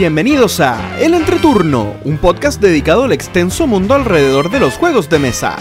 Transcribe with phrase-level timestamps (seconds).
[0.00, 5.18] Bienvenidos a El Entreturno, un podcast dedicado al extenso mundo alrededor de los juegos de
[5.18, 5.58] mesa.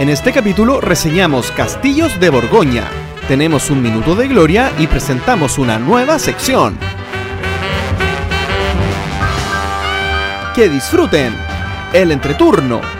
[0.00, 2.88] En este capítulo reseñamos Castillos de Borgoña,
[3.28, 6.76] tenemos un minuto de gloria y presentamos una nueva sección.
[10.56, 11.32] Que disfruten
[11.92, 12.99] El Entreturno.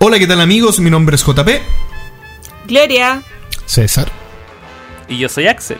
[0.00, 0.78] Hola, ¿qué tal amigos?
[0.80, 1.48] Mi nombre es JP.
[2.66, 3.22] Gloria.
[3.66, 4.10] César.
[5.08, 5.78] Y yo soy Axel.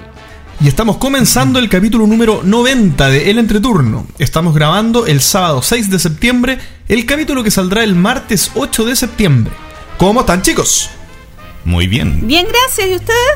[0.61, 4.07] Y estamos comenzando el capítulo número 90 de El Entreturno.
[4.19, 6.59] Estamos grabando el sábado 6 de septiembre,
[6.89, 9.53] el capítulo que saldrá el martes 8 de septiembre.
[9.99, 10.91] ¿Cómo están chicos?
[11.65, 12.27] Muy bien.
[12.27, 12.89] Bien, gracias.
[12.89, 13.30] ¿Y ustedes?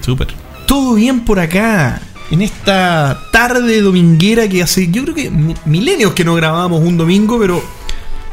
[0.00, 0.28] Súper.
[0.66, 2.00] Todo bien por acá.
[2.30, 6.96] En esta tarde dominguera que hace, yo creo que mi- milenios que no grabábamos un
[6.96, 7.62] domingo, pero,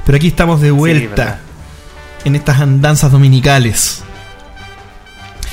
[0.09, 1.39] pero aquí estamos de vuelta
[2.25, 4.02] en estas andanzas dominicales.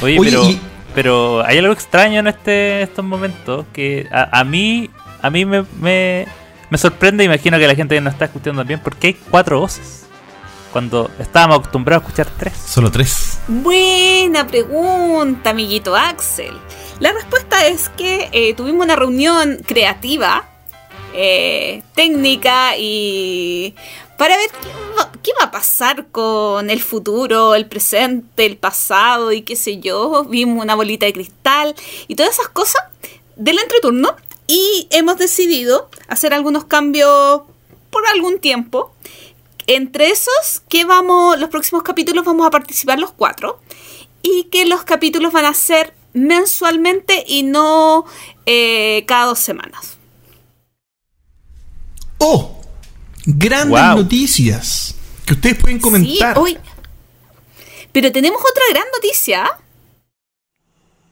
[0.00, 0.60] Oye, Oye, pero, y-
[0.94, 4.88] pero hay algo extraño en este estos momentos que a, a mí
[5.20, 6.27] a mí me, me,
[6.70, 10.06] me sorprende, imagino que la gente que nos está escuchando también, porque hay cuatro voces.
[10.72, 12.54] Cuando estábamos acostumbrados a escuchar tres.
[12.56, 13.38] Solo tres.
[13.48, 16.56] Buena pregunta, amiguito Axel.
[16.98, 20.44] La respuesta es que eh, tuvimos una reunión creativa,
[21.14, 23.74] eh, técnica y
[24.17, 24.50] para ver
[25.22, 30.25] qué va, a pasar con el futuro, el presente, el pasado y qué sé yo.
[30.25, 31.75] Vimos una bolita de cristal
[32.08, 32.83] y todas esas cosas
[33.36, 37.42] del entreturno y hemos decidido hacer algunos cambios
[37.91, 38.92] por algún tiempo.
[39.67, 43.61] Entre esos, que vamos, los próximos capítulos vamos a participar los cuatro.
[44.23, 48.06] Y que los capítulos van a ser mensualmente y no
[48.47, 49.98] eh, cada dos semanas.
[52.19, 52.65] ¡Oh!
[53.27, 53.97] Grandes Wow.
[54.03, 54.95] noticias
[55.25, 56.35] que ustedes pueden comentar.
[56.35, 56.59] Sí, hoy.
[57.92, 59.51] Pero tenemos otra gran noticia.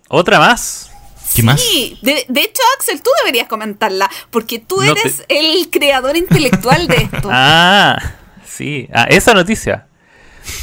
[0.09, 0.91] Otra más.
[1.35, 1.61] ¿Qué más?
[1.61, 6.17] Sí, de, de hecho, Axel, tú deberías comentarla, porque tú No eres te- el creador
[6.17, 7.29] intelectual de esto.
[7.33, 7.99] Ah,
[8.47, 8.89] sí.
[8.93, 9.87] Ah, esa noticia.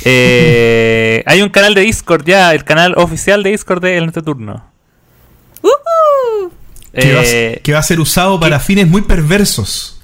[0.06, 3.98] Eh, hay un canal de Discord ya, el canal oficial de Discord de
[6.94, 10.01] que, va, a- Eh, que va a ser usado para fines muy perversos.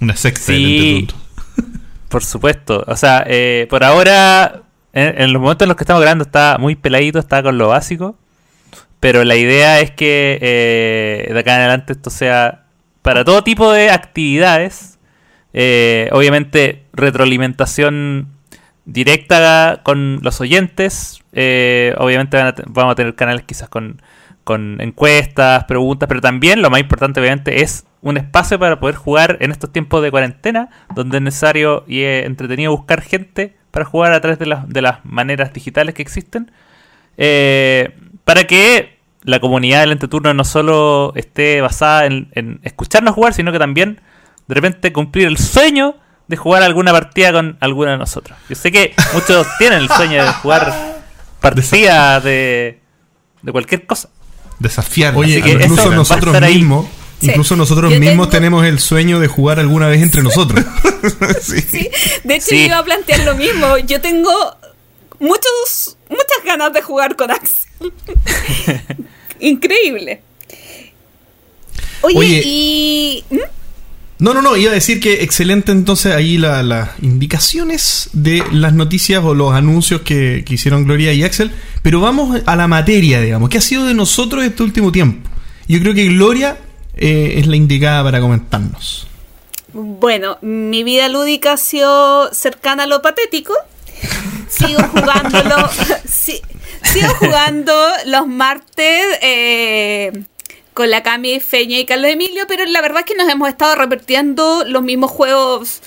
[0.00, 1.08] Una sexta Sí.
[2.08, 2.84] Por supuesto.
[2.86, 4.62] O sea, eh, por ahora,
[4.94, 7.68] en, en los momentos en los que estamos grabando está muy peladito, está con lo
[7.68, 8.16] básico.
[9.00, 12.64] Pero la idea es que eh, de acá en adelante esto sea
[13.02, 14.98] para todo tipo de actividades.
[15.52, 18.28] Eh, obviamente, retroalimentación
[18.84, 21.22] directa con los oyentes.
[21.32, 24.02] Eh, obviamente van a vamos a tener canales quizás con,
[24.48, 29.36] con encuestas, preguntas, pero también lo más importante obviamente es un espacio para poder jugar
[29.40, 34.14] en estos tiempos de cuarentena, donde es necesario y es entretenido buscar gente para jugar
[34.14, 36.50] a través de las, de las maneras digitales que existen.
[37.18, 37.94] Eh,
[38.24, 43.52] para que la comunidad del entreturno no solo esté basada en, en escucharnos jugar, sino
[43.52, 44.00] que también
[44.46, 48.38] de repente cumplir el sueño de jugar alguna partida con alguno de nosotros.
[48.48, 50.72] Yo sé que muchos tienen el sueño de jugar
[51.42, 52.80] partidas de,
[53.42, 54.08] de cualquier cosa.
[54.58, 55.14] Desafiar.
[55.16, 56.86] Oye, que incluso eso nosotros mismos,
[57.20, 57.26] Sí.
[57.30, 60.64] incluso nosotros Yo mismos tengo- tenemos el sueño de jugar alguna vez entre nosotros.
[61.42, 61.60] sí.
[61.60, 61.90] Sí,
[62.24, 62.58] de hecho Sí.
[62.60, 63.78] yo iba a plantear lo mismo.
[63.78, 64.30] Yo tengo
[65.20, 67.68] muchos, muchas ganas de jugar con Axel.
[69.40, 70.22] Increíble.
[72.02, 72.42] Oye, Oye.
[72.44, 73.24] y...
[73.30, 73.38] ¿Mm?
[74.20, 78.72] No, no, no, iba a decir que excelente entonces ahí la- las indicaciones de las
[78.72, 81.52] noticias o los anuncios que, que hicieron Gloria y Axel,
[81.82, 85.28] pero vamos a la materia, digamos, ¿qué ha sido de nosotros este último tiempo?
[85.68, 86.58] Yo creo que Gloria
[86.96, 89.06] eh, es la indicada para comentarnos.
[89.72, 93.52] Bueno, mi vida lúdica ha sido cercana a lo patético.
[94.48, 95.56] Sigo jugándolo.
[96.82, 97.72] sigo jugando
[98.06, 100.10] los martes eh,
[100.78, 103.74] con la Cami, Feña y Carlos Emilio, pero la verdad es que nos hemos estado
[103.74, 105.82] repitiendo los mismos juegos.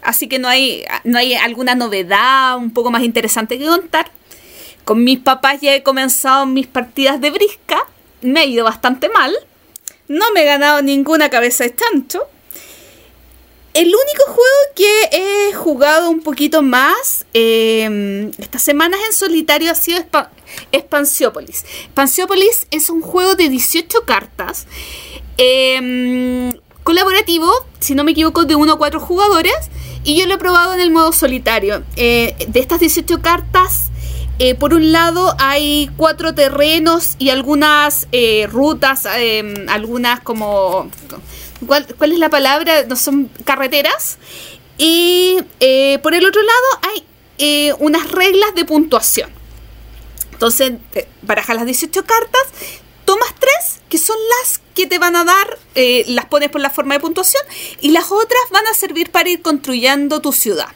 [0.00, 4.10] Así que no hay, no hay alguna novedad un poco más interesante que contar.
[4.86, 7.86] Con mis papás ya he comenzado mis partidas de brisca.
[8.22, 9.36] Me ha ido bastante mal.
[10.08, 12.22] No me he ganado ninguna cabeza de chancho.
[13.72, 19.74] El único juego que he jugado un poquito más eh, estas semanas en solitario ha
[19.74, 20.00] sido
[20.72, 21.64] Expansiópolis.
[21.84, 24.66] Expansiópolis es un juego de 18 cartas.
[25.38, 26.52] eh,
[26.82, 29.54] colaborativo, si no me equivoco, de 1 a 4 jugadores.
[30.02, 31.84] Y yo lo he probado en el modo solitario.
[31.94, 33.90] Eh, de estas 18 cartas,
[34.38, 40.90] eh, por un lado hay cuatro terrenos y algunas eh, rutas, eh, algunas como...
[41.66, 42.84] ¿cuál, es la palabra?
[42.84, 44.18] No son carreteras.
[44.78, 47.04] Y eh, por el otro lado hay
[47.38, 49.30] eh, unas reglas de puntuación.
[50.32, 52.42] Entonces, te barajas las 18 cartas,
[53.04, 56.70] tomas tres, que son las que te van a dar, eh, las pones por la
[56.70, 57.42] forma de puntuación,
[57.80, 60.68] y las otras van a servir para ir construyendo tu ciudad.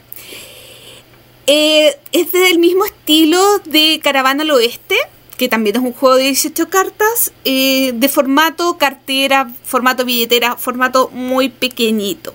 [1.47, 4.97] Eh, es del mismo estilo de Caravana al Oeste,
[5.37, 11.09] que también es un juego de 18 cartas, eh, de formato cartera, formato billetera, formato
[11.09, 12.33] muy pequeñito.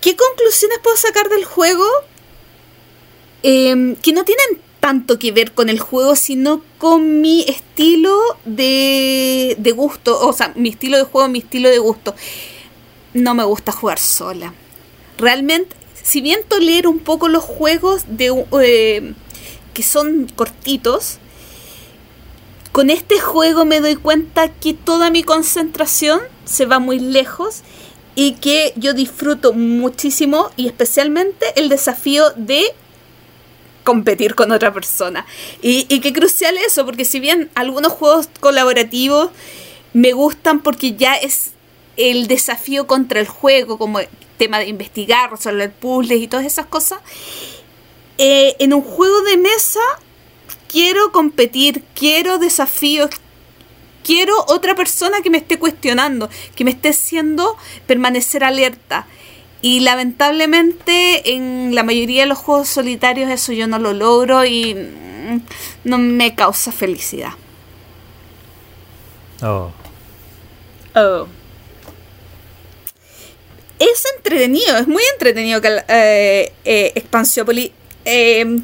[0.00, 1.84] ¿Qué conclusiones puedo sacar del juego?
[3.42, 9.56] Eh, que no tienen tanto que ver con el juego, sino con mi estilo de,
[9.58, 12.14] de gusto, o sea, mi estilo de juego, mi estilo de gusto.
[13.12, 14.54] No me gusta jugar sola.
[15.18, 19.14] Realmente, si bien tolero un poco los juegos de, eh,
[19.74, 21.18] que son cortitos,
[22.76, 27.62] con este juego me doy cuenta que toda mi concentración se va muy lejos
[28.14, 32.66] y que yo disfruto muchísimo y especialmente el desafío de
[33.82, 35.24] competir con otra persona.
[35.62, 39.30] Y, y qué crucial eso, porque si bien algunos juegos colaborativos
[39.94, 41.52] me gustan porque ya es
[41.96, 46.66] el desafío contra el juego, como el tema de investigar, resolver puzzles y todas esas
[46.66, 46.98] cosas,
[48.18, 49.80] eh, en un juego de mesa
[50.70, 53.10] quiero competir, quiero desafíos,
[54.04, 59.06] quiero otra persona que me esté cuestionando, que me esté haciendo permanecer alerta.
[59.62, 64.74] Y lamentablemente en la mayoría de los juegos solitarios eso yo no lo logro y
[64.74, 65.40] mm,
[65.84, 67.32] no me causa felicidad.
[69.42, 69.70] Oh.
[70.94, 71.26] Oh.
[73.78, 77.72] Es entretenido, es muy entretenido que eh, eh, Expansiopoli.
[78.04, 78.60] Eh,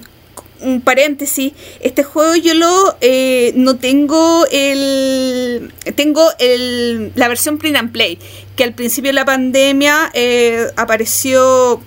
[0.63, 7.77] un paréntesis, este juego yo lo eh, no tengo el tengo el, la versión print
[7.77, 8.19] and play
[8.57, 11.81] que al principio de la pandemia eh, apareció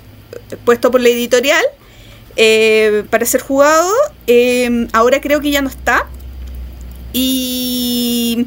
[0.64, 1.64] puesto por la editorial
[2.36, 3.92] eh, para ser jugado
[4.94, 6.08] ahora creo que ya no está.
[7.18, 8.46] Y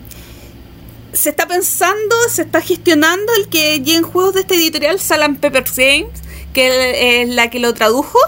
[1.13, 5.65] se está pensando, se está gestionando el que lleguen juegos de esta editorial, Salam Pepper
[5.75, 6.21] Games,
[6.53, 8.19] que es la que lo tradujo,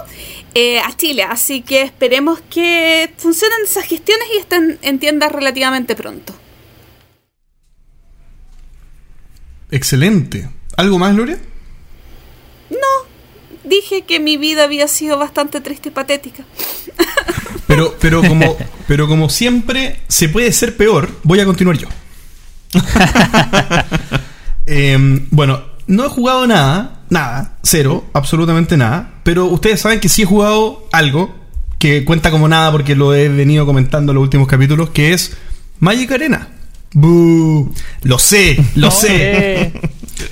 [0.53, 1.23] eh, a Chile.
[1.23, 6.33] Así que esperemos que funcionen esas gestiones y estén en tiendas relativamente pronto.
[9.71, 10.49] Excelente.
[10.77, 11.39] ¿Algo más, Gloria?
[13.63, 16.43] Dije que mi vida había sido bastante triste y patética.
[17.67, 21.87] Pero, pero, como, pero como siempre se puede ser peor, voy a continuar yo.
[24.65, 29.11] Em, bueno, no he jugado nada, nada, cero, absolutamente nada.
[29.21, 31.35] Pero ustedes saben que sí he jugado algo
[31.77, 35.37] que cuenta como nada porque lo he venido comentando en los últimos capítulos, que es
[35.79, 36.47] Magic Arena.
[36.93, 37.71] ¡Bú!
[38.01, 39.61] Lo sé, lo sé.
[39.61, 39.81] Eh,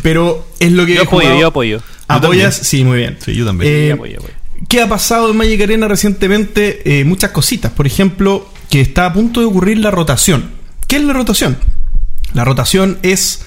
[0.01, 1.39] Pero es lo que Yo he apoyo, jugado.
[1.41, 1.81] yo apoyo.
[2.07, 2.55] ¿Apoyas?
[2.55, 3.17] Sí, muy bien.
[3.23, 3.71] Sí, yo también.
[3.71, 4.33] Eh, Yo apoyo, apoyo.
[4.67, 6.99] ¿Qué ha pasado en Magic Arena recientemente?
[6.99, 7.71] Eh, muchas cositas.
[7.71, 10.49] Por ejemplo, que está a punto de ocurrir la rotación.
[10.87, 11.57] ¿Qué es la rotación?
[12.33, 13.45] La rotación es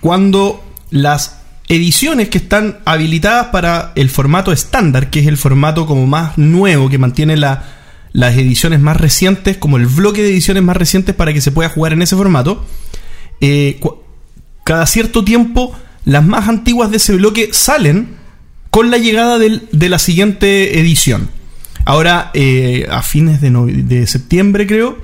[0.00, 6.06] cuando las ediciones que están habilitadas para el formato estándar, que es el formato como
[6.06, 7.64] más nuevo, que mantiene la-
[8.12, 11.68] las ediciones más recientes, como el bloque de ediciones más recientes para que se pueda
[11.68, 12.64] jugar en ese formato,
[13.40, 13.78] eh,
[14.64, 18.10] cada cierto tiempo las más antiguas de ese bloque salen
[18.70, 21.28] con la llegada del- de la siguiente edición.
[21.84, 24.98] Ahora, eh, a fines de, de septiembre, creo,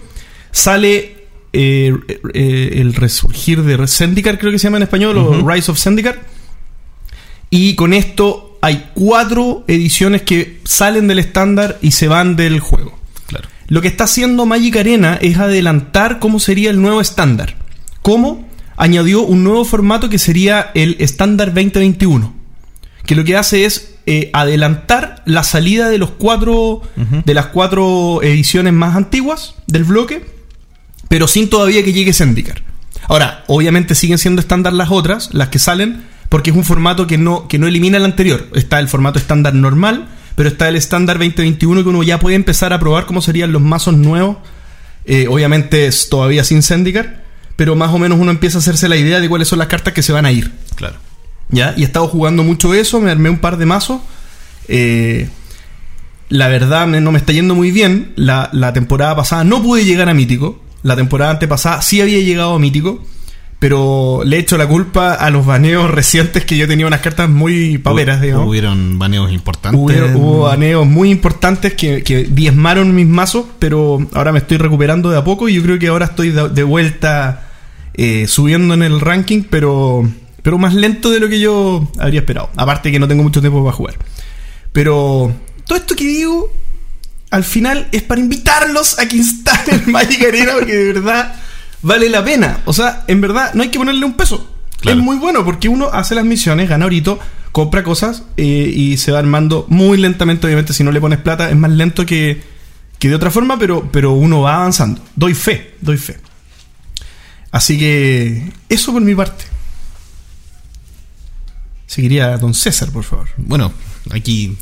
[0.52, 1.16] sale
[1.52, 1.94] eh,
[2.32, 6.18] eh, el resurgir de Zendikar, creo que se llama en español, o Rise of Zendikar.
[7.54, 12.98] Y con esto hay cuatro ediciones que salen del estándar y se van del juego.
[13.26, 13.46] Claro.
[13.68, 17.56] Lo que está haciendo Magic Arena es adelantar cómo sería el nuevo estándar.
[18.00, 18.48] ¿Cómo?
[18.78, 22.34] Añadió un nuevo formato que sería el estándar 2021.
[23.04, 26.80] Que lo que hace es eh, adelantar la salida de los cuatro.
[26.96, 30.24] de las cuatro ediciones más antiguas del bloque.
[31.08, 32.62] Pero sin todavía que llegue Zendikar.
[33.08, 37.18] Ahora, obviamente siguen siendo estándar las otras, las que salen, porque es un formato que
[37.18, 38.48] no, que no elimina el anterior.
[38.54, 42.72] Está el formato estándar normal, pero está el estándar 2021 que uno ya puede empezar
[42.72, 44.38] a probar cómo serían los mazos nuevos.
[45.04, 47.22] Eh, obviamente es todavía sin Zendikar,
[47.54, 49.92] pero más o menos uno empieza a hacerse la idea de cuáles son las cartas
[49.92, 50.50] que se van a ir.
[50.74, 50.96] Claro.
[51.50, 51.74] ¿Ya?
[51.76, 54.00] Y he estado jugando mucho eso, me armé un par de mazos.
[54.68, 55.28] Eh,
[56.30, 58.14] la verdad no me está yendo muy bien.
[58.16, 60.62] La, la temporada pasada no pude llegar a Mítico.
[60.82, 63.04] La temporada antepasada sí había llegado a Mítico.
[63.62, 67.28] Pero le he hecho la culpa a los baneos recientes que yo tenía unas cartas
[67.30, 68.48] muy paveras, Hu- digamos.
[68.48, 69.80] Hubieron baneos importantes.
[69.80, 75.10] Hubo, hubo baneos muy importantes que, que diezmaron mis mazos, pero ahora me estoy recuperando
[75.12, 77.50] de a poco y yo creo que ahora estoy de, de vuelta
[77.94, 80.10] eh, subiendo en el ranking, pero
[80.42, 82.50] pero más lento de lo que yo habría esperado.
[82.56, 83.94] Aparte que no tengo mucho tiempo para jugar.
[84.72, 85.32] Pero
[85.68, 86.52] todo esto que digo,
[87.30, 91.32] al final es para invitarlos a que instalen Magic Arena porque de verdad
[91.82, 92.60] vale la pena.
[92.64, 94.48] O sea, en verdad no hay que ponerle un peso.
[94.80, 94.98] Claro.
[94.98, 97.16] Es muy bueno porque uno hace las misiones, gana ahorita,
[97.52, 100.46] compra cosas eh, y se va armando muy lentamente.
[100.46, 102.42] Obviamente, si no le pones plata, es más lento que,
[102.98, 105.00] que de otra forma, pero, pero uno va avanzando.
[105.14, 106.18] Doy fe, doy fe.
[107.50, 109.44] Así que eso por mi parte.
[111.86, 113.28] Seguiría Don César, por favor.
[113.36, 113.70] Bueno,
[114.10, 114.56] aquí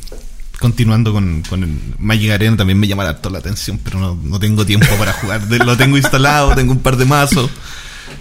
[0.61, 4.39] continuando con, con el Magic Arena también me llama harto la atención, pero no, no
[4.39, 5.41] tengo tiempo para jugar.
[5.65, 7.49] Lo tengo instalado, tengo un par de mazos.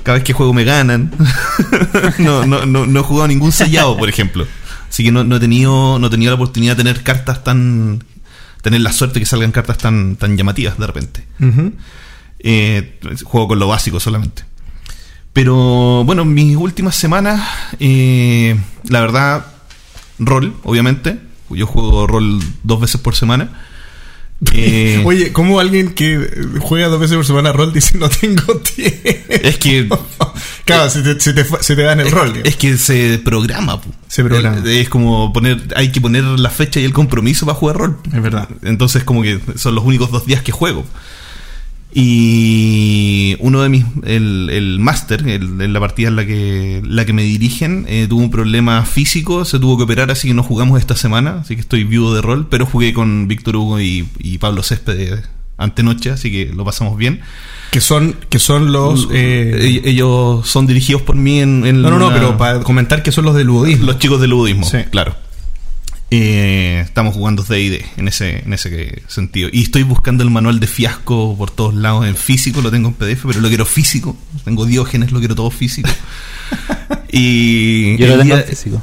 [0.03, 1.13] Cada vez que juego me ganan.
[2.19, 4.47] no, no, no, no he jugado ningún sellado, por ejemplo.
[4.89, 8.03] Así que no, no he tenido, no he tenido la oportunidad de tener cartas tan.
[8.63, 11.25] tener la suerte que salgan cartas tan, tan llamativas de repente.
[12.39, 14.45] Eh, juego con lo básico solamente.
[15.35, 17.47] Pero bueno, mis últimas semanas,
[17.79, 19.45] eh, la verdad,
[20.19, 21.30] rol, obviamente.
[21.55, 23.51] Yo juego rol dos veces por semana.
[24.53, 26.19] Eh, Oye, ¿cómo alguien que
[26.61, 28.99] juega dos veces por semana rol dice no tengo tiempo?
[29.29, 29.87] es que
[30.65, 32.41] claro, se te, se te, fue- se te da en el rol.
[32.45, 33.81] es que se programa.
[33.81, 33.91] pu.
[34.09, 34.63] Se programa.
[34.67, 37.99] Es como poner, hay que poner la fecha y el compromiso para jugar rol.
[38.13, 38.49] Es verdad.
[38.63, 40.87] Entonces como que son los únicos dos días que juego.
[41.93, 47.23] Y uno de mis, el, el máster, la partida en la que, la que me
[47.23, 50.97] dirigen, eh, tuvo un problema físico, se tuvo que operar, así que no jugamos esta
[50.97, 54.63] semana, así que estoy viudo de rol, pero jugué con Víctor Hugo y, y Pablo
[54.63, 55.23] Céspedes
[55.59, 57.21] antenoche, así que lo pasamos bien.
[57.71, 59.09] Que son, que son los.
[59.13, 61.65] eh, Eh, Ellos son dirigidos por mí en...
[61.67, 63.87] en no, no, no, pero para comentar que son los del ludismo.
[63.87, 64.79] Los chicos del ludismo, Sí.
[64.91, 65.15] claro.
[66.13, 69.49] Eh, estamos jugando D&D en ese, en ese sentido.
[69.53, 72.95] Y estoy buscando el manual de fiasco por todos lados en físico, lo tengo en
[72.95, 74.17] PDF, pero lo quiero físico.
[74.45, 75.89] Tengo Diógenes, lo quiero todo físico.
[77.13, 78.83] y Yo lo el tengo día- en físico.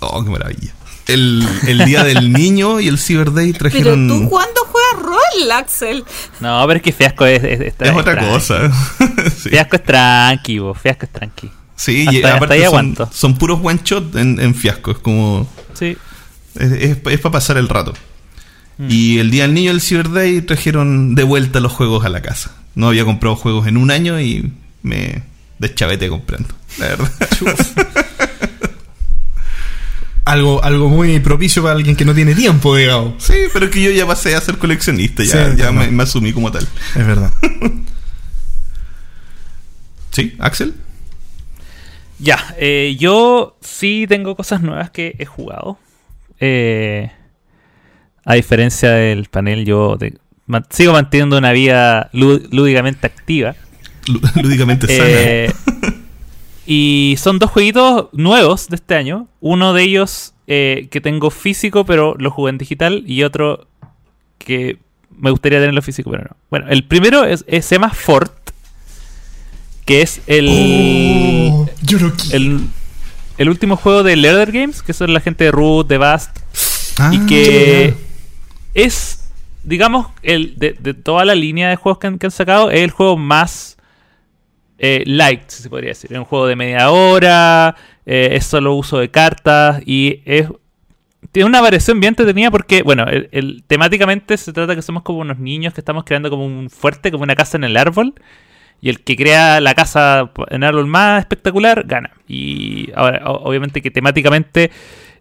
[0.00, 0.72] Oh, qué maravilla.
[1.06, 4.06] El, el día del niño y el Cyber Day Pero trajeron...
[4.08, 6.04] tú, ¿cuándo juegas rol, Axel?
[6.40, 8.30] No, pero es que Fiasco es, es, es- es otra tranqui.
[8.30, 8.70] cosa.
[9.36, 11.50] sí, Fiasco es tranqui, bo, Fiasco es tranqui.
[11.76, 13.08] Sí, Hasta- y hasta aparte ahí son, aguanto.
[13.10, 14.90] son puros one shot en, en fiasco.
[14.90, 15.48] Es como...
[15.72, 15.96] Sí.
[16.58, 17.94] Es, para pasar el rato.
[18.78, 18.86] Mm.
[18.90, 22.20] Y el día del niño, el Cyber Day, trajeron de vuelta los juegos a la
[22.22, 22.54] casa.
[22.74, 25.22] No había comprado juegos en un año y me
[25.58, 26.48] deschavete comprando.
[26.78, 27.12] La verdad.
[30.24, 33.14] Algo, algo muy propicio para alguien que no tiene tiempo, digamos.
[33.24, 35.24] sí, pero es que yo ya pasé a ser coleccionista.
[35.24, 35.80] Ya, Sí, ya no.
[35.80, 36.68] me, me asumí como tal.
[36.94, 37.32] Es verdad.
[40.10, 40.74] ¿Sí, Axel?
[42.18, 45.78] Ya, eh, yo sí tengo cosas nuevas que he jugado.
[46.40, 47.10] Eh,
[48.24, 49.96] a diferencia del panel, yo
[50.46, 53.54] man- sigo manteniendo una vida lú- lúdicamente activa.
[54.06, 55.08] Lú- Lúdicamente sana.
[55.08, 55.52] Eh,
[56.66, 59.28] y son dos jueguitos nuevos de este año.
[59.40, 63.02] Uno de ellos eh, que tengo físico, pero lo jugué en digital.
[63.06, 63.66] Y otro
[64.38, 64.78] que
[65.16, 66.36] me gustaría tenerlo físico, pero no.
[66.50, 68.32] Bueno, el primero es, es- se llama Fort.
[69.84, 70.46] Que es el,
[71.50, 72.36] Oh, yo lo quiero.
[72.36, 72.60] el,
[73.38, 76.38] el último juego de Leather Games, que son la gente de Root, de Bast.
[76.98, 77.94] Ah, y que
[78.74, 79.30] es,
[79.62, 82.80] digamos, el de, de toda la línea de juegos que han, que han sacado, es
[82.80, 83.76] el juego más
[84.78, 86.12] eh, light, si se podría decir.
[86.12, 90.48] Es un juego de media hora, eh, es solo uso de cartas y es
[91.32, 95.18] tiene una variación bien entretenida porque, bueno, el, el- temáticamente se trata que somos como
[95.18, 98.14] unos niños que estamos creando como un fuerte, como una casa en el árbol.
[98.80, 102.12] Y el que crea la casa en árbol más espectacular gana.
[102.28, 104.70] Y ahora, obviamente que temáticamente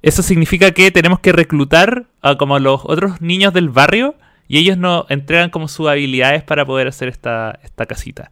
[0.02, 4.16] eso significa que tenemos que reclutar a como los otros niños del barrio
[4.48, 8.32] y ellos nos entregan como sus habilidades para poder hacer esta, esta casita.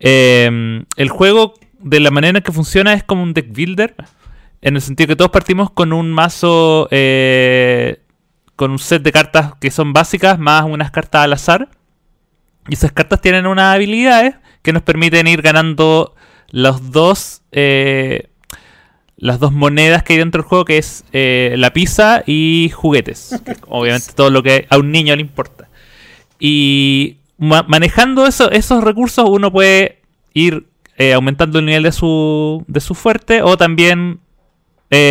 [0.00, 3.94] Eh, el juego, de la manera en que funciona, es como un deck builder.
[4.60, 8.00] En el sentido que todos partimos con un mazo, eh,
[8.56, 11.68] con un set de cartas que son básicas, más unas cartas al azar.
[12.68, 16.14] Y esas cartas tienen unas habilidades que nos permiten ir ganando
[16.50, 17.42] los dos.
[17.52, 18.28] eh,
[19.16, 23.40] las dos monedas que hay dentro del juego, que es eh, la pizza y juguetes.
[23.44, 25.68] que obviamente todo lo que a un niño le importa.
[26.40, 30.00] Y ma- manejando eso- esos recursos, uno puede
[30.34, 30.66] ir
[30.98, 34.18] eh, aumentando el nivel de su, de su fuerte o también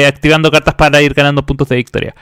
[0.08, 2.16] activando cartas para ir ganando puntos de victoria.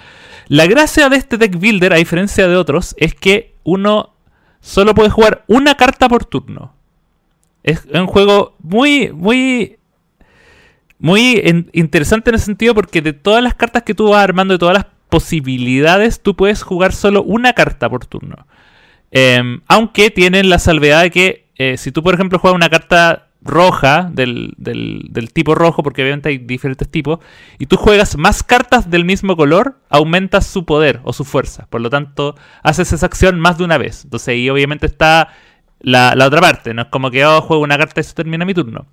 [0.47, 4.15] La gracia de este deck builder, a diferencia de otros, es que uno
[4.61, 6.73] solo puede jugar una carta por turno.
[7.63, 9.77] Es un juego muy, muy,
[10.99, 11.41] muy
[11.73, 14.75] interesante en ese sentido porque de todas las cartas que tú vas armando, de todas
[14.75, 18.47] las posibilidades, tú puedes jugar solo una carta por turno.
[19.11, 23.27] Em, aunque tienen la salvedad de que eh, si tú, por ejemplo, juegas una carta
[23.43, 27.19] roja, del, del, del tipo rojo, porque obviamente hay diferentes tipos,
[27.59, 31.67] y tú juegas más cartas del mismo color, aumentas su poder o su fuerza.
[31.69, 34.03] Por lo tanto, haces esa acción más de una vez.
[34.03, 35.29] Entonces ahí obviamente está
[35.81, 36.73] la, la otra parte.
[36.73, 38.85] No es como que oh, juego una carta y eso termina mi turno.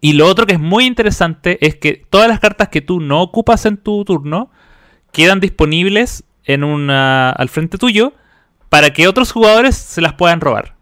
[0.00, 3.22] Y lo otro que es muy interesante es que todas las cartas que tú no
[3.22, 4.50] ocupas en tu turno
[5.12, 8.12] quedan disponibles en una, al frente tuyo
[8.68, 10.74] para que otros jugadores se las puedan robar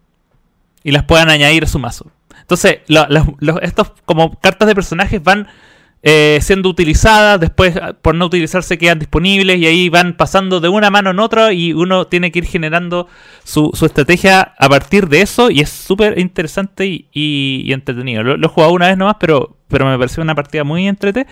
[0.82, 2.10] y las puedan añadir a su mazo.
[2.40, 5.48] Entonces, lo- estos como cartas de personajes van
[6.02, 10.90] eh, siendo utilizadas, después por no utilizarse quedan disponibles y ahí van pasando de una
[10.90, 13.06] mano en otra y uno tiene que ir generando
[13.44, 18.22] su, estrategia a partir de eso y es súper interesante y, entretenido.
[18.22, 21.26] Lo, lo he jugado una vez nomás, pero, pero me pareció una partida muy entrete.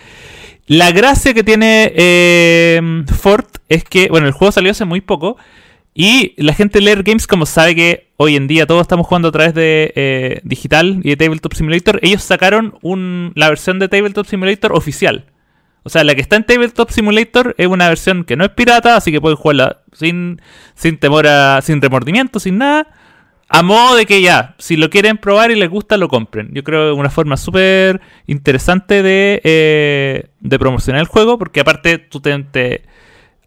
[0.67, 5.35] La gracia que tiene eh, Fort es que, bueno, el juego salió hace muy poco
[5.93, 9.29] y la gente de Lair Games, como sabe que hoy en día todos estamos jugando
[9.29, 13.89] a través de eh, digital y de Tabletop Simulator, ellos sacaron un, la versión de
[13.89, 15.25] Tabletop Simulator oficial.
[15.83, 18.95] O sea, la que está en Tabletop Simulator es una versión que no es pirata,
[18.95, 20.41] así que pueden jugarla sin,
[20.75, 22.87] sin temor a, sin remordimiento, sin nada.
[23.47, 26.51] A modo de que ya, si lo quieren probar y les gusta, lo compren.
[26.53, 31.61] Yo creo que es una forma súper interesante de, eh, de promocionar el juego, porque
[31.61, 32.31] aparte tú te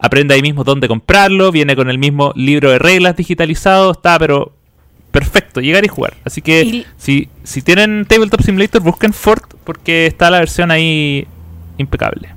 [0.03, 4.53] aprendes ahí mismo dónde comprarlo, viene con el mismo libro de reglas digitalizado, está pero
[5.11, 6.15] perfecto, llegar y jugar.
[6.25, 11.27] Así que Y- si, si tienen Tabletop Simulator, busquen Fort, porque está la versión ahí
[11.79, 12.29] impecable.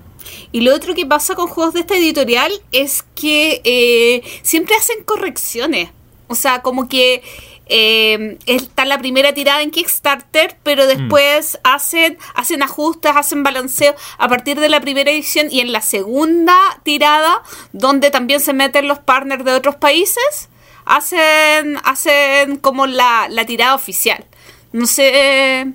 [0.51, 5.03] Y lo otro que pasa con juegos de esta editorial es que eh, siempre hacen
[5.03, 5.89] correcciones.
[6.27, 7.22] O sea, como que
[7.67, 14.27] eh, está la primera tirada en Kickstarter, pero después hacen, hacen ajustes, hacen balanceo a
[14.27, 17.41] partir de la primera edición y en la segunda tirada,
[17.74, 20.50] donde también se meten los partners de otros países,
[20.86, 24.25] hacen, hacen como la, la tirada oficial.
[24.72, 25.67] No sé.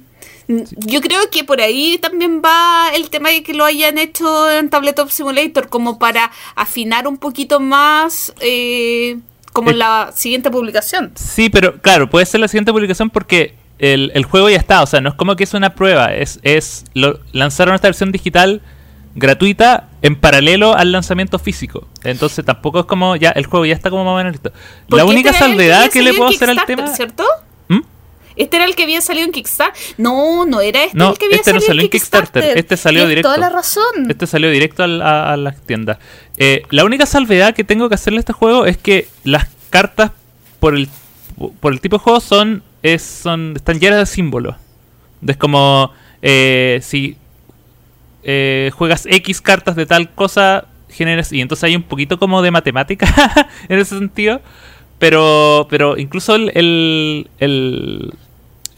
[0.48, 4.68] Yo creo que por ahí también va el tema de que lo hayan hecho en
[4.68, 9.18] Tabletop Simulator, como para afinar un poquito más eh,
[9.52, 9.74] como Eh.
[9.74, 11.12] la siguiente publicación.
[11.14, 14.82] Sí, pero claro, puede ser la siguiente publicación porque el, el juego ya está.
[14.82, 16.14] O sea, no es como que es una prueba.
[16.14, 18.60] Es, es lo, lanzaron esta versión digital
[19.14, 21.86] gratuita en paralelo al lanzamiento físico.
[22.04, 24.52] Entonces tampoco es como ya el juego ya está como más o menos listo.
[24.88, 26.86] La única salvedad había que le puedo hacer al tema.
[26.88, 27.24] ¿cierto?
[28.40, 29.80] Este era el que había salido en Kickstarter.
[29.98, 32.76] No, no era este No, el que había este no salido salió en Kickstarter, este
[32.76, 33.28] salió directo.
[33.28, 33.84] toda la razón.
[34.08, 35.98] Este salió directo al- a, a las tiendas.
[36.36, 40.10] Eh, la única salvedad que tengo que hacerle a este juego es que las cartas
[40.58, 40.88] por el
[41.60, 44.56] por el tipo de juego son es, son están llenas de símbolos.
[45.26, 47.16] Es como eh, si
[48.22, 52.50] eh, juegas X cartas de tal cosa generas y entonces hay un poquito como de
[52.50, 53.06] matemática
[53.68, 54.40] en ese sentido.
[54.98, 58.12] Pero pero incluso el, el, el- el-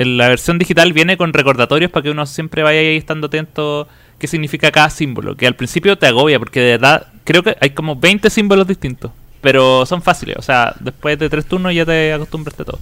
[0.04, 3.88] la versión digital viene con recordatorios para que uno siempre vaya ahí estando atento
[4.18, 7.70] qué significa cada símbolo, que al principio te agobia porque de verdad creo que hay
[7.70, 9.10] como 20 símbolos distintos,
[9.40, 12.80] pero son fáciles, o sea, después de tres turnos ya te acostumbraste a todo.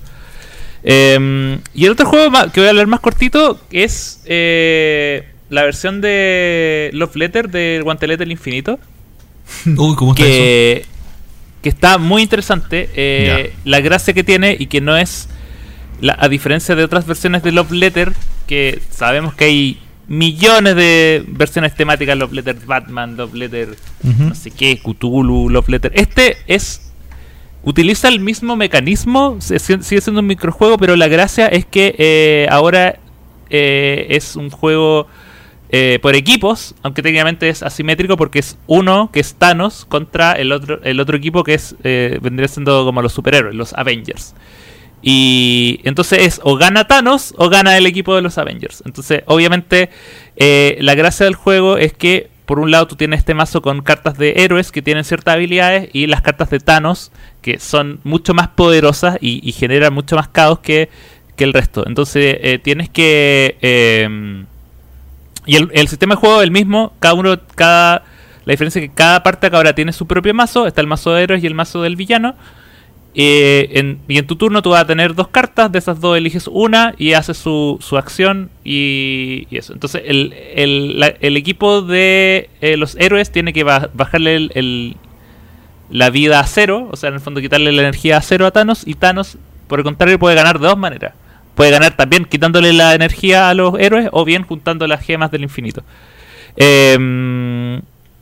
[0.82, 6.00] Eh, y el otro juego que voy a hablar más cortito es eh, la versión
[6.00, 8.78] de Love Letter del Guantelete del Infinito
[9.66, 10.32] Uy, ¿cómo está eso?
[10.32, 10.84] que,
[11.62, 12.88] que está muy interesante.
[12.94, 13.52] eh.
[13.64, 15.28] La gracia que tiene y que no es,
[16.00, 18.12] la- a diferencia de otras versiones de Love Letter,
[18.46, 23.68] que sabemos que hay millones de versiones temáticas, Love Letter Batman, Love Letter
[24.02, 24.24] Ujú.
[24.24, 25.92] no sé qué, Cthulhu, Love Letter.
[25.94, 26.92] Este es
[27.62, 32.98] utiliza el mismo mecanismo, sigue siendo un microjuego, pero la gracia es que eh, ahora
[33.50, 35.06] eh, es un juego
[35.72, 40.50] eh, por equipos, aunque técnicamente es asimétrico porque es uno que es Thanos contra el
[40.52, 44.34] otro, el otro equipo que es eh, vendría siendo como los superhéroes, los Avengers.
[45.02, 48.82] Y entonces es o gana Thanos o gana el equipo de los Avengers.
[48.84, 49.90] Entonces, obviamente,
[50.36, 53.82] eh, la gracia del juego es que, por un lado, tú tienes este mazo con
[53.82, 58.34] cartas de héroes que tienen ciertas habilidades y las cartas de Thanos que son mucho
[58.34, 60.90] más poderosas y, generan mucho más caos que,
[61.36, 61.86] que el resto.
[61.86, 63.56] Entonces, eh, tienes que.
[63.62, 64.44] eh,
[65.46, 68.04] y el, el sistema de juego es el mismo, cada uno, cada.
[68.44, 71.12] La diferencia es que cada parte acá ahora tiene su propio mazo, está el mazo
[71.12, 72.34] de héroes y el mazo del villano.
[73.12, 76.46] Eh, y en tu turno tú vas a tener dos cartas, de esas dos eliges
[76.46, 79.72] una y haces su, su acción y, y eso.
[79.72, 84.96] Entonces el, el, el equipo de eh, los héroes tiene que ba- bajarle el,
[85.90, 88.52] la vida a cero, o sea, en el fondo quitarle la energía a cero a
[88.52, 91.14] Thanos y Thanos, por el contrario, puede ganar de dos maneras.
[91.56, 95.42] Puede ganar también quitándole la energía a los héroes o bien juntando las gemas del
[95.42, 95.82] infinito.
[96.56, 96.96] Eh,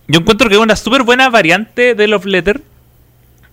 [0.08, 2.62] yo encuentro que es una súper buena variante de Love Letter.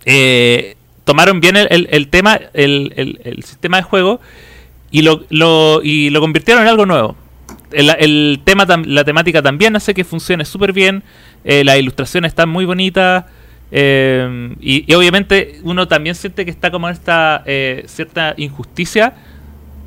[0.05, 4.19] Eh, tomaron bien el, el- tema, el, el- sistema de juego
[4.91, 7.15] y, lo, lo, y lo convirtieron en algo nuevo.
[7.71, 11.03] El, tema, la temática también hace que funcione súper bien.
[11.43, 13.25] eh, las ilustraciones están muy bonitas.
[13.71, 19.13] eh, y, obviamente uno también siente que está como esta eh, cierta injusticia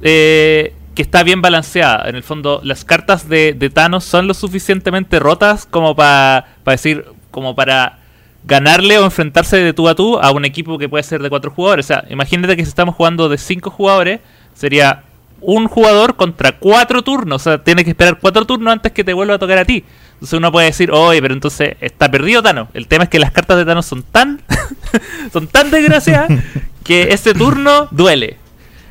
[0.03, 2.09] eh, que está bien balanceada.
[2.09, 7.05] En el fondo, las cartas de, de Thanos son lo suficientemente rotas como para decir,
[7.31, 7.99] como para
[8.45, 11.51] ganarle o enfrentarse de tú a tú a un equipo que puede ser de cuatro
[11.51, 11.87] jugadores.
[11.87, 14.21] O sea, imagínate que si estamos jugando de cinco jugadores,
[14.55, 15.05] sería
[15.41, 17.43] un jugador contra cuatro turnos.
[17.43, 19.85] O sea, tiene que esperar cuatro turnos antes que te vuelva a tocar a ti.
[20.15, 22.69] Entonces uno puede decir, oye, pero entonces está perdido Thanos.
[22.75, 24.41] El tema es que las cartas de Thanos son tan,
[25.33, 26.31] son tan desgraciadas
[26.85, 28.37] que ese turno duele.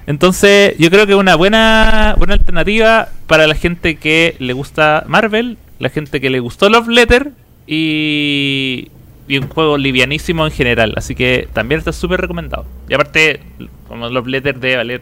[0.06, 5.04] Entonces, yo creo que es una buena, buena alternativa para la gente que le gusta
[5.06, 7.32] Marvel, la gente que le gustó Love Letter
[7.68, 8.88] y,
[9.28, 10.94] y un juego livianísimo en general.
[10.96, 12.66] Así que también está súper recomendado.
[12.90, 13.42] Y aparte,
[13.88, 15.02] como Love Letter debe valer,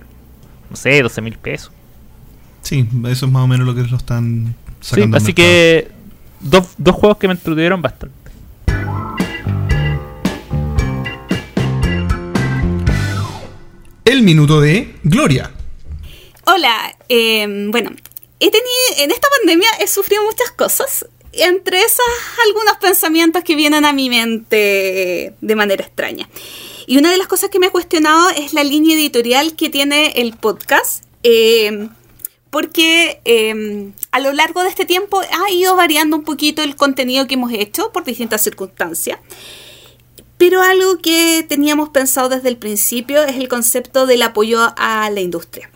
[0.69, 1.71] no sé, 12 mil pesos.
[2.61, 5.17] Sí, eso es más o menos lo que lo están sacando.
[5.17, 5.91] así que
[6.39, 8.15] dos, dos juegos que me entretuvieron bastante.
[14.03, 15.51] El minuto de Gloria.
[16.45, 17.89] Hola, eh, bueno,
[18.39, 21.07] he tenido, en esta pandemia he sufrido muchas cosas.
[21.37, 22.05] Entre esas,
[22.47, 26.29] algunos pensamientos que vienen a mi mente de manera extraña.
[26.87, 30.13] Y una de las cosas que me he cuestionado es la línea editorial que tiene
[30.15, 31.03] el podcast.
[31.23, 31.89] eh,
[32.55, 37.27] porque eh, a lo largo de este tiempo ha ido variando un poquito el contenido
[37.27, 39.19] que hemos hecho por distintas circunstancias.
[40.37, 45.19] Pero algo que teníamos pensado desde el principio es el concepto del apoyo a la
[45.19, 45.69] industria.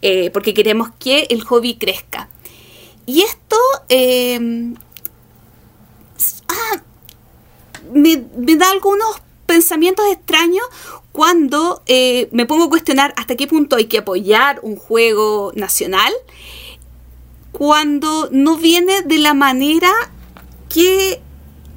[0.00, 2.28] Eh, porque queremos que el hobby crezca.
[3.06, 3.56] Y esto
[6.16, 6.82] s- ah,
[7.92, 10.64] me, me da algunos pensamientos extraños
[11.12, 16.12] cuando eh, me pongo a cuestionar hasta qué punto hay que apoyar un juego nacional
[17.52, 19.90] cuando no viene de la manera
[20.68, 21.22] que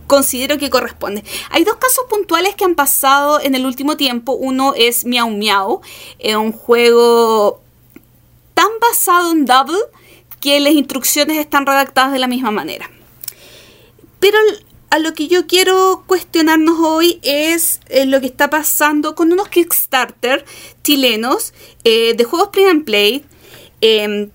[0.07, 1.23] considero que corresponde.
[1.51, 4.33] Hay dos casos puntuales que han pasado en el último tiempo.
[4.33, 5.81] Uno es Miau Miau,
[6.17, 7.61] eh, un juego
[8.55, 9.77] tan basado en Double
[10.39, 12.89] que las instrucciones están redactadas de la misma manera.
[14.19, 14.37] Pero
[14.89, 19.49] a lo que yo quiero cuestionarnos hoy es eh, lo que está pasando con unos
[19.49, 20.45] Kickstarter
[20.83, 23.23] chilenos eh, de juegos print and play
[23.81, 24.31] em,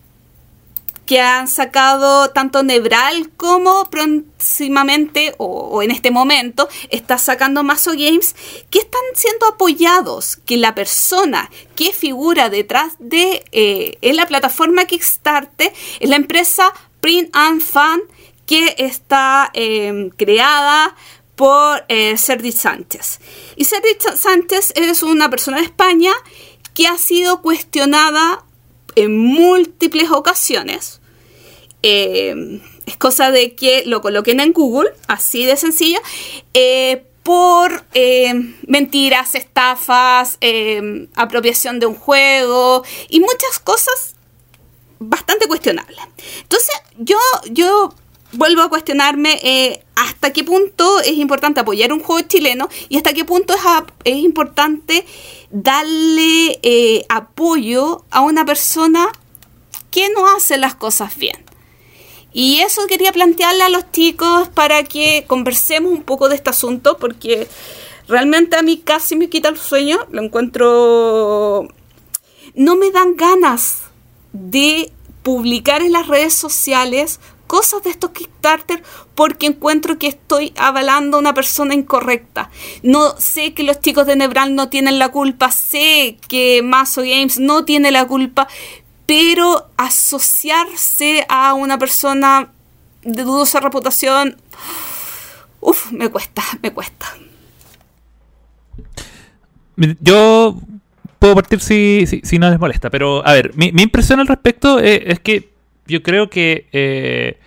[1.06, 8.34] que han sacado tanto Nebral como próximamente o, en este momento está sacando Mazo Games
[8.70, 14.86] que están siendo apoyados que la persona que figura detrás de eh, en la plataforma
[14.86, 18.00] Kickstarter es la empresa Print and Fan
[18.46, 20.94] que está eh, creada
[21.36, 23.20] por eh, Sánchez.
[23.56, 26.12] Y Sergi Sánchez es una persona de España
[26.74, 28.44] que ha sido cuestionada
[28.96, 31.00] en múltiples ocasiones.
[31.82, 36.00] Eh, es cosa de que lo coloquen en Google, así de sencillo,
[36.52, 44.14] eh, por eh, mentiras, estafas, eh, apropiación de un juego y muchas cosas
[44.98, 45.98] bastante cuestionables.
[46.42, 47.18] Entonces, yo,
[47.50, 47.94] yo
[48.32, 53.14] vuelvo a cuestionarme eh, hasta qué punto es importante apoyar un juego chileno y hasta
[53.14, 53.60] qué punto es,
[54.04, 55.06] es importante
[55.54, 59.08] darle eh, apoyo a una persona
[59.92, 61.44] que no hace las cosas bien.
[62.32, 66.98] Y eso quería plantearle a los chicos para que conversemos un poco de este asunto,
[66.98, 67.46] porque
[68.08, 71.68] realmente a mí casi me quita el sueño, lo encuentro...
[72.56, 73.82] No me dan ganas
[74.32, 78.82] de publicar en las redes sociales cosas de estos Kickstarter
[79.14, 82.50] porque encuentro que estoy avalando a una persona incorrecta.
[82.82, 87.38] No sé que los chicos de Nebral no tienen la culpa, sé que Mazo Games
[87.38, 88.48] no tiene la culpa,
[89.06, 92.50] pero asociarse a una persona
[93.02, 94.36] de dudosa reputación,
[95.60, 97.14] uff, me cuesta, me cuesta.
[100.00, 100.56] Yo
[101.18, 105.00] puedo partir si, si, no les molesta, pero a ver, mi, impresión al respecto es,
[105.04, 105.53] es que
[105.86, 107.38] yo creo que eh,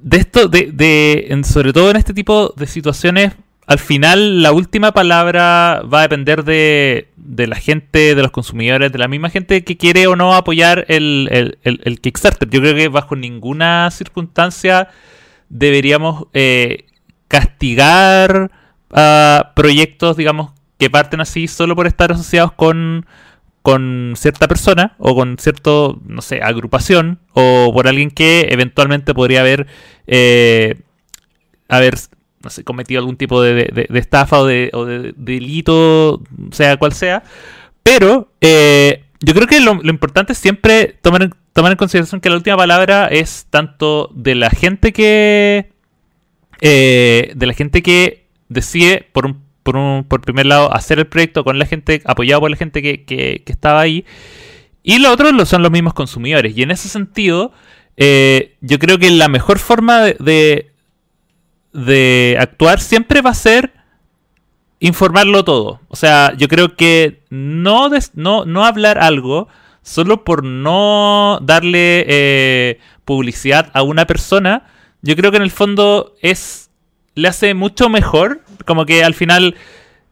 [0.00, 3.32] de esto, de, de sobre todo en este tipo de situaciones,
[3.66, 8.90] al final la última palabra va a depender de, de la gente, de los consumidores,
[8.92, 12.48] de la misma gente que quiere o no apoyar el, el- Kickstarter.
[12.48, 14.88] Yo creo que bajo ninguna circunstancia
[15.50, 16.86] deberíamos eh,
[17.28, 18.50] castigar
[19.54, 23.04] proyectos, digamos, que parten así solo por estar asociados con,
[23.62, 29.40] con cierta persona o con cierto, no sé, agrupación o por alguien que eventualmente podría
[29.40, 29.66] haber,
[30.06, 30.80] eh,
[31.68, 31.94] haber
[32.42, 37.22] no sé, cometido algún tipo de, estafa o de, o de delito, sea cual sea.
[37.82, 42.20] Pero eh, yo creo que lo, lo importante es siempre tomar en, tomar en consideración
[42.20, 45.72] que la última palabra es tanto de la gente que.
[46.60, 51.06] eh, de la gente que decide por un, por un por primer lado hacer el
[51.06, 54.06] proyecto con la gente, apoyado por la gente que, que- estaba ahí.
[54.82, 56.56] Y lo otro son los mismos consumidores.
[56.56, 57.52] Y en ese sentido,
[57.98, 60.72] eh, yo creo que la mejor forma de, de,
[61.74, 63.74] de actuar siempre va a ser
[64.80, 65.82] informarlo todo.
[65.88, 69.48] O sea, yo creo que no, des- no, no hablar algo
[69.82, 74.64] solo por no darle eh, publicidad a una persona,
[75.02, 76.70] yo creo que en el fondo es
[77.14, 79.54] le hace mucho mejor, como que al final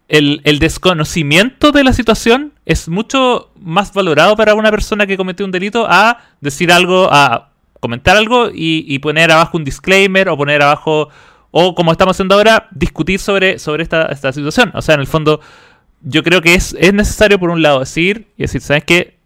[0.09, 5.45] el, el desconocimiento de la situación es mucho más valorado para una persona que cometió
[5.45, 10.37] un delito a decir algo, a comentar algo y, y poner abajo un disclaimer o
[10.37, 11.09] poner abajo,
[11.51, 14.71] o como estamos haciendo ahora, discutir sobre, sobre esta, esta situación.
[14.75, 15.41] O sea, en el fondo,
[16.03, 19.17] yo creo que es, es necesario por un lado decir y decir, ¿sabes qué?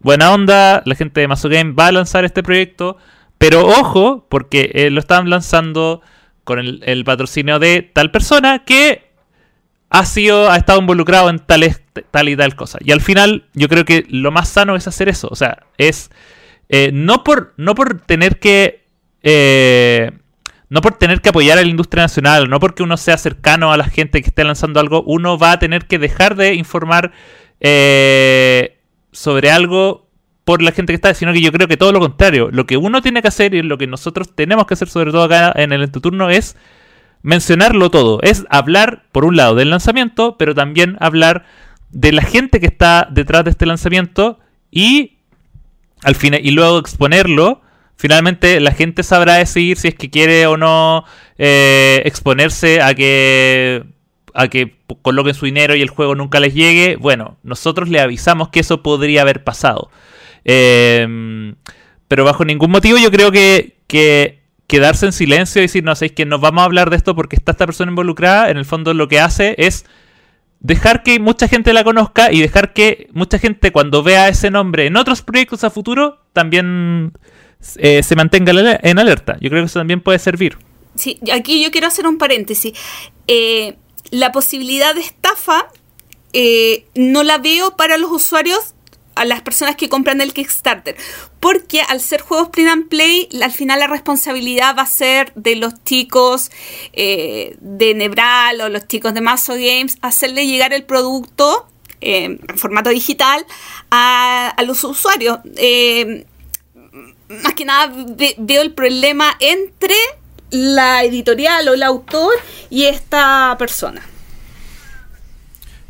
[0.00, 2.96] Buena onda, la gente de Mazo Game va a lanzar este proyecto,
[3.38, 6.02] pero ojo, porque eh, lo están lanzando
[6.48, 9.10] con el, patrocinio de tal persona que
[9.90, 12.78] ha sido, ha estado involucrado en tales, tal y tal cosa.
[12.82, 15.28] Y al final, yo creo que lo más sano es hacer eso.
[15.30, 16.10] O sea, es
[16.70, 18.86] eh, no por no por tener que
[19.22, 20.10] eh,
[20.70, 23.76] no por tener que apoyar a la industria nacional, no porque uno sea cercano a
[23.76, 27.12] la gente que esté lanzando algo, uno va a tener que dejar de informar
[27.60, 28.78] eh,
[29.12, 30.07] sobre algo
[30.48, 32.48] por la gente que está, sino que yo creo que todo lo contrario.
[32.50, 35.24] Lo que uno tiene que hacer y lo que nosotros tenemos que hacer, sobre todo
[35.24, 36.56] acá en el entuturno, es
[37.20, 38.18] mencionarlo todo.
[38.22, 41.44] Es hablar, por un lado, del lanzamiento, pero también hablar
[41.90, 44.38] de la gente que está detrás de este lanzamiento
[44.70, 45.18] y
[46.02, 47.60] al final y luego exponerlo.
[47.96, 51.04] Finalmente la gente sabrá decidir si es que quiere o no
[51.36, 53.84] eh, exponerse a que
[54.32, 56.96] a que coloquen su dinero y el juego nunca les llegue.
[56.96, 59.90] Bueno, nosotros le avisamos que eso podría haber pasado.
[60.50, 61.54] Eh,
[62.08, 66.10] pero bajo ningún motivo yo creo que, que quedarse en silencio y decir, no, sé,
[66.10, 68.94] que nos vamos a hablar de esto porque está esta persona involucrada, en el fondo
[68.94, 69.84] lo que hace es
[70.60, 74.86] dejar que mucha gente la conozca y dejar que mucha gente cuando vea ese nombre
[74.86, 77.12] en otros proyectos a futuro también
[77.76, 79.36] eh, se mantenga en alerta.
[79.40, 80.58] Yo creo que eso también puede servir.
[80.94, 82.72] Sí, aquí yo quiero hacer un paréntesis.
[83.26, 83.76] Eh,
[84.10, 85.68] la posibilidad de estafa
[86.32, 88.74] eh, no la veo para los usuarios,
[89.18, 90.96] a las personas que compran el Kickstarter,
[91.40, 95.56] porque al ser juegos print and play, al final la responsabilidad va a ser de
[95.56, 96.50] los chicos
[96.92, 101.68] eh, de Nebral o los chicos de Mazo Games, hacerle llegar el producto
[102.00, 103.44] eh, en formato digital
[103.90, 105.38] a, los usuarios.
[105.56, 106.24] Eh,
[107.42, 109.94] más que nada ve, veo el problema entre
[110.50, 112.32] la editorial o el autor
[112.70, 114.02] y esta persona.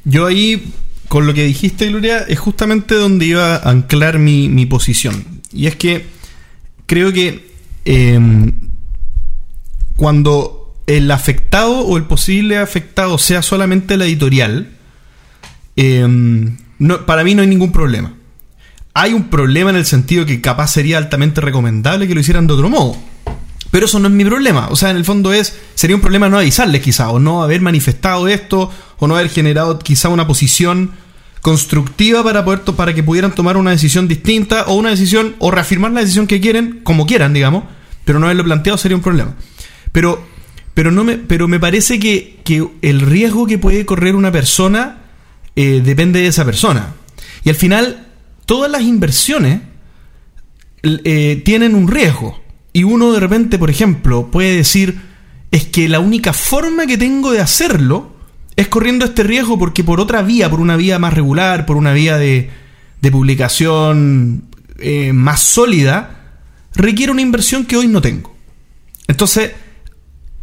[0.04, 0.72] Yo ahí,
[1.08, 5.24] con lo que dijiste, Gloria, es justamente donde iba a anclar mi, mi posición.
[5.52, 6.06] Y es que
[6.86, 7.48] creo que
[7.84, 8.52] eh,
[9.96, 14.70] cuando el afectado o el posible afectado sea solamente la editorial,
[15.76, 18.14] no, para mí no hay ningún problema.
[18.94, 22.54] Hay un problema en el sentido que capaz sería altamente recomendable que lo hicieran de
[22.54, 22.96] otro modo.
[23.70, 24.68] Pero eso no es mi problema.
[24.70, 25.58] O sea, en el fondo es.
[25.74, 29.78] Sería un problema no avisarles, quizá, o no haber manifestado esto, o no haber generado
[29.78, 30.92] quizá una posición
[31.40, 35.92] constructiva para poder para que pudieran tomar una decisión distinta, o una decisión, o reafirmar
[35.92, 37.64] la decisión que quieren, como quieran, digamos,
[38.04, 39.34] pero no haberlo planteado sería un problema.
[39.92, 40.38] Pero.
[40.74, 41.16] Pero no me.
[41.18, 44.98] Pero me parece que, que el riesgo que puede correr una persona
[45.56, 46.94] eh, depende de esa persona.
[47.44, 48.06] Y al final,
[48.46, 49.60] todas las inversiones
[50.82, 52.40] eh, tienen un riesgo.
[52.72, 55.00] Y uno de repente, por ejemplo, puede decir,
[55.50, 58.12] es que la única forma que tengo de hacerlo
[58.56, 61.92] es corriendo este riesgo porque por otra vía, por una vía más regular, por una
[61.92, 62.50] vía de,
[63.00, 64.44] de publicación
[64.78, 66.40] eh, más sólida,
[66.74, 68.36] requiere una inversión que hoy no tengo.
[69.06, 69.52] Entonces,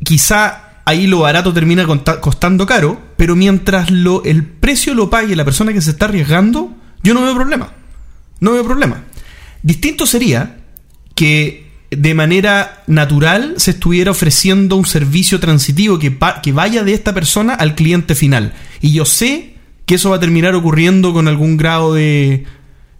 [0.03, 1.85] quizá ahí lo barato termina
[2.21, 6.73] costando caro, pero mientras lo, el precio lo pague la persona que se está arriesgando,
[7.03, 7.73] yo no veo problema.
[8.39, 9.03] No veo problema.
[9.63, 10.57] Distinto sería
[11.15, 11.64] que
[11.97, 17.53] de manera natural se estuviera ofreciendo un servicio transitivo que, que, vaya de esta persona
[17.53, 18.53] al cliente final.
[18.81, 19.55] Y yo sé
[19.85, 22.45] que eso va a terminar ocurriendo con algún grado de,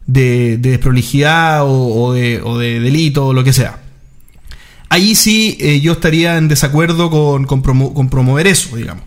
[0.06, 3.82] de, de desprolijidad o, de, o, de, delito o lo que sea.
[4.90, 9.04] Ahí sí eh, yo estaría en desacuerdo con, con, promo, con, promover eso, digamos.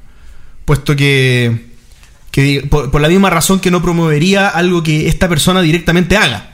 [0.64, 1.66] Puesto que,
[2.30, 6.50] que por, por, la misma razón que no promovería algo que esta persona directamente haga.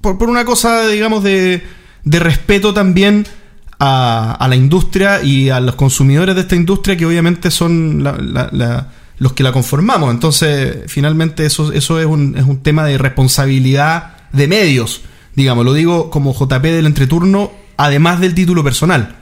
[0.00, 1.62] Por, por una cosa, digamos, de
[2.04, 3.26] de respeto también
[3.78, 8.12] a, a, la industria y a los consumidores de esta industria que obviamente son la,
[8.12, 10.10] la, la, los que la conformamos.
[10.10, 15.02] Entonces, finalmente eso, eso es, un, es un tema de responsabilidad de medios,
[15.34, 19.16] digamos, lo digo como JP del entreturno, además del título personal.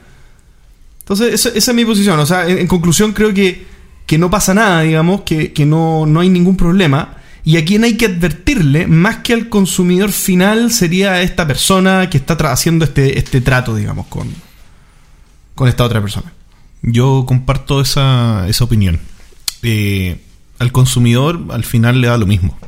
[1.01, 2.19] Entonces, esa, esa es mi posición.
[2.19, 3.67] O sea, en, en conclusión, creo que,
[4.07, 7.18] que no pasa nada, digamos, que, que no, no hay ningún problema.
[7.49, 12.11] Y a quien hay que advertirle, más que al consumidor final, sería a esta persona
[12.11, 14.29] que está haciendo este, este trato, digamos, con,
[15.55, 16.31] con esta otra persona.
[16.83, 19.01] Yo comparto esa, esa opinión.
[19.63, 20.21] Eh,
[20.59, 22.59] al consumidor al final le da lo mismo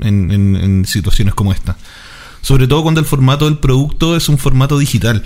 [0.00, 1.76] en, situaciones como esta.
[2.40, 5.24] Sobre todo cuando el formato del producto es un formato digital.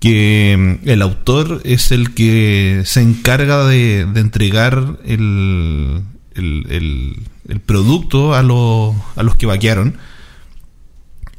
[0.00, 6.02] Que mm, el autor es el que se encarga de, de entregar el-
[6.34, 9.96] el- el producto a, los a los que vaquearon.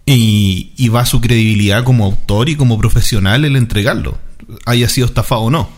[0.05, 4.17] Y, y va su credibilidad como autor y como profesional el entregarlo,
[4.65, 5.69] haya sido estafado o no.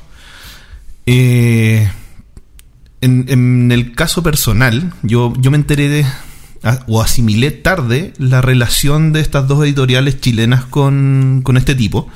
[1.06, 1.88] Eh,
[3.02, 6.06] en, en el caso personal, yo, yo me enteré de,
[6.88, 12.10] o asimilé tarde la relación de estas dos editoriales chilenas con, con este tipo.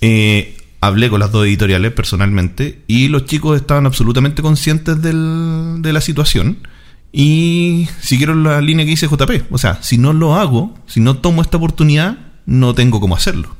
[0.00, 5.92] Eh, hablé con las dos editoriales personalmente y los chicos estaban absolutamente conscientes del- de
[5.92, 6.66] la situación
[7.16, 9.52] y siguieron la línea que dice JP.
[9.52, 13.54] O sea, si no lo hago, si no tomo esta oportunidad, no tengo cómo hacerlo.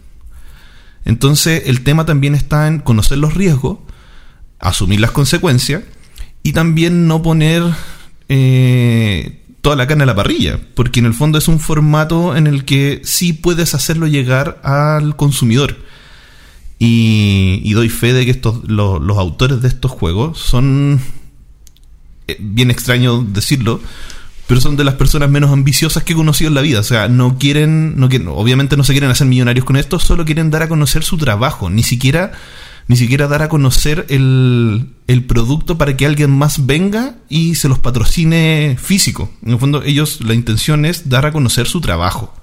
[1.04, 3.78] Entonces el tema también está en conocer los riesgos,
[4.58, 5.84] asumir las consecuencias
[6.42, 7.62] y también no poner
[8.28, 12.46] eh, toda la carne a la parrilla, porque en el fondo es un formato en
[12.48, 15.76] el que sí puedes hacerlo llegar al consumidor.
[16.80, 21.00] Y, y doy fe de que estos, lo- los autores de estos juegos son,
[22.38, 23.80] bien extraño decirlo,
[24.46, 26.80] pero son de las personas menos ambiciosas que he conocido en la vida.
[26.80, 30.50] O sea, no quieren, no obviamente no se quieren hacer millonarios con esto, solo quieren
[30.50, 32.32] dar a conocer su trabajo, ni siquiera,
[32.86, 37.68] ni siquiera dar a conocer el, el producto para que alguien más venga y se
[37.68, 39.30] los patrocine físico.
[39.44, 42.34] En el fondo, ellos, la intención es dar a conocer su trabajo.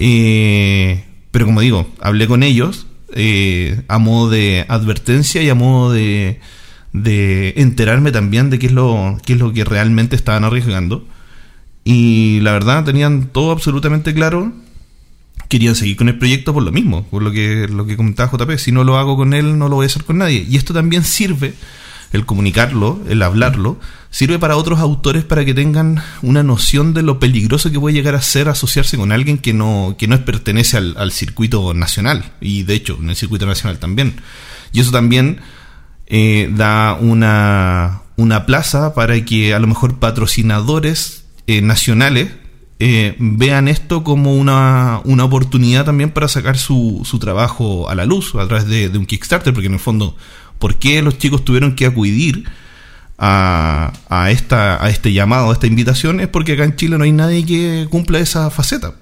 [0.00, 5.92] Eh, pero como digo, hablé con ellos eh, a modo de advertencia y a modo
[5.92, 6.40] de,
[6.94, 11.06] de enterarme también de qué es lo qué es lo que realmente estaban arriesgando.
[11.82, 14.52] Y la verdad tenían todo absolutamente claro.
[15.48, 18.56] Querían seguir con el proyecto por lo mismo, por lo que, lo que comentaba JP.
[18.56, 20.46] Si no lo hago con él, no lo voy a hacer con nadie.
[20.48, 21.54] Y esto también sirve,
[22.12, 23.78] el comunicarlo, el hablarlo,
[24.10, 28.14] sirve para otros autores para que tengan una noción de lo peligroso que puede llegar
[28.14, 32.32] a ser asociarse con alguien que no, que no pertenece al, al circuito nacional.
[32.40, 34.14] Y de hecho, en el circuito nacional también.
[34.72, 35.40] Y eso también
[36.06, 42.30] eh, da una, una plaza para que a lo mejor patrocinadores eh, nacionales
[42.80, 48.04] eh, vean esto como una, una oportunidad también para sacar su, su trabajo a la
[48.04, 50.16] luz a través de, un Kickstarter, porque en el fondo,
[50.58, 52.44] ¿por qué los chicos tuvieron que acudir
[53.16, 56.20] a, a, esta, a este llamado, a esta invitación?
[56.20, 58.94] Es porque acá en Chile no hay nadie que cumpla esa faceta.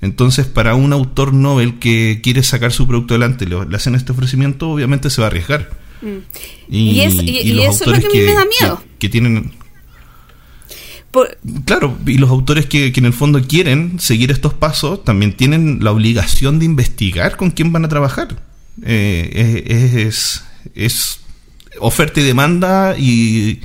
[0.00, 4.10] Entonces, para un autor novel que quiere sacar su producto adelante, le, le hacen este
[4.10, 5.81] ofrecimiento, obviamente se va a arriesgar.
[6.68, 8.78] Y es- y- y eso es lo que a mí me da miedo.
[8.78, 9.52] Que, que tienen,
[11.10, 11.36] Por-
[11.66, 15.78] claro, y los autores que, que en el fondo quieren seguir estos pasos también tienen
[15.82, 18.28] la obligación de investigar con quién van a trabajar.
[18.82, 21.20] Eh, es, es, es
[21.80, 23.60] oferta y demanda y,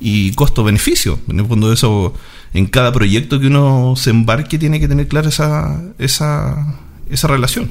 [0.00, 1.20] y costo-beneficio.
[1.28, 2.14] En el fondo eso,
[2.52, 7.70] en cada proyecto que uno se embarque tiene que tener clara esa, esa, esa relación.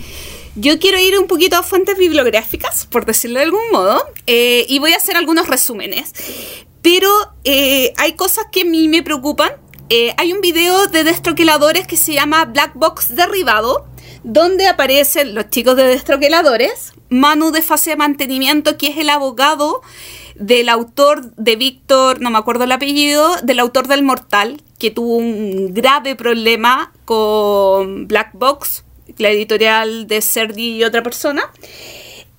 [0.56, 4.80] Yo quiero ir un poquito a fuentes bibliográficas, por decirlo de algún modo, eh, y
[4.80, 6.14] voy a hacer algunos resúmenes.
[6.82, 7.10] Pero
[7.46, 9.52] eh, hay cosas que a mí me preocupan.
[9.90, 13.86] Eh, hay un video de destroqueladores que se llama Black Box Derribado,
[14.24, 19.82] donde aparecen los chicos de destroqueladores, Manu de fase de mantenimiento, que es el abogado
[20.36, 25.16] del autor de Víctor, no me acuerdo el apellido, del autor del Mortal, que tuvo
[25.16, 28.84] un grave problema con Black Box,
[29.22, 31.44] la editorial de Sergi y otra persona.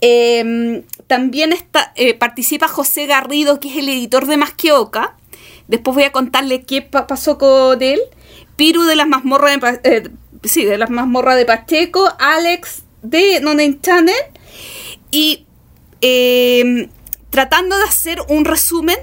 [0.00, 5.16] Eh, también está, eh, participa José Garrido, que es el editor de Más que Oca.
[5.68, 8.00] Después voy a contarle qué pa- pasó con él.
[8.56, 10.02] Piru de las mazmorras de, eh,
[10.44, 12.12] sí, de las mazmorras de Pacheco.
[12.18, 14.14] Alex de Noname Channel.
[15.10, 15.46] Y
[16.00, 16.88] eh,
[17.30, 18.96] tratando de hacer un resumen,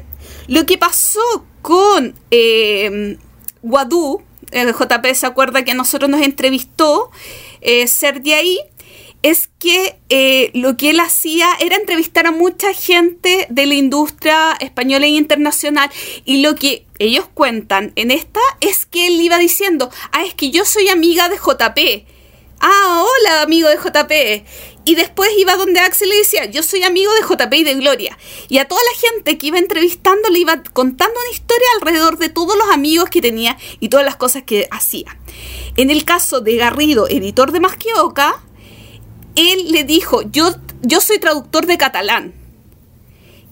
[0.48, 1.22] lo que pasó
[1.62, 3.18] con eh,
[3.64, 4.22] Wadu,
[4.52, 7.12] el JP se acuerda que a nosotros nos entrevistó
[7.62, 8.60] eh, Sergi ahí,
[9.22, 14.54] es que eh, lo que él hacía era entrevistar a mucha gente de la industria
[14.60, 15.90] española e internacional
[16.24, 20.52] y lo que ellos cuentan en esta es que él iba diciendo, ah, es que
[20.52, 22.06] yo soy amiga de JP.
[22.62, 24.46] Ah, hola amigo de JP.
[24.90, 28.18] Y después iba donde Axel y decía, yo soy amigo de JP y de Gloria.
[28.48, 32.30] Y a toda la gente que iba entrevistando le iba contando una historia alrededor de
[32.30, 35.16] todos los amigos que tenía y todas las cosas que hacía.
[35.76, 38.44] En el caso de Garrido, editor de Masquioca,
[39.36, 42.34] él le dijo, yo, yo soy traductor de catalán.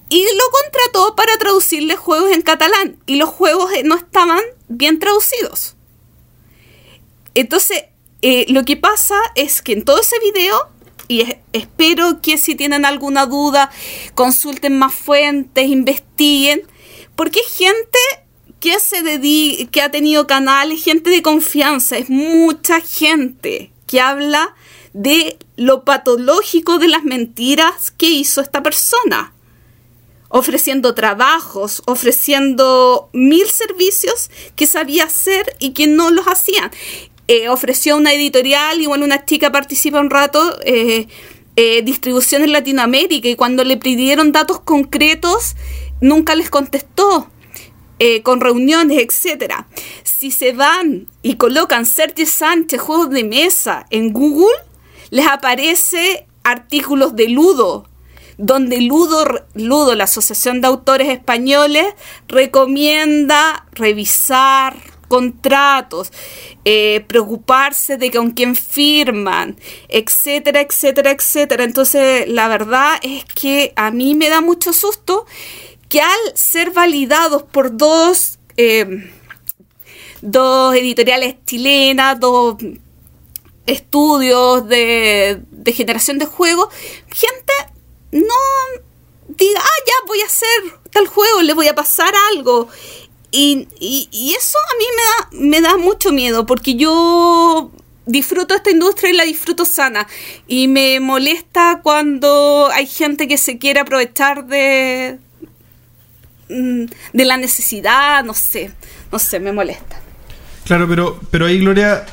[0.10, 2.98] Y lo contrató para traducirle juegos en catalán.
[3.06, 5.76] Y los juegos no estaban bien traducidos.
[7.36, 7.84] Entonces,
[8.24, 10.76] eh, lo que pasa es que en todo ese video,
[11.08, 13.72] y espero que si tienen alguna duda,
[14.16, 16.64] consulten más fuentes, investiguen,
[17.16, 18.00] porque hay gente
[18.60, 24.56] que se dedica, que ha tenido canales, gente de confianza, es mucha gente que habla
[24.94, 29.34] de lo patológico de las mentiras que hizo esta persona
[30.30, 36.72] ofreciendo trabajos, ofreciendo mil servicios que sabía hacer y que no los hacían.
[37.28, 41.08] Eh, ofreció una editorial, igual una chica participa un rato, eh,
[41.58, 45.56] eh, distribución en Latinoamérica y cuando le pidieron datos concretos,
[46.02, 47.30] nunca les contestó.
[48.22, 49.68] con reuniones, etcétera.
[50.04, 54.54] Si se van y colocan Sergio Sánchez juegos de mesa en Google,
[55.10, 57.90] les aparece artículos de Ludo,
[58.38, 59.26] donde Ludo,
[59.56, 61.88] Ludo, la Asociación de Autores Españoles,
[62.28, 64.76] recomienda revisar
[65.08, 66.12] contratos,
[66.66, 69.58] eh, preocuparse de con quién firman,
[69.90, 71.64] etcétera, etcétera, etcétera.
[71.64, 75.26] Entonces, la verdad es que a mí me da mucho susto
[75.90, 79.10] que al ser validados por dos, eh,
[80.22, 82.58] dos editoriales chilenas, dos
[83.66, 86.70] estudios de, de generación de juegos,
[87.10, 87.54] gente
[88.12, 88.36] no
[89.28, 90.48] diga, ah, ya voy a hacer
[90.92, 92.68] tal juego, le voy a pasar algo.
[93.32, 97.72] Y, y, eso a mí me da, me da mucho miedo, porque yo
[98.06, 100.08] disfruto esta industria y la disfruto sana.
[100.48, 105.20] Y me molesta cuando hay gente que se quiere aprovechar de,
[106.50, 108.72] mm, de la necesidad, no sé,
[109.12, 110.00] no sé, me molesta.
[110.64, 112.06] Claro, pero, pero ahí, Gloria,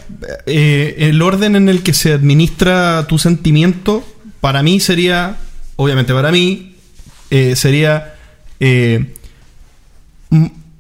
[0.47, 4.05] eh, el orden en el que se administra tu sentimiento,
[4.41, 5.39] para mí sería
[5.77, 6.77] obviamente para mí,
[7.31, 8.15] eh, sería
[8.61, 9.12] eh,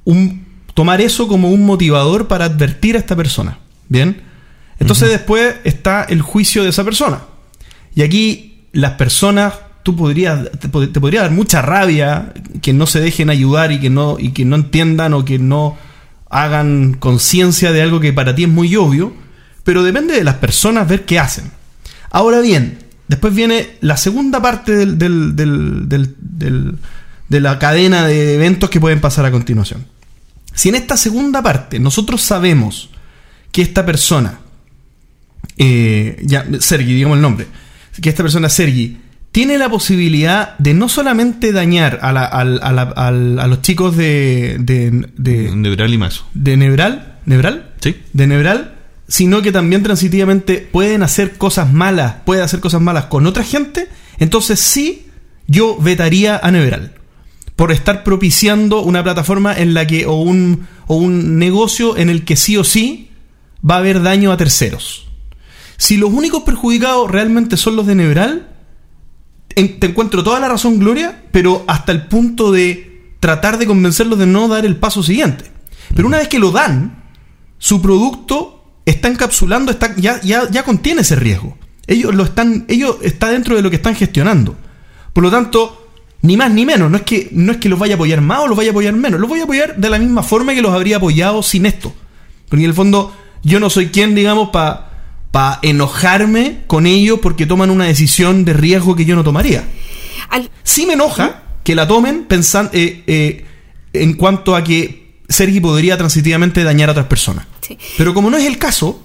[0.04, 3.58] un, tomar eso como un motivador para advertir a esta persona.
[3.88, 4.22] ¿Bien?
[4.78, 7.22] Entonces después está el juicio de esa persona.
[7.94, 13.30] Y aquí las personas, tú podrías, te, podría dar mucha rabia que no se dejen
[13.30, 15.76] ayudar y que no, y que no entiendan o que no
[16.28, 19.12] hagan conciencia de algo que para ti es muy obvio,
[19.62, 21.52] pero depende de las personas ver qué hacen.
[22.10, 25.36] Ahora bien, Después viene la segunda parte del,
[27.28, 29.86] de la cadena de eventos que pueden pasar a continuación.
[30.54, 32.90] Si en esta segunda parte nosotros sabemos
[33.52, 34.38] que esta persona,
[35.58, 37.46] eh, ya, Sergi, digamos el nombre,
[38.00, 38.98] que esta persona, Sergi,
[39.32, 45.92] tiene la posibilidad de no solamente dañar a, a, los chicos de, de, de, Nebral
[45.92, 46.26] y Mazo.
[46.34, 47.72] De Nebral, ¿Nebral?
[47.80, 47.96] Sí.
[48.12, 48.74] De Nebral,
[49.08, 53.88] sino que también transitivamente pueden hacer cosas malas, puede hacer cosas malas con otra gente,
[54.18, 55.08] entonces sí,
[55.48, 56.93] yo vetaría a Neveral
[57.56, 62.24] por estar propiciando una plataforma en la que o un, o un negocio en el
[62.24, 63.10] que sí o sí
[63.68, 65.08] va a haber daño a terceros.
[65.76, 68.48] Si los únicos perjudicados realmente son los de Neveral,
[69.54, 74.26] te encuentro toda la razón, Gloria, pero hasta el punto de tratar de convencerlos de
[74.26, 75.50] no dar el paso siguiente.
[75.94, 77.04] Pero una vez que lo dan,
[77.58, 81.56] su producto está encapsulando, está, ya, ya, ya contiene ese riesgo.
[81.86, 84.56] Ellos lo están, ellos está dentro de lo que están gestionando.
[85.12, 85.83] Por lo tanto,
[86.24, 88.40] ni más ni menos, no es que, no es que los vaya a apoyar más
[88.40, 90.62] o los vaya a apoyar menos, los voy a apoyar de la misma forma que
[90.62, 91.92] los habría apoyado sin esto.
[92.48, 94.90] Porque en el fondo, yo no soy quien, digamos, para
[95.30, 99.64] pa enojarme con ellos porque toman una decisión de riesgo que yo no tomaría.
[100.62, 103.44] Sí me enoja que la tomen pensando eh, eh,
[103.92, 107.46] en cuanto a que Sergi podría transitivamente dañar a otras personas.
[107.98, 109.03] Pero como no es el caso,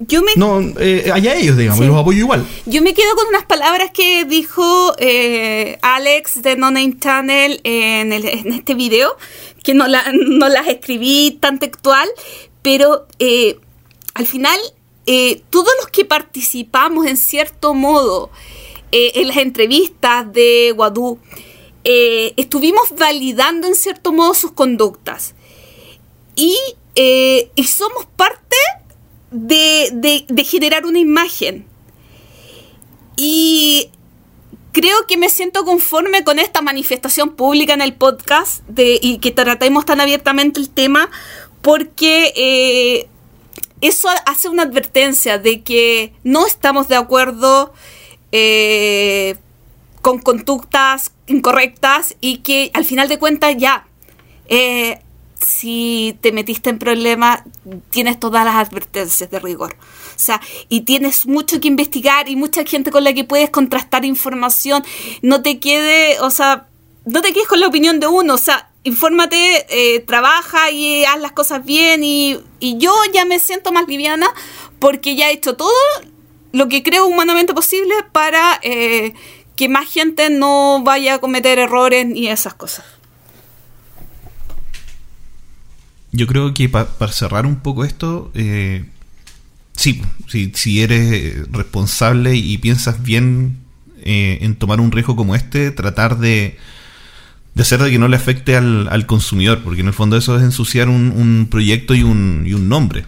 [0.00, 0.32] yo me...
[0.36, 2.46] No, eh, allá ellos, digamos, los apoyo igual.
[2.66, 8.12] Yo me quedo con unas palabras que dijo eh, Alex de No Name Channel en,
[8.12, 9.16] este video,
[9.64, 12.08] que no, no las escribí tan textual,
[12.62, 13.58] pero eh,
[14.14, 14.58] al final
[15.48, 18.30] todos los que participamos en cierto modo
[18.92, 21.18] en las entrevistas de Guadú,
[21.82, 25.34] estuvimos validando en cierto modo sus conductas.
[26.36, 26.54] Y
[27.00, 28.47] eh, y somos parte
[29.30, 31.66] de, generar una imagen.
[33.16, 33.90] Y
[34.72, 39.30] creo que me siento conforme con esta manifestación pública en el podcast de, y que
[39.30, 41.10] tratemos tan abiertamente el tema
[41.62, 43.08] porque eh,
[43.80, 47.72] eso hace una advertencia de que no estamos de acuerdo
[48.32, 49.36] eh,
[50.02, 53.86] con conductas incorrectas y que al final de cuentas ya,
[54.48, 55.00] eh,
[55.40, 57.42] si te metiste en problemas,
[57.90, 59.76] tienes todas las advertencias de rigor.
[60.16, 64.04] O sea, y tienes mucho que investigar y mucha gente con la que puedes contrastar
[64.04, 64.84] información.
[65.22, 66.66] No te quede, o sea,
[67.04, 68.34] no te quedes con la opinión de uno.
[68.34, 72.02] O sea, infórmate, eh, trabaja y haz las cosas bien.
[72.02, 74.26] Y, yo ya me siento más liviana
[74.78, 75.70] porque ya he hecho todo
[76.52, 79.14] lo que creo humanamente posible para eh,
[79.54, 82.84] que más gente no vaya a cometer errores ni esas cosas.
[86.12, 88.84] Yo creo que para cerrar un poco esto, eh,
[89.74, 90.02] sí,
[90.54, 93.58] si eres responsable y piensas bien
[94.02, 96.56] eh, en tomar un riesgo como este, tratar de,
[97.54, 100.42] de hacer de que no le afecte al, consumidor, porque en el fondo eso es
[100.42, 103.04] ensuciar un, proyecto y un, y un nombre.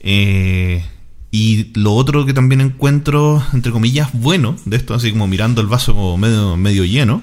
[0.00, 0.84] Eh,
[1.30, 5.66] y lo otro que también encuentro, entre comillas, bueno de esto, así como mirando el
[5.66, 7.20] vaso medio, medio lleno,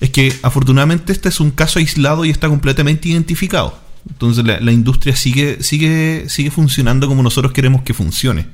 [0.00, 3.89] es que afortunadamente este es un caso aislado y está completamente identificado.
[4.08, 8.46] Entonces la, industria sigue, sigue, sigue funcionando como nosotros queremos que funcione.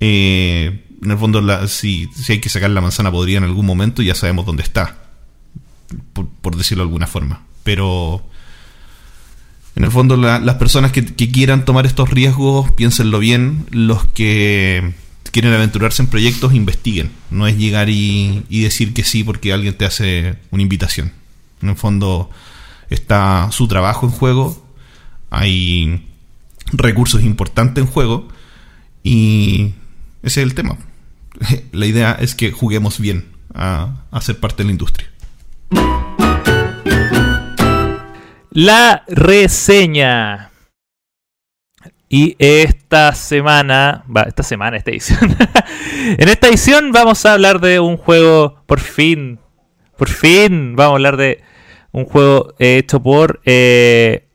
[0.00, 4.02] Eh, en el fondo, si, si, hay que sacar la manzana podría en algún momento,
[4.02, 4.98] ya sabemos dónde está.
[6.12, 7.42] Por, decirlo de alguna forma.
[7.64, 8.22] Pero
[9.76, 13.66] en el fondo, las personas que, quieran tomar estos riesgos, piénsenlo bien.
[13.70, 14.92] Los que
[15.30, 17.10] quieren aventurarse en proyectos, investiguen.
[17.30, 21.12] No es llegar y, decir que sí porque alguien te hace una invitación.
[21.62, 22.30] En el fondo,
[22.90, 24.62] está su trabajo en juego.
[25.30, 26.06] Hay
[26.72, 28.28] recursos importantes en juego.
[29.02, 29.74] Y
[30.22, 30.76] ese es el tema.
[31.72, 35.08] La idea es que juguemos bien a, a ser parte de la industria.
[38.50, 40.50] La reseña.
[42.08, 45.20] Y esta semana, va, esta semana, esta edición.
[46.18, 49.38] en esta edición vamos a hablar de un juego, por fin,
[49.96, 51.44] por fin, vamos a hablar de
[51.92, 54.26] un juego hecho por eh,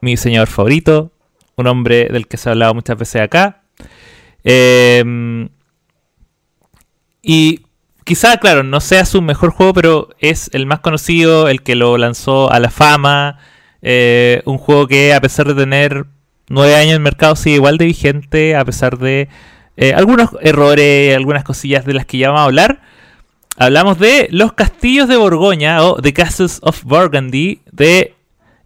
[0.00, 1.12] mi diseñador favorito,
[1.56, 3.62] un hombre del que se ha hablado muchas veces acá.
[4.44, 5.48] Em,
[7.22, 7.62] y
[8.04, 11.96] quizá, claro, no sea su mejor juego, pero es el más conocido, el que lo
[11.96, 13.38] lanzó a la fama.
[13.82, 16.06] Eh, un juego que, a pesar de tener
[16.48, 19.28] nueve años en el mercado, sigue igual de vigente, a pesar de
[19.76, 22.82] eh, algunos errores, algunas cosillas de las que ya vamos a hablar.
[23.56, 28.14] Hablamos de Los Castillos de Borgoña o The Castles of Burgundy de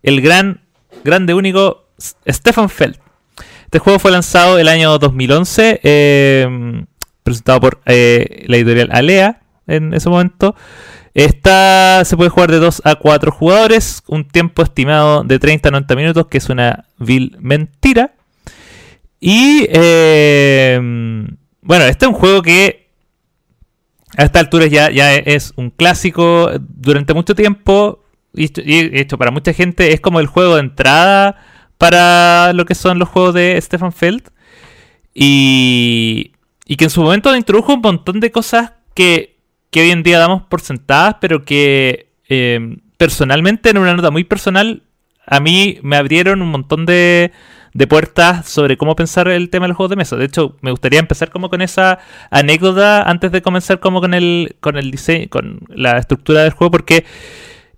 [0.03, 0.63] el gran,
[1.05, 1.85] grande, único
[2.27, 2.97] Stefan Feld.
[3.65, 5.81] Este juego fue lanzado el año 2011.
[5.83, 6.85] Eh,
[7.29, 10.57] presentado por eh, la editorial Alea en ese momento.
[11.13, 15.73] Esta se puede jugar de 2 a 4 jugadores, un tiempo estimado de 30 a
[15.73, 18.15] 90 minutos, que es una vil mentira.
[19.21, 20.81] Y eh,
[21.61, 22.78] bueno, este es un juego que
[24.19, 28.05] a esta altura ya, ya es un clásico durante mucho tiempo.
[28.35, 28.51] Y
[28.99, 31.37] esto para mucha gente es como el juego de entrada
[31.79, 34.31] para lo que son los juegos de Stefan Feld.
[35.15, 36.33] Y
[36.69, 39.39] y que en su momento introdujo un montón de cosas que,
[39.75, 44.83] hoy en día damos por sentadas, pero que eh, personalmente, en una nota muy personal,
[45.27, 47.33] a mí me abrieron un montón de,
[47.75, 50.17] de puertas sobre cómo pensar el tema de los juegos de mesa.
[50.17, 51.99] De hecho, me gustaría empezar como con esa
[52.31, 56.71] anécdota antes de comenzar como con el, con el diseño, con la estructura del juego,
[56.71, 57.05] porque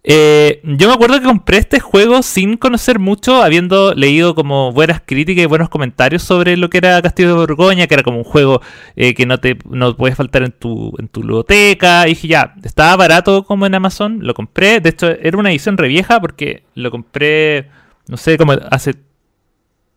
[0.03, 5.03] eh, yo me acuerdo que compré este juego sin conocer mucho, habiendo leído como buenas
[5.05, 8.25] críticas y buenos comentarios sobre lo que era Castillo de Borgoña, que era como un
[8.25, 8.63] juego
[8.97, 12.07] eh, que no te no puede faltar en tu, en tu biblioteca.
[12.07, 14.81] Y dije, ya, estaba barato como en Amazon, lo compré.
[14.81, 17.69] De hecho, era una edición revieja porque lo compré,
[18.09, 18.95] no sé, como hace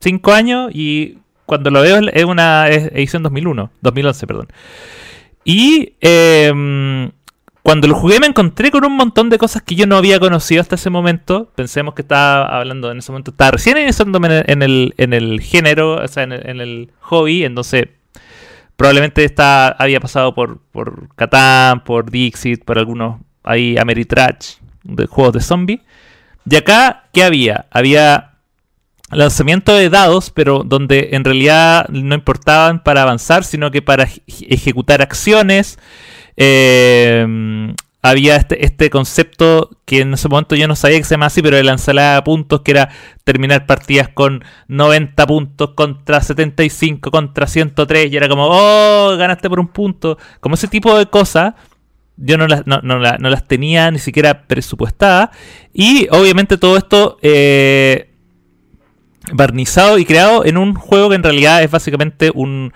[0.04, 4.48] 5 años y cuando lo veo es una edición 2001, 2011, perdón.
[5.44, 5.94] Y...
[6.02, 7.12] Eh,
[7.64, 10.60] cuando lo jugué me encontré con un montón de cosas que yo no había conocido
[10.60, 11.50] hasta ese momento.
[11.56, 15.96] Pensemos que estaba hablando en ese momento, estaba recién iniciándome en el, en el género,
[15.96, 17.88] o sea, en el, hobby, entonces
[18.76, 25.34] probablemente está, había pasado por, por Catán, por Dixit, por algunos ahí Ameritrash, de juegos
[25.34, 25.82] de zombie.
[26.50, 27.68] Y acá, ¿qué había?
[27.72, 28.33] Había
[29.12, 35.02] lanzamiento de dados, pero donde en realidad no importaban para avanzar, sino que para ejecutar
[35.02, 35.78] acciones.
[36.36, 37.26] Eh,
[38.06, 41.42] había este, este, concepto que en ese momento yo no sabía que se llama así,
[41.42, 42.90] pero de la puntos, que era
[43.24, 49.62] terminar partidas con 90 puntos contra 75, contra 103, y era como, oh, ganaste por
[49.62, 50.18] un punto.
[50.42, 51.54] Como ese tipo de cosas,
[52.18, 55.30] yo no las, no, las tenía ni siquiera presupuestadas.
[55.74, 58.13] Y obviamente todo esto eh,
[59.32, 62.74] barnizado y creado en un juego que en realidad es básicamente un,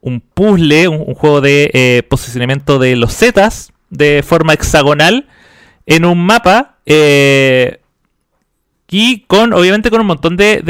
[0.00, 5.26] un puzzle, un, juego de eh, posicionamiento de los zetas de forma hexagonal
[5.86, 7.80] en un mapa eh,
[8.88, 10.62] y con, obviamente, con un montón de,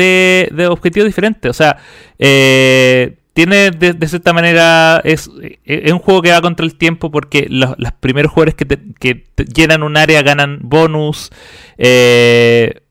[0.55, 1.49] de- objetivos diferentes.
[1.51, 1.79] O sea,
[2.19, 5.01] eh, tiene de, de cierta manera.
[5.05, 5.31] Es,
[5.65, 9.25] es un juego que va contra el tiempo porque los, primeros jugadores que, te- que
[9.55, 11.31] llenan un área ganan bonus.
[11.79, 12.83] eh,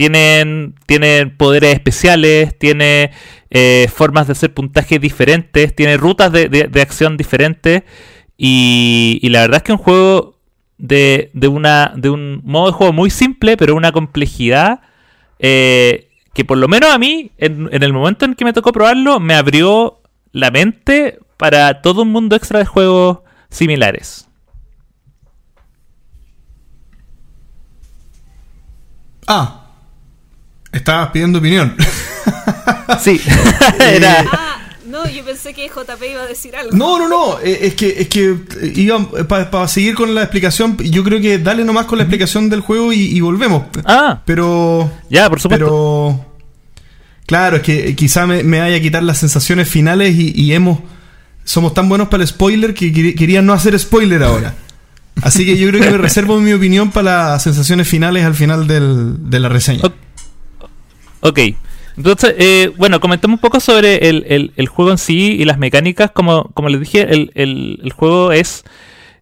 [0.00, 3.10] tienen, tienen poderes especiales, tiene
[3.50, 7.82] eh, formas de hacer puntaje diferentes, tiene rutas de, de- de acción diferentes.
[8.38, 10.38] Y, y la verdad es que es un juego
[10.78, 14.80] de, de, una, de un modo de juego muy simple, pero una complejidad
[15.38, 18.72] eh, que por lo menos a mí, en, en el momento en que me tocó
[18.72, 20.00] probarlo, me abrió
[20.32, 23.18] la mente para todo un mundo extra de juegos
[23.50, 24.26] similares.
[29.26, 29.69] Ah,
[30.72, 31.74] estabas pidiendo opinión.
[33.00, 33.20] Sí,
[33.80, 34.24] era...
[34.32, 34.56] Ah,
[34.86, 36.76] no, yo pensé que JP iba a decir algo.
[36.76, 37.38] No, no, no.
[37.40, 40.76] eh, Es que, es que eh, iba para seguir con la explicación.
[40.78, 43.62] Yo creo que dale nomás con la explicación del juego y, y volvemos.
[43.84, 44.90] Ah, Pero.
[45.08, 45.64] ya, por supuesto.
[45.66, 46.26] Pero.
[47.26, 50.80] Claro, es que quizá me, me vaya a quitar las sensaciones finales y, y hemos.
[51.44, 54.54] Somos tan buenos para el spoiler que quer- quería no hacer spoiler ahora.
[55.22, 58.66] Así que yo creo que me reservo mi opinión para las sensaciones finales al final
[58.66, 59.82] del- de la reseña.
[59.84, 59.94] Ok.
[61.20, 61.38] Ok.
[61.96, 65.58] Entonces, eh, bueno, comentemos un poco sobre el, el- el juego en sí y las
[65.58, 66.10] mecánicas.
[66.10, 68.64] Como, como les dije, el, el- juego es...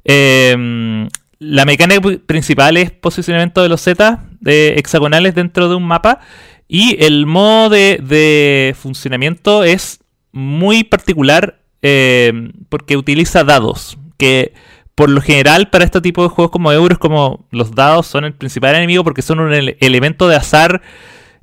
[0.05, 1.09] eh,
[1.41, 6.21] la mecánica pri- principal es posicionamiento de los Z hexagonales dentro de un mapa.
[6.69, 10.01] Y el modo de, funcionamiento es
[10.33, 12.33] muy particular eh,
[12.69, 13.99] porque utiliza dados.
[14.19, 14.53] Que
[14.95, 18.35] por lo general para este tipo de juegos como Euros, como los dados son el
[18.35, 20.83] principal enemigo porque son un ele- elemento de azar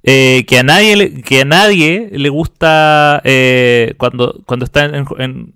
[0.07, 4.87] eh, que a nadie le, que a nadie le gusta eh, cuando, cuando está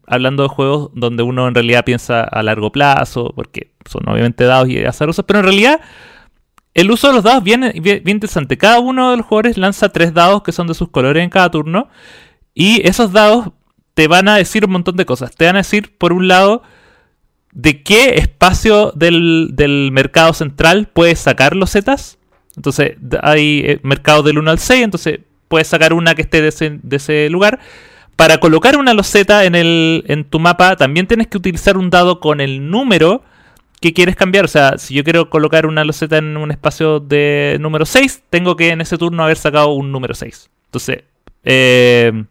[0.08, 4.68] hablando de juegos donde uno en realidad piensa a largo plazo, porque son obviamente dados
[4.68, 5.82] y azarosos, pero en realidad
[6.74, 8.58] el uso de los dados viene bien interesante.
[8.58, 11.52] Cada uno de los jugadores lanza tres dados que son de sus colores en cada
[11.52, 11.90] turno.
[12.54, 13.50] Y esos dados
[13.94, 15.36] te van a decir un montón de cosas.
[15.36, 16.64] Te van a decir, por un lado,
[17.52, 22.19] de qué espacio del, del mercado central puedes sacar los zetas.
[22.60, 26.50] Entonces, hay eh, mercados del 1 al 6, entonces puedes sacar una que esté de
[26.50, 27.58] ese, de ese lugar.
[28.18, 32.20] Para colocar una loseta en, el, en tu mapa, también tienes que utilizar un dado
[32.20, 33.24] con el número
[33.80, 34.44] que quieres cambiar.
[34.44, 38.58] O sea, si yo quiero colocar una loseta en un espacio de número 6, tengo
[38.58, 40.50] que en ese turno haber sacado un número 6.
[40.66, 41.04] Entonces,
[41.46, 42.26] eh,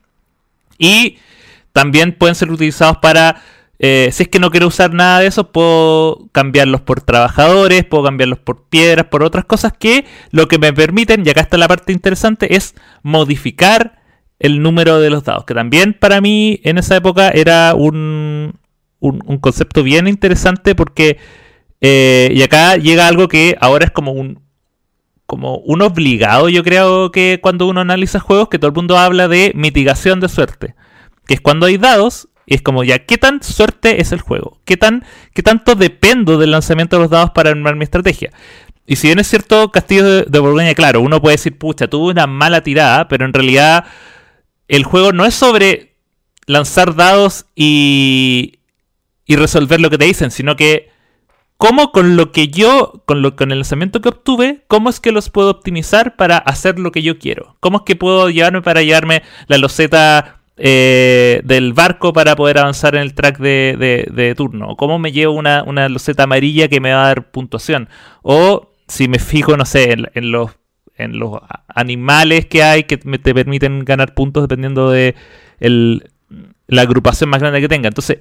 [0.77, 1.17] y
[1.73, 3.43] también pueden ser utilizados para,
[3.79, 8.05] eh, si es que no quiero usar nada de eso, puedo cambiarlos por trabajadores, puedo
[8.05, 11.69] cambiarlos por piedras, por otras cosas que lo que me permiten, y acá está la
[11.69, 14.03] parte interesante, es modificar
[14.41, 18.55] el número de los dados, que también para mí en esa época era un,
[19.01, 21.19] un, concepto bien interesante porque,
[21.81, 24.41] eh, y acá llega algo que ahora es como un,
[25.27, 29.29] como un obligado, yo creo que cuando uno analiza juegos, que todo el mundo habla
[29.29, 30.75] de mitigación de suerte.
[31.27, 34.59] Que es cuando hay dados, y es como ya, ¿qué tan suerte es el juego?
[34.65, 38.33] ¿Qué, tan, qué tanto dependo del lanzamiento de los dados para armar mi estrategia?
[38.87, 42.13] Y si bien es cierto, Castillo de, de Borgoña, claro, uno puede decir, pucha, tuve
[42.13, 43.85] una mala tirada, pero en realidad
[44.67, 45.97] el juego no es sobre
[46.47, 48.61] lanzar dados y,
[49.27, 50.89] y resolver lo que te dicen, sino que
[51.59, 55.13] cómo con lo que yo, con, lo, con el lanzamiento que obtuve, cómo es que
[55.13, 57.59] los puedo optimizar para hacer lo que yo quiero.
[57.61, 62.95] Cómo es que puedo llevarme para llevarme la loseta eh, del barco para poder avanzar
[62.97, 64.77] en el track de, turno.
[64.77, 67.89] Cómo me llevo una, una loseta amarilla que me va a dar puntuación.
[68.23, 70.51] O si me fijo, no sé, en, en los
[70.97, 71.39] en los
[71.69, 75.15] animales que hay que te permiten ganar puntos dependiendo de
[75.61, 76.11] el-
[76.67, 77.87] la agrupación más grande que tenga.
[77.87, 78.19] Entonces,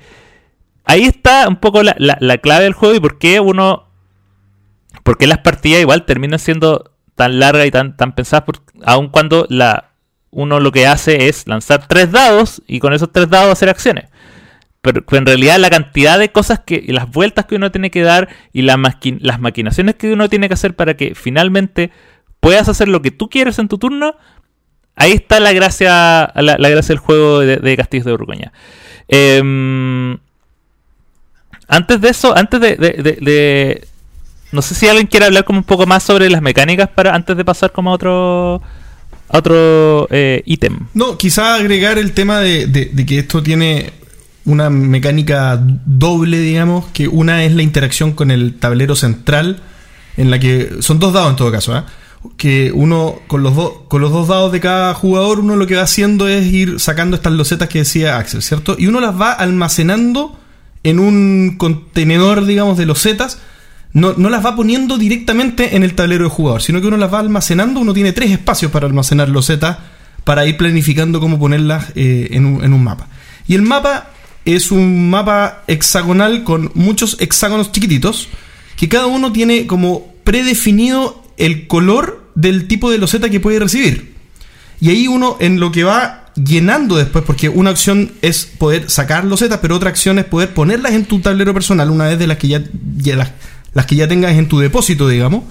[0.85, 3.87] ahí está un poco la, la- la clave del juego y por qué uno.
[5.03, 9.07] por qué las partidas igual terminan siendo tan largas y tan, tan pensadas, por- aun
[9.09, 9.86] cuando la,
[10.37, 14.05] uno lo que hace es lanzar tres dados y con esos tres dados hacer acciones.
[14.81, 16.75] Pero, en realidad la cantidad de cosas que.
[16.75, 18.77] y las vueltas que uno tiene que dar y las
[19.39, 21.89] maquinaciones que uno tiene que hacer para que finalmente
[22.39, 24.15] puedas hacer lo que tú quieres en tu turno.
[24.95, 28.53] Ahí está la gracia, la, la gracia del juego de, Castillos de Borgoña.
[29.07, 30.19] Em,
[31.67, 33.87] antes de eso, antes de-
[34.51, 37.35] No sé si alguien quiere hablar como un poco más sobre las mecánicas para antes
[37.35, 38.61] de pasar como a otro
[39.29, 40.79] otro eh, ítem.
[40.93, 43.91] No, quizá agregar el tema de, de- que esto tiene
[44.45, 49.61] una mecánica doble, digamos, que una es la interacción con el tablero central,
[50.15, 51.85] en la que son dos dados en todo caso, ¿ah?
[52.37, 55.75] que uno con los, dos con los dos dados de cada jugador, uno lo que
[55.75, 58.75] va haciendo es ir sacando estas losetas que decía Axel, ¿cierto?
[58.79, 60.37] Y uno las va almacenando
[60.83, 63.39] en un contenedor, digamos, de losetas.
[63.97, 67.11] No, no las va poniendo directamente en el tablero de jugador, sino que uno las
[67.11, 67.79] va almacenando.
[67.79, 69.79] Uno tiene tres espacios para almacenar losetas
[70.23, 73.07] para ir planificando cómo ponerlas eh, en, un, en un mapa.
[73.47, 74.11] Y el mapa
[74.45, 78.29] es un mapa hexagonal con muchos hexágonos chiquititos
[78.75, 84.13] que cada uno tiene como predefinido el color del tipo de loseta que puede recibir.
[84.79, 89.25] Y ahí uno en lo que va llenando después, porque una acción es poder sacar
[89.25, 92.37] losetas, pero otra acción es poder ponerlas en tu tablero personal una vez de las
[92.37, 92.61] que ya,
[93.15, 93.31] las,
[93.85, 95.43] que ya tengas en tu depósito, digamos.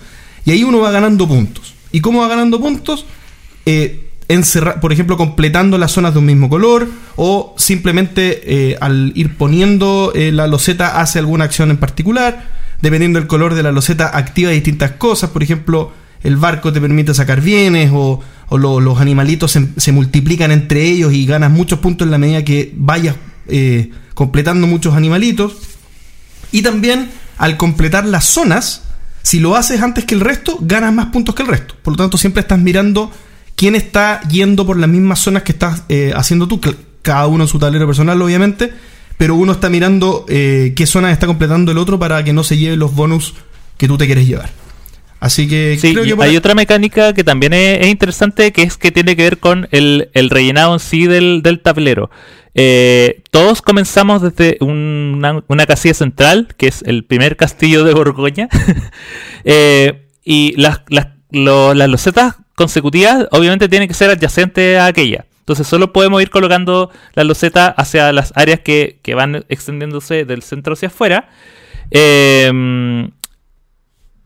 [0.45, 1.74] Y ahí uno va ganando puntos.
[1.93, 3.07] ¿Y cómo va ganando puntos?
[3.64, 4.03] Eh,
[4.81, 10.12] por ejemplo, completando las zonas de un mismo color o simplemente eh, al ir poniendo
[10.14, 14.51] eh, la loseta hace alguna acción en particular dependiendo del color de la loseta, activa
[14.51, 15.31] distintas cosas.
[15.31, 21.12] Por ejemplo, el barco te permite sacar bienes o, los animalitos se, multiplican entre ellos
[21.12, 23.16] y ganas muchos puntos en la medida que vayas
[23.49, 25.57] eh, completando muchos animalitos.
[26.53, 27.09] Y también
[27.39, 28.82] al completar las zonas,
[29.22, 31.74] si lo haces antes que el resto, ganas más puntos que el resto.
[31.82, 33.11] Por lo tanto, siempre estás mirando
[33.55, 36.61] quién está yendo por las mismas zonas que estás eh, haciendo tú,
[37.03, 38.72] cada uno en su tablero personal, obviamente
[39.16, 42.59] pero uno está mirando eh, qué zonas está completando el otro para que no se
[42.59, 43.34] lleve los bonus
[43.78, 44.51] que tú te quieres llevar.
[45.21, 49.17] Así que creo que hay otra mecánica que también es, interesante, que es que tiene
[49.17, 52.11] que ver con el, rellenado en sí del, tablero.
[52.55, 58.49] Eh, todos comenzamos desde una, casilla central, que es el primer castillo de Borgoña,
[59.45, 65.27] eh, y las, las, las losetas consecutivas obviamente tienen que ser adyacentes a aquella.
[65.41, 70.73] Entonces solo podemos ir colocando la loseta hacia las áreas que, van extendiéndose del centro
[70.73, 71.29] hacia afuera.
[71.93, 73.12] Em,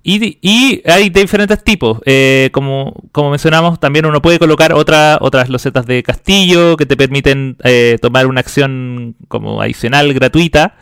[0.02, 2.00] y, hay de diferentes tipos.
[2.06, 6.96] Eh, como, como, mencionamos, también uno puede colocar otra, otras losetas de castillo que te
[6.96, 10.76] permiten eh, tomar una acción como adicional gratuita.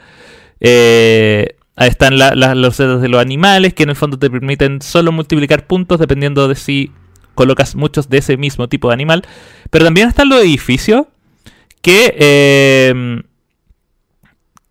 [0.60, 5.12] Eh, ahí están las losetas de los animales que en el fondo te permiten solo
[5.12, 6.92] multiplicar puntos dependiendo de si
[7.34, 9.26] colocas muchos de ese mismo tipo de animal.
[9.70, 11.06] Pero también están los edificios
[11.82, 13.22] que, eh,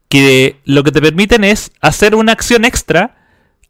[0.07, 3.16] que lo que te permiten es hacer una acción extra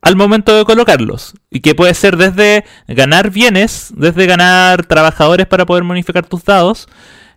[0.01, 1.33] al momento de colocarlos.
[1.49, 6.87] Y que puede ser desde ganar bienes, desde ganar trabajadores para poder modificar tus dados.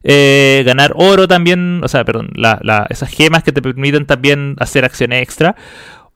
[0.03, 2.31] Eh, ganar oro también, o sea, perdón,
[2.89, 5.57] esas gemas que te permiten también hacer acciones extra.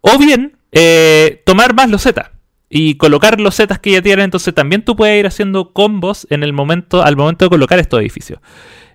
[0.00, 2.32] O bien, eh, tomar más loseta
[2.68, 4.24] y colocar los setas que ya tienen.
[4.24, 8.00] Entonces también tú puedes ir haciendo combos en el momento, al momento de colocar estos
[8.00, 8.40] edificios.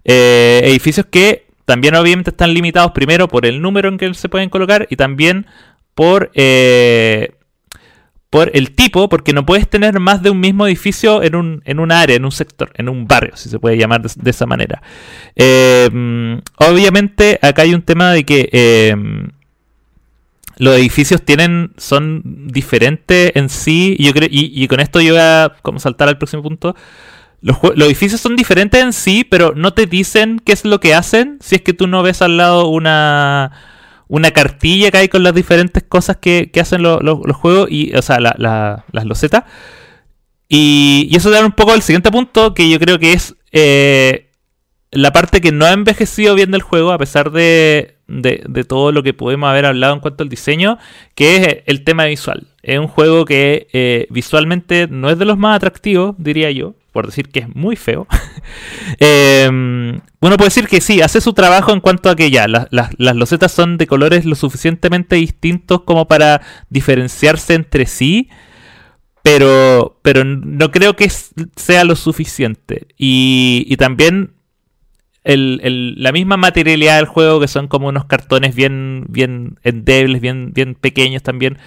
[0.06, 4.50] Eh, edificios que también obviamente están limitados primero por el número en que se pueden
[4.50, 5.45] colocar y también
[5.93, 6.32] por,
[8.30, 11.80] por el tipo, porque no puedes tener más de un mismo edificio en un, en
[11.80, 14.82] un área, en un sector, en un barrio, si se puede llamar de, esa manera.
[15.36, 15.89] Eh,
[16.57, 19.30] obviamente acá hay un tema de que
[20.59, 25.21] los edificios tienen son diferentes en sí y yo creo y, con esto yo voy
[25.21, 26.75] a como saltar al próximo punto
[27.41, 31.38] los, edificios son diferentes en sí pero no te dicen qué es lo que hacen
[31.39, 33.51] si es que tú no ves al lado una
[34.10, 38.20] una cartilla que hay con las diferentes cosas que, hacen los juegos y o sea
[38.20, 39.45] las losetas
[40.49, 44.30] y, y, eso da un poco al siguiente punto que yo creo que es eh,
[44.91, 49.03] la parte que no ha envejecido bien del juego, a pesar de, de, todo lo
[49.03, 50.80] que podemos haber hablado en cuanto al diseño,
[51.14, 52.47] que es el tema visual.
[52.62, 57.05] Es un juego que eh, visualmente no es de los más atractivos, diría yo, por
[57.05, 58.07] decir que es muy feo.
[60.20, 63.16] bueno, puede decir que sí, hace su trabajo en cuanto a que ya las, las
[63.16, 68.30] losetas son de colores lo suficientemente distintos como para diferenciarse entre sí
[69.22, 72.88] pero, pero no creo que sea lo suficiente.
[72.97, 74.34] Y, y también
[75.24, 80.74] la misma materialidad del juego, que son como unos cartones bien, bien endebles, bien, bien
[80.74, 81.57] pequeños también,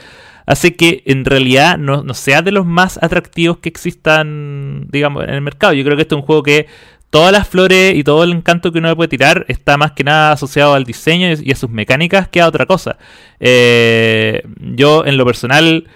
[0.47, 5.41] hace que en realidad no, sea de los más atractivos que existan, digamos, en el
[5.41, 5.73] mercado.
[5.73, 6.67] Yo creo que este es un juego que
[7.11, 10.33] todas las flores y todo el encanto que uno puede tirar está más que nada
[10.33, 12.97] asociado al diseño y a sus mecánicas que a otra cosa.
[13.41, 15.89] Eh, yo, en lo personal,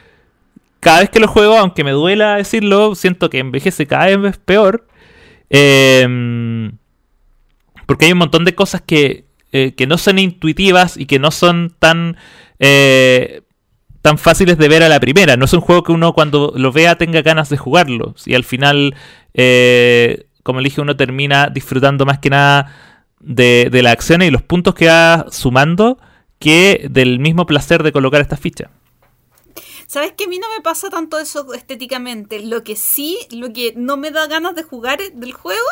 [0.81, 4.87] cada vez que lo juego, aunque me duela decirlo, siento que envejece cada vez peor.
[5.49, 6.71] Eh,
[7.87, 11.31] porque hay un montón de cosas que, eh, que no son intuitivas y que no
[11.31, 12.17] son tan,
[12.59, 13.43] eh,
[14.07, 15.37] tan fáciles de ver a la primera.
[15.37, 18.15] No es un juego que uno cuando lo vea tenga ganas de jugarlo.
[18.25, 18.95] Y al final,
[19.35, 22.73] eh, como le dije, uno termina disfrutando más que nada
[23.19, 25.99] de, de las acciones y los puntos que va sumando
[26.39, 28.71] que del mismo placer de colocar esta ficha.
[29.89, 32.39] ¿Sabes que a mí no me pasa tanto eso estéticamente?
[32.39, 35.67] Lo que sí, lo que no me da ganas de jugar del juego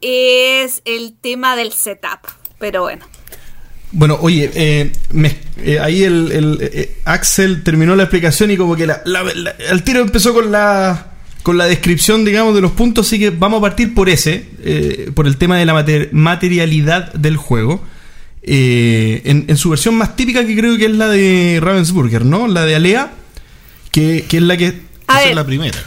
[0.00, 2.20] es el tema del setup.
[2.60, 3.04] Pero bueno.
[3.96, 8.74] Bueno, oye, eh, me- eh, ahí el, el, eh, Axel terminó la explicación y como
[8.76, 11.12] que la, la- la- el tiro empezó con la
[11.44, 15.10] con la descripción, digamos, de los puntos, así que vamos a partir por ese, eh,
[15.14, 17.82] por el tema de la mater- materialidad del juego.
[18.42, 22.48] Eh, en, en su versión más típica, que creo que es la de Ravensburger, ¿no?
[22.48, 23.12] La de Alea,
[23.90, 24.66] que, que es la que...
[25.06, 25.28] A Esa ver.
[25.30, 25.78] es la primera.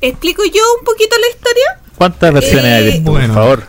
[0.00, 1.64] ¿Explico yo un poquito la historia?
[1.96, 3.34] ¿Cuántas versiones hay bueno.
[3.34, 3.64] por favor?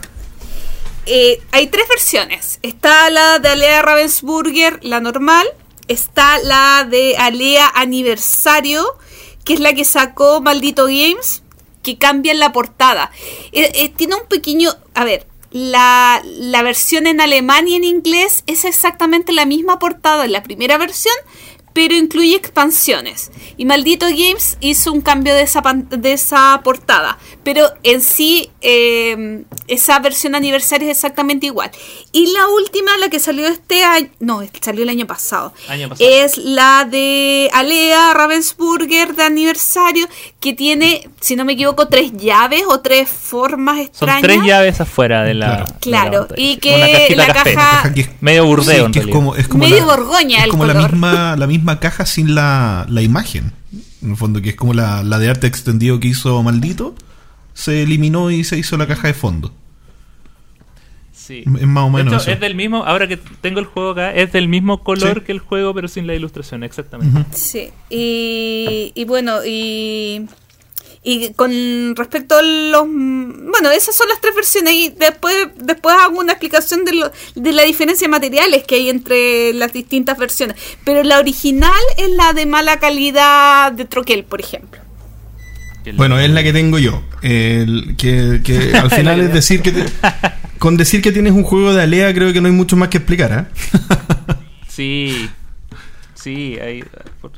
[1.05, 2.59] Eh, hay tres versiones.
[2.61, 5.47] Está la de Alea Ravensburger, la normal.
[5.87, 8.83] Está la de Alea Aniversario,
[9.43, 11.43] que es la que sacó Maldito Games,
[11.83, 13.11] que cambia la portada.
[13.51, 14.71] Eh, eh, tiene un pequeño...
[14.95, 20.25] A ver, la, la versión en alemán y en inglés es exactamente la misma portada
[20.25, 21.13] en la primera versión,
[21.75, 23.31] pero incluye expansiones.
[23.57, 27.17] Y Maldito Games hizo un cambio de esa, de esa portada.
[27.43, 28.49] Pero en sí,
[29.67, 31.71] esa versión aniversario es exactamente igual.
[32.11, 36.09] Y la última, la que salió este año, no, salió el año pasado, Año pasado.
[36.09, 40.07] es la de Alea Ravensburger de aniversario,
[40.39, 44.21] que tiene, si no me equivoco, tres llaves o tres formas Son extrañas.
[44.21, 45.51] tres llaves afuera de la.
[45.51, 47.55] de la Claro, y que la café.
[47.55, 50.37] caja- que es- Medio burdeo, Sí, en que es como, es como Medio la, Borgoña
[50.39, 50.91] es el como la color.
[50.91, 53.51] misma, la misma caja sin la, la imagen.
[54.01, 56.93] En el fondo, que es como la, la de arte extendido que hizo Maldito.
[57.55, 59.51] Se eliminó y se hizo la caja de fondo.
[61.11, 61.39] Sí.
[61.45, 62.31] Es más o De menos hecho, eso.
[62.33, 65.25] es del mismo, ahora que tengo el juego acá, es del mismo color Sí.
[65.25, 67.19] que el juego, pero sin la ilustración, exactamente.
[67.35, 70.27] Sí, y, y bueno, y,
[71.01, 72.83] y con respecto a los...
[72.87, 77.51] Bueno, esas son las tres versiones y después, después hago una explicación de, lo- de
[77.53, 80.57] la diferencia de materiales que hay entre las distintas versiones.
[80.83, 84.81] Pero la original es la de mala calidad de troquel, por ejemplo.
[85.93, 87.03] Bueno, es la que tengo yo.
[87.21, 89.71] El- que, que al final es decir que...
[89.71, 89.85] te-
[90.59, 92.97] con decir que tienes un juego de Alea creo que no hay mucho más que
[92.97, 93.75] explicar, ¿eh?
[94.67, 95.29] Sí,
[96.13, 96.83] sí, hay,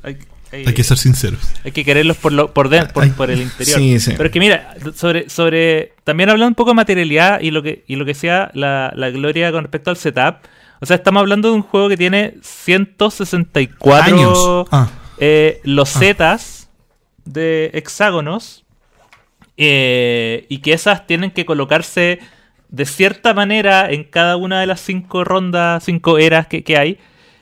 [0.04, 0.18] hay,
[0.52, 1.40] hay- Hay que ser sinceros.
[1.64, 3.78] hay que quererlos por, lo, por, dentro, por, el interior.
[3.78, 4.14] sí, sí.
[4.18, 7.84] Pero es que mira, sobre, sobre también hablando un poco de materialidad y lo que,
[7.88, 10.38] y lo que sea la, la gloria con respecto al setup.
[10.80, 14.68] O sea, estamos hablando de un juego que tiene 164 Años.
[14.72, 14.90] Ah.
[15.20, 16.57] eh, losetas
[17.34, 18.66] de hexágonos
[19.58, 22.20] eh, y que esas tienen que colocarse
[22.70, 27.00] de cierta manera en cada una de las cinco rondas, cinco eras que, que hay.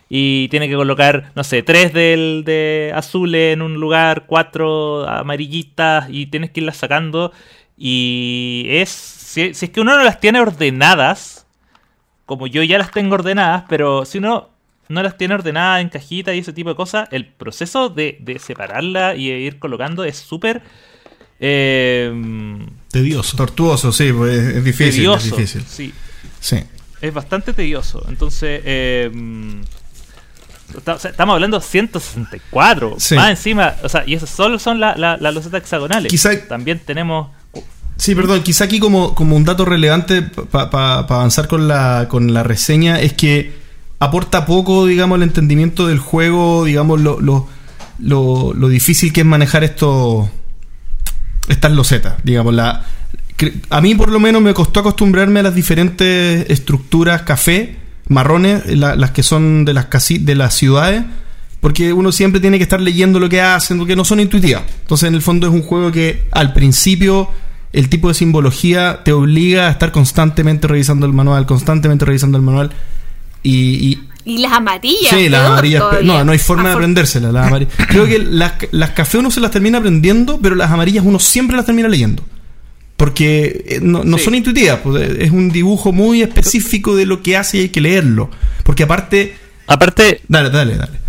[0.08, 6.08] Y tiene que colocar, no sé, tres del, de azul en un lugar, cuatro amarillitas
[6.10, 7.32] y tienes que irlas sacando.
[7.78, 11.48] Y es, si, si es que uno no las tiene ordenadas,
[12.26, 14.50] como yo ya las tengo ordenadas, pero si uno
[14.90, 18.40] no las tiene ordenadas en cajita y ese tipo de cosas, el proceso de, de
[18.40, 20.62] separarla y de ir colocando es súper
[21.40, 22.12] eh,
[22.92, 23.36] Tedioso.
[23.38, 24.96] Tortuoso, sí, pues es difícil.
[24.96, 25.26] tedioso.
[25.26, 25.64] Es difícil.
[25.68, 25.94] Sí,
[26.40, 26.64] Sí.
[27.02, 28.06] es bastante tedioso.
[28.08, 29.12] Entonces, eh,
[31.04, 32.96] estamos hablando de 164.
[33.00, 33.16] Sí.
[33.16, 36.10] Más encima, o sea, y esas solo son la- la- las losetas hexagonales.
[36.12, 37.30] Quizá- También tenemos.
[37.98, 42.44] Sí, perdón, quizá aquí como, como un dato relevante para avanzar con la, con la
[42.44, 43.54] reseña es que
[44.00, 47.48] aporta poco, digamos, el entendimiento del juego, digamos, lo, lo,
[48.00, 50.30] lo, lo difícil que es manejar esto,
[51.48, 52.54] estas losetas, digamos.
[52.54, 52.84] La,
[53.70, 57.78] a mí por lo menos me costó acostumbrarme a las diferentes estructuras café,
[58.08, 61.04] marrones, la- las que son de las, casi, de las ciudades.
[61.62, 64.62] Porque uno siempre tiene que estar leyendo lo que hacen, porque no son intuitivas.
[64.82, 67.28] Entonces, en el fondo es un juego que al principio
[67.74, 72.44] el tipo de simbología te obliga a estar constantemente revisando el manual, constantemente revisando el
[72.44, 72.72] manual.
[73.48, 75.12] Y, y- Y las amarillas.
[75.12, 75.82] sí, las amarillas.
[75.82, 76.02] todavía.
[76.14, 77.32] No, no hay forma de aprendérselas.
[77.32, 77.74] Las amarillas.
[77.90, 81.56] Creo que las, las café uno se las termina aprendiendo, pero las amarillas uno siempre
[81.56, 82.24] las termina leyendo.
[82.98, 84.24] Porque eh, no, no Sí.
[84.26, 87.70] son intuitivas, pues, eh, es un dibujo muy específico de lo que hace y hay
[87.70, 88.30] que leerlo.
[88.64, 89.36] Porque aparte.
[89.68, 91.00] Aparte, Dale, dale, dale.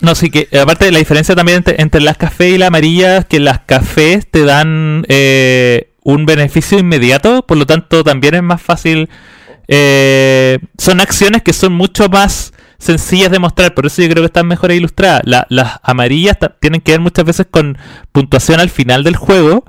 [0.00, 2.66] No, sí, que eh, aparte de la diferencia también entre, entre las café y la
[2.68, 8.34] amarilla es que las cafés te dan eh, un beneficio inmediato, por lo tanto también
[8.34, 9.08] es más fácil.
[9.68, 14.26] Eh, son acciones que son mucho más sencillas de mostrar, por eso yo creo que
[14.26, 15.22] están mejor ilustradas.
[15.24, 17.78] La- las amarillas tienen que ver muchas veces con
[18.12, 19.64] puntuación al final del juego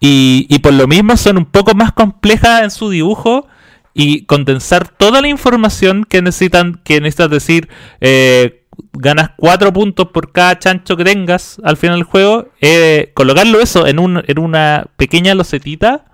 [0.00, 3.46] y, y por lo mismo son un poco más complejas en su dibujo
[3.92, 7.68] y condensar toda la información que necesitan, que necesitas decir,
[8.00, 13.60] eh, ganas 4 puntos por cada chancho que tengas al final del juego, eh, colocarlo
[13.60, 16.06] eso en, un, en una pequeña losetita,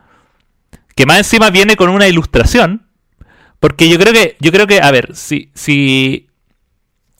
[0.97, 2.89] que más encima viene con una ilustración,
[3.61, 6.27] porque yo creo que, yo creo que, a ver, si, si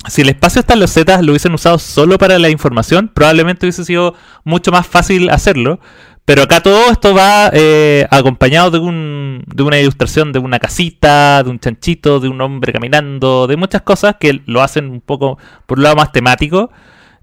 [0.09, 4.15] si el espacio estas losetas lo hubiesen usado solo para la información, probablemente hubiese sido
[4.45, 5.81] mucho más fácil hacerlo.
[6.25, 11.43] Pero acá todo esto va eh, acompañado de, un, de una ilustración de una casita,
[11.45, 15.39] de un chanchito, de un hombre caminando, de muchas cosas que lo hacen un poco,
[15.67, 16.71] por un lado, más temático.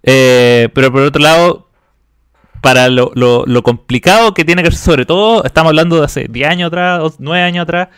[0.03, 1.69] Eh, pero por otro lado,
[2.63, 6.27] para lo, lo, lo, complicado que tiene que ser, sobre todo, estamos hablando de hace
[6.29, 7.89] 10 años atrás, o 9 años atrás,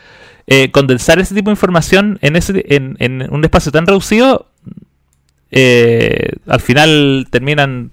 [0.47, 4.47] eh, condensar ese tipo de información en, ese, en, en un espacio tan reducido,
[5.51, 7.91] eh, al final terminan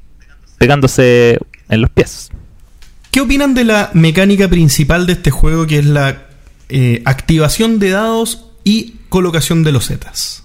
[0.57, 2.31] pegándose en los pies.
[3.11, 6.23] ¿Qué opinan de la mecánica principal de este juego, que es la
[6.71, 10.45] eh, activación de dados y colocación de losetas?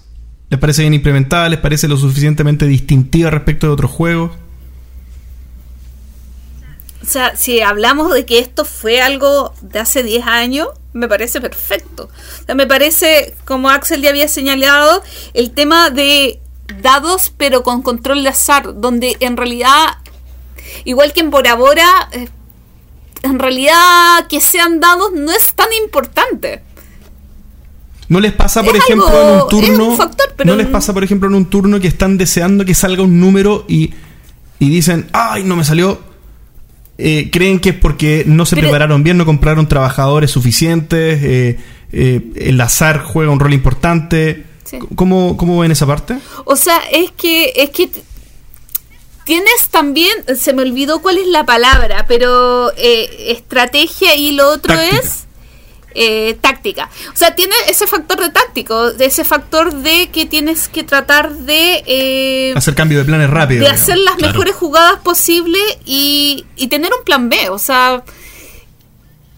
[0.50, 1.48] ¿Les parece bien implementada?
[1.48, 4.32] ¿Les parece lo suficientemente distintiva respecto de otros juegos?
[7.02, 11.40] O sea, si hablamos de que esto fue algo de hace 10 años, me parece
[11.40, 12.08] perfecto.
[12.42, 16.40] O sea, me parece, como Axel ya había señalado, el tema de
[16.82, 19.98] dados pero con control de azar, donde en realidad,
[20.84, 22.28] igual que en Bora Bora, eh,
[23.22, 26.62] en realidad que sean dados no es tan importante.
[28.08, 29.84] ¿No les pasa, por Es ejemplo, algo- en un turno?
[29.84, 32.64] es un factor, pero ¿No les pasa, por ejemplo, en un turno que están deseando
[32.64, 33.92] que salga un número y,
[34.58, 36.07] y dicen, ¡ay, no me salió!
[37.00, 41.58] Eh, creen que es porque no se Pero- prepararon bien, no compraron trabajadores suficientes, eh,
[41.92, 44.44] eh, el azar juega un rol importante.
[44.64, 44.78] Sí.
[44.96, 46.18] ¿Cómo, ¿Cómo ven esa parte?
[46.44, 47.88] O sea, es que es que
[49.24, 54.74] tienes también, se me olvidó cuál es la palabra, pero eh, estrategia y lo otro
[54.74, 54.96] Táctica.
[54.98, 55.26] es
[55.94, 56.88] eh, táctica.
[57.12, 61.32] O sea, tiene ese factor de táctico, de ese factor de que tienes que tratar
[61.34, 63.60] de eh, Hacer cambio de planes rápido.
[63.60, 63.82] de digamos.
[63.82, 64.32] hacer las Claro.
[64.32, 67.48] mejores jugadas posibles y, y tener un plan B.
[67.50, 68.04] O sea,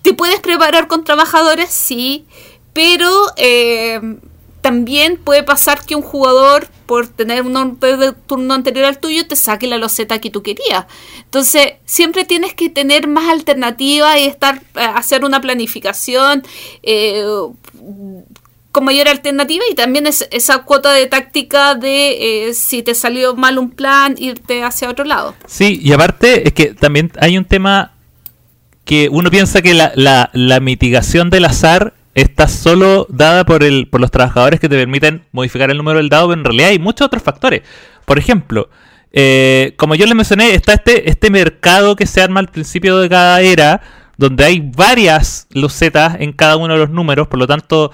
[0.03, 2.27] te puedes preparar con trabajadores, sí,
[2.73, 4.01] pero eh,
[4.61, 7.79] también puede pasar que un jugador, por tener un
[8.27, 10.87] turno anterior al tuyo, te saque la loseta que tú querías.
[11.25, 16.43] Entonces, siempre tienes que tener más alternativas y estar eh, hacer una planificación.
[16.83, 17.25] eh,
[18.73, 23.35] con mayor alternativa y también es, esa cuota de táctica de eh, si te salió
[23.35, 25.35] mal un plan, irte hacia otro lado.
[25.47, 27.95] Sí, y aparte es que también hay un tema
[28.85, 33.89] que uno piensa que la, la, la mitigación del azar está solo dada por, el,
[33.89, 36.79] por los trabajadores que te permiten modificar el número del dado, pero en realidad hay
[36.79, 37.63] muchos otros factores.
[38.05, 38.69] Por ejemplo,
[39.13, 43.09] eh, como yo les mencioné, está este, este mercado que se arma al principio de
[43.09, 43.81] cada era,
[44.17, 47.93] donde hay varias losetas en cada uno de los números, por lo tanto,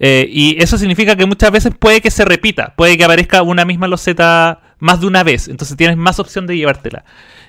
[0.00, 3.64] eh, y eso significa que muchas veces puede que se repita, puede que aparezca una
[3.64, 7.04] misma loseta más de una vez, entonces tienes más opción de llevártela.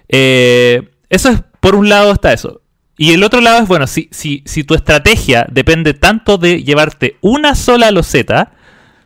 [0.07, 2.61] Eh, eso es, por un lado está eso.
[3.01, 7.15] Y el otro lado es, bueno, si, si, si tu estrategia depende tanto de llevarte
[7.21, 8.51] una sola loseta,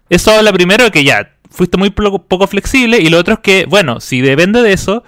[0.09, 3.65] eso habla primero de que ya fuiste muy poco, flexible y lo otro es que,
[3.67, 5.03] bueno, si depende de eso,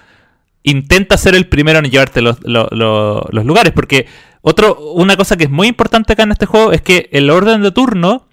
[0.61, 3.73] intenta ser el primero en llevarte los, lo- lo- los lugares.
[3.73, 4.05] Porque
[4.43, 7.63] otro, una cosa que es muy importante acá en este juego es que el orden
[7.63, 8.27] de turno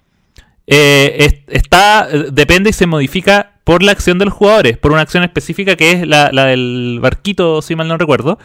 [0.67, 5.01] eh, es- está depende y se modifica por la acción de los jugadores, por una
[5.01, 8.37] acción específica que es la, la del barquito, si mal no recuerdo.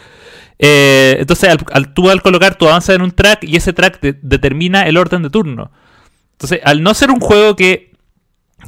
[0.59, 4.19] Eh, entonces, al, tú al colocar, tú avanzas en un track y ese track de-
[4.23, 5.71] determina el orden de turno.
[6.33, 7.93] Entonces, al no ser un juego que,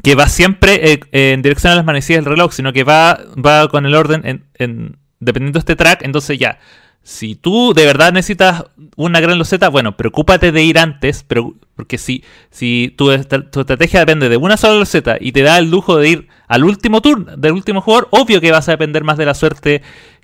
[0.03, 1.01] que va siempre eh,
[1.33, 4.45] en dirección a las manecillas del reloj, sino que va, va con el orden en,
[4.55, 6.59] en- dependiendo de este track, entonces ya.
[7.03, 8.65] Si tú de verdad necesitas
[8.95, 13.07] una gran loseta, bueno, preocúpate de ir antes, pero, porque si, si tu,
[13.51, 16.63] tu estrategia depende de una sola loseta y te da el lujo de ir al
[16.63, 19.81] último turno del último jugador, obvio que vas a depender más de la suerte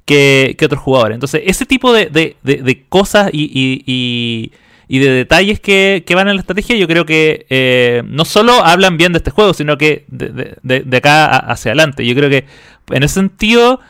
[0.06, 1.16] que, otros jugadores.
[1.16, 6.28] Entonces, ese tipo de, de- de- cosas y, y- y- de detalles que, que van
[6.28, 9.76] en la estrategia, yo creo que eh, no solo hablan bien de este juego, sino
[9.76, 10.56] que de,
[10.96, 12.06] acá hacia adelante.
[12.06, 12.46] Yo creo que
[12.92, 13.80] en ese sentido,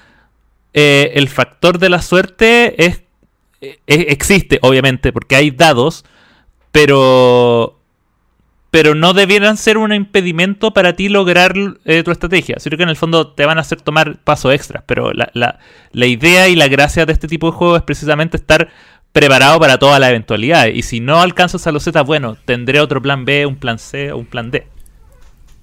[0.73, 3.03] eh, el factor de la suerte es,
[3.61, 6.05] eh, existe, obviamente, porque hay dados,
[6.73, 7.76] pero
[8.77, 11.55] pero no debieran ser un impedimento para ti lograr
[11.87, 14.83] eh, tu estrategia, sino que en el fondo te van a hacer tomar pasos extras,
[14.87, 15.61] pero la, la-
[15.93, 18.69] la idea y la gracia de este tipo de juego es precisamente estar
[19.15, 23.01] preparado para todas las eventualidades, y si no alcanzas a los Z, bueno, tendré otro
[23.01, 24.67] plan B, un plan C o un plan D.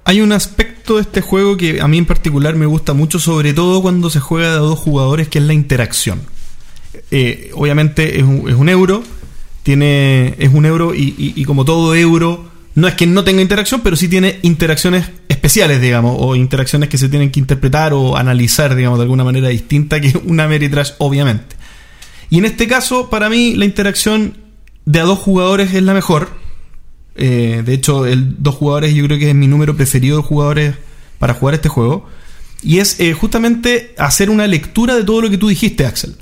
[0.05, 3.53] Hay un aspecto de este juego que a mí en particular me gusta mucho, sobre
[3.53, 6.20] todo cuando se juega de dos jugadores, que es la interacción.
[7.11, 9.03] Eh, obviamente es un, euro,
[9.61, 13.95] tiene, es un euro y como todo euro, no es que no tenga interacción, pero
[13.95, 18.97] sí tiene interacciones especiales, digamos, o interacciones que se tienen que interpretar o analizar, digamos,
[18.97, 21.55] de alguna manera distinta que una Meritrash, obviamente.
[22.30, 24.38] Y en este caso, para mí, la interacción
[24.86, 26.30] de a dos jugadores es la mejor.
[27.15, 30.76] Eh, de hecho, el dos jugadores yo creo que es mi número preferido de jugadores
[31.19, 32.07] para jugar este juego.
[32.63, 36.15] Y es eh, justamente hacer una lectura de todo lo que tú dijiste, Axel.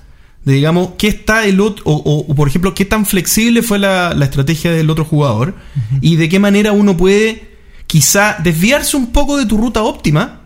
[0.44, 4.14] De digamos, qué está el otro, o, o, por ejemplo, qué tan flexible fue la,
[4.16, 5.54] la estrategia del otro jugador
[6.02, 7.52] y de qué manera uno puede
[7.86, 10.42] quizá desviarse un poco de tu ruta óptima,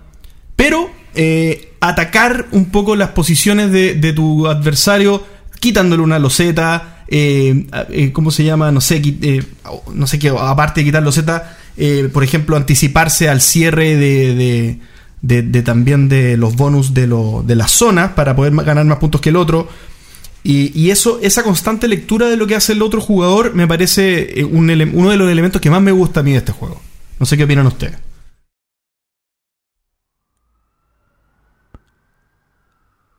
[0.57, 5.23] pero eh, atacar un poco las posiciones de, de tu adversario
[5.59, 8.71] quitándole una loseta, eh, eh, ¿cómo se llama?
[8.71, 9.43] No sé, eh,
[9.93, 11.57] no sé qué, aparte de quitar loseta,
[12.13, 14.79] por ejemplo, anticiparse al cierre de, de,
[15.28, 19.21] de- también de los bonus de, lo, de las zonas para poder ganar más puntos
[19.21, 19.67] que el otro.
[20.43, 24.39] Y, y eso, esa constante lectura de lo que hace el otro jugador me parece
[24.39, 26.80] eh, uno de los elementos que más me gusta a mí de este juego.
[27.19, 27.97] No sé qué opinan ustedes.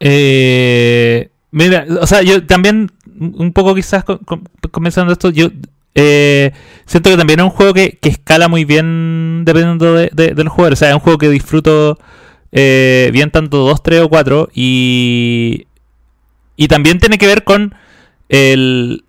[0.01, 4.05] Eh, mira, o sea, yo también, un poco quizás
[4.71, 5.49] comenzando esto, yo
[5.97, 6.53] eh,
[6.85, 10.45] siento que también es un juego que, que escala muy bien dependiendo de, de- de
[10.45, 10.79] los jugadores.
[10.79, 11.99] O sea, es un juego que disfruto
[12.53, 15.67] eh, bien tanto 2, 3 o 4 y,
[16.57, 17.75] y también tiene que ver con
[18.29, 19.03] el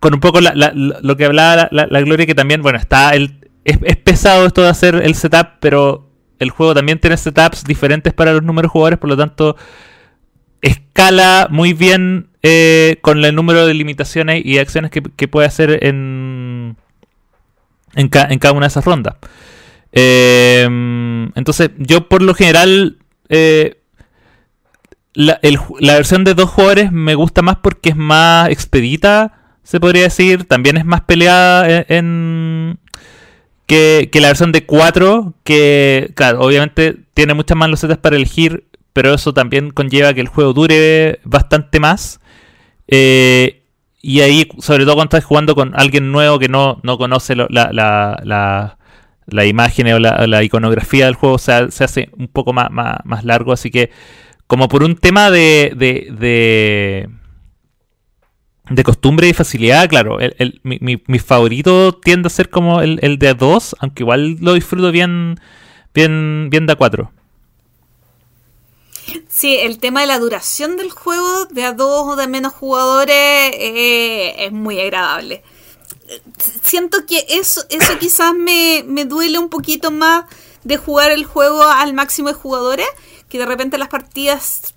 [0.00, 3.14] con un poco la- lo que hablaba la, la- la Gloria, que también, bueno, está
[3.14, 6.08] el, es, es pesado esto de hacer el setup, pero
[6.38, 9.56] el juego también tiene setups diferentes para los números de jugadores, por lo tanto,
[10.62, 16.76] escala muy bien eh, con el número de limitaciones y acciones que, puede hacer en,
[17.94, 19.16] en, ca- en cada una de esas rondas.
[19.92, 20.64] Eh,
[21.34, 22.98] entonces, yo por lo general,
[23.28, 23.80] eh,
[25.14, 25.40] la,
[25.80, 30.44] la versión de dos jugadores me gusta más porque es más expedita, se podría decir.
[30.44, 32.78] También es más peleada en, en-
[33.66, 38.64] que, que la versión de 4, que, obviamente tiene muchas más losetas para elegir,
[38.98, 42.18] pero eso también conlleva que el juego dure bastante más.
[42.88, 43.62] Eh,
[44.02, 47.46] y ahí, sobre todo cuando estás jugando con alguien nuevo que no, no conoce la,
[47.50, 48.76] la,
[49.26, 53.52] la, imagen o la, iconografía del juego, se hace un poco más, más, más largo.
[53.52, 53.92] Así que,
[54.48, 57.08] como por un tema de, de, de,
[58.70, 62.80] de costumbre y facilidad, claro, el, el- mi, mi- mi favorito tiende a ser como
[62.82, 65.36] el, el de A2, aunque igual lo disfruto bien,
[65.94, 67.10] bien, bien de A4.
[69.28, 73.14] Sí, el tema de la duración del juego de a dos o de menos jugadores
[73.16, 75.42] eh, es muy agradable.
[76.62, 80.24] Siento que eso, eso quizás me, me duele un poquito más
[80.64, 82.86] de jugar el juego al máximo de jugadores,
[83.28, 84.74] que de repente las partidas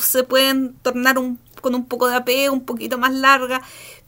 [0.00, 3.60] se pueden tornar un- con un poco de AP, un poquito más largas,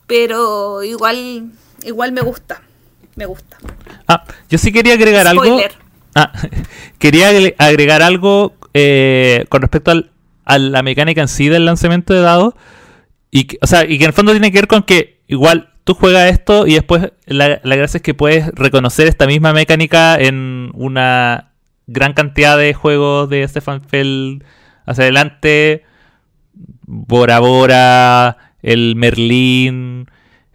[0.07, 1.53] pero igual,
[1.85, 2.63] igual me gusta,
[3.15, 3.57] me gusta.
[4.09, 5.43] Ah, yo sí quería agregar algo.
[6.17, 6.33] Ah,
[6.99, 10.11] quería agre- agregar algo eh, con respecto al-
[10.45, 12.55] a la mecánica en sí del lanzamiento de dados.
[13.31, 15.71] Y que, o sea, y que en el fondo tiene que ver con que igual
[15.85, 20.17] tú juegas esto y después la, la gracia es que puedes reconocer esta misma mecánica
[20.17, 21.53] en una
[21.87, 24.45] gran cantidad de juegos de Stefan Feld
[24.87, 25.83] hacia adelante.
[26.87, 30.07] Bora Bora, el Merlín,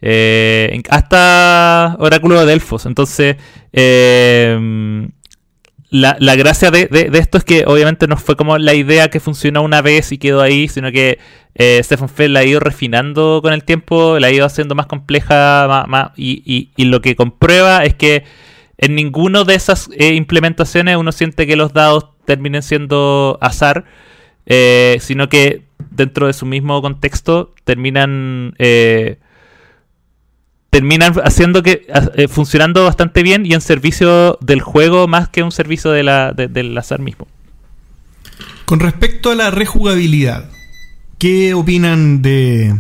[0.02, 2.86] eh, hasta Oráculo de Delfos.
[2.86, 3.36] Entonces,
[3.74, 5.08] eh,
[5.92, 9.10] la, la gracia de, de- de esto es que obviamente no fue como la idea
[9.10, 11.20] que funcionó una vez y quedó ahí, sino que
[11.56, 14.86] eh, Stefan Feld la ha ido refinando con el tiempo, la ha ido haciendo más
[14.86, 18.24] compleja más, más- y, y- y lo que comprueba es que
[18.78, 23.86] en ninguno de esas eh, implementaciones uno siente que los dados terminen siendo azar,
[24.46, 28.54] eh, sino que dentro de su mismo contexto terminan...
[28.60, 29.18] eh,
[30.70, 35.52] terminan haciendo que eh, funcionando bastante bien y en servicio del juego más que un
[35.52, 37.28] servicio de la, de- del azar mismo.
[38.66, 40.50] Con respecto a la rejugabilidad,
[41.18, 42.76] ¿qué opinan de...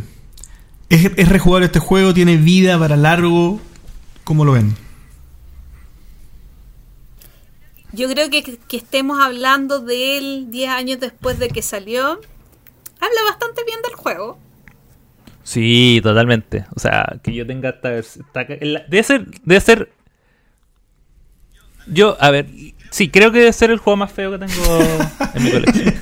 [0.89, 2.13] ¿Es, es rejugable este juego?
[2.13, 3.59] ¿Tiene vida para largo?
[4.23, 4.75] ¿Cómo lo ven?
[7.91, 12.03] Yo creo que que estemos hablando de él 10 años después de que salió,
[12.99, 14.37] habla bastante bien del juego.
[15.49, 16.65] Sí, totalmente.
[16.75, 19.25] O sea, que yo tenga esta esta- Debe ser.
[19.43, 19.89] Debe ser.
[21.87, 22.45] Yo, a ver.
[22.91, 24.79] Sí, creo que debe ser el juego más feo que tengo
[25.33, 25.93] en mi colección.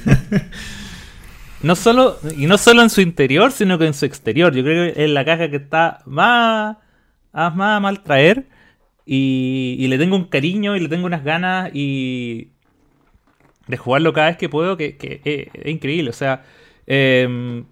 [1.61, 4.53] No solo, y no solo en su interior, sino que en su exterior.
[4.53, 6.75] Yo creo que es la caja que está más,
[7.31, 8.47] a- más a mal traer.
[9.05, 12.49] Y, y le tengo un cariño y le tengo unas ganas y
[13.67, 16.09] de jugarlo cada vez que puedo, que, que es, es increíble.
[16.09, 16.43] O sea,
[16.85, 17.63] em,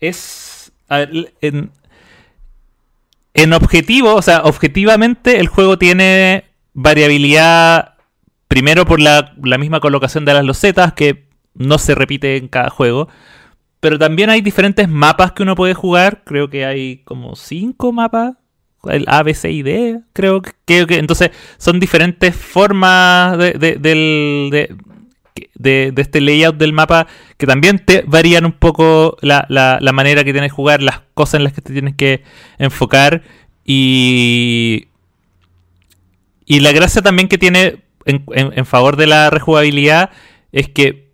[0.00, 0.72] es.
[0.88, 1.70] en,
[3.34, 6.44] en objetivo, o sea, objetivamente, el juego tiene
[6.74, 7.94] variabilidad.
[8.48, 12.70] Primero por la, la misma colocación de las losetas, que no se repite en cada
[12.70, 13.08] juego.
[13.80, 16.22] Pero también hay diferentes mapas que uno puede jugar.
[16.24, 18.34] Creo que hay como cinco mapas.
[18.84, 24.76] el A, B, C y D, creo que, entonces son diferentes formas de, del, de,
[25.54, 27.06] de- este layout del mapa
[27.36, 31.34] que también te varían un poco la, la, manera que tienes que jugar, las cosas
[31.34, 32.22] en las que te tienes que
[32.58, 33.22] enfocar
[33.64, 34.88] y,
[36.46, 40.10] y la gracia también que tiene en, en- en favor de la rejugabilidad
[40.52, 41.10] es que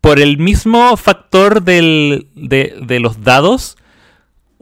[0.00, 3.76] por el mismo factor del- de, de los dados,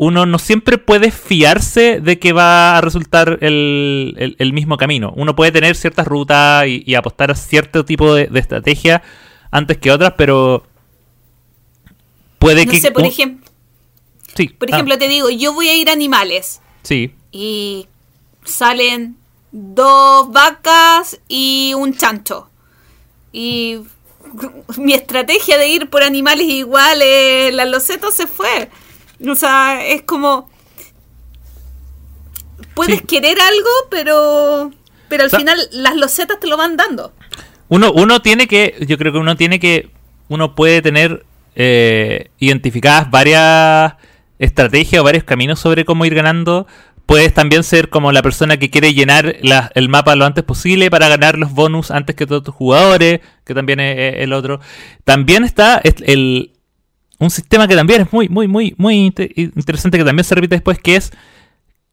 [0.00, 5.12] uno no siempre puede fiarse de que va a resultar el, el- el mismo camino.
[5.16, 9.02] Uno puede tener ciertas rutas y, y apostar a cierto tipo de, de estrategia
[9.50, 10.64] antes que otras, pero
[12.38, 12.80] puede No que...
[12.80, 13.40] sé, por, un- ejem-
[14.36, 17.88] sí, por ah, ejemplo, te digo, yo voy a ir a animales sí, y
[18.44, 19.16] salen
[19.50, 22.48] dos vacas y un chancho.
[23.32, 23.78] Y
[24.78, 28.70] mi estrategia de ir por animales iguales, la loseto se fue.
[29.26, 30.50] O sea, es como...
[32.74, 33.04] Puedes Sí.
[33.06, 34.70] querer algo, pero...
[35.08, 37.12] Pero al O sea- final las losetas te lo van dando.
[37.68, 39.90] Uno, uno tiene que, yo creo que uno tiene que,
[40.28, 41.24] uno puede tener
[41.54, 43.94] eh, identificadas varias
[44.38, 46.66] estrategias o varios caminos sobre cómo ir ganando.
[47.06, 50.90] Puedes también ser como la persona que quiere llenar la- el mapa lo antes posible
[50.90, 54.60] para ganar los bonus antes que todos tus jugadores, que también es, es el otro.
[55.04, 56.52] También está el, el-
[57.18, 60.56] un sistema que también es muy, muy, muy, muy inte- interesante, que también se repite
[60.56, 61.12] después, que es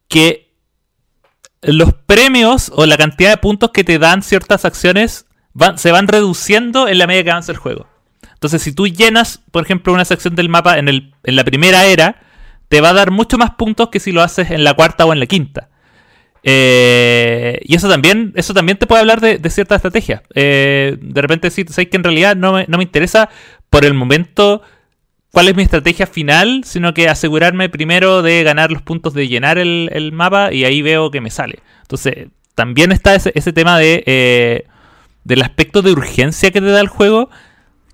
[0.08, 0.54] que
[1.62, 5.26] los premios o la cantidad de puntos que te dan ciertas acciones
[5.78, 7.88] se van reduciendo en la medida que avanza el juego.
[8.34, 11.86] Entonces, si tú llenas, por ejemplo, una sección del mapa en, el, en la primera
[11.86, 12.22] era,
[12.68, 15.14] te va a dar mucho más puntos que si lo haces en la cuarta o
[15.14, 15.70] en la quinta.
[16.44, 20.22] Eh, y eso también, eso también te puede hablar de, cierta estrategia.
[20.36, 23.30] Eh, de repente, si sabes que en realidad no no me interesa
[23.72, 24.62] por el momento
[25.36, 29.58] cuál es mi estrategia final, sino que asegurarme primero de ganar los puntos de llenar
[29.58, 31.60] el, mapa y ahí veo que me sale.
[31.82, 34.64] Entonces, también está ese, tema de eh,
[35.26, 37.30] del aspecto de urgencia que te da el juego,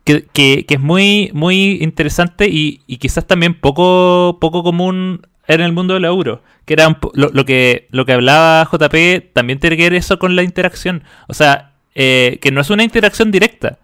[0.04, 6.06] que, es muy, muy interesante y, quizás también poco, poco común en el mundo del
[6.06, 6.44] euro.
[6.66, 10.44] Que era lo que, lo que hablaba JP, también tiene que ver eso con la
[10.44, 11.06] interacción.
[11.28, 13.80] O sea, eh, que no es una interacción directa.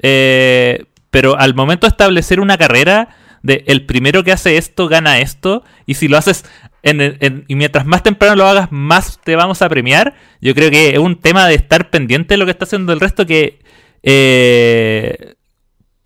[0.00, 3.08] Eh, pero al momento de establecer una carrera,
[3.42, 6.44] de el primero que hace esto gana esto, y si lo haces
[6.82, 10.14] en, en- y mientras más temprano lo hagas, más te vamos a premiar.
[10.40, 13.00] Yo creo que es un tema de estar pendiente de lo que está haciendo el
[13.00, 13.60] resto que,
[14.02, 15.34] eh,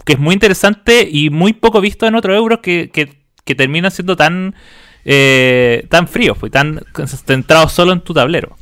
[0.05, 3.91] que es muy interesante y muy poco visto en otros euros que, que, que terminan
[3.91, 4.55] siendo tan,
[5.05, 6.81] eh, tan fríos, pues, tan
[7.27, 8.57] centrados solo en tu tablero.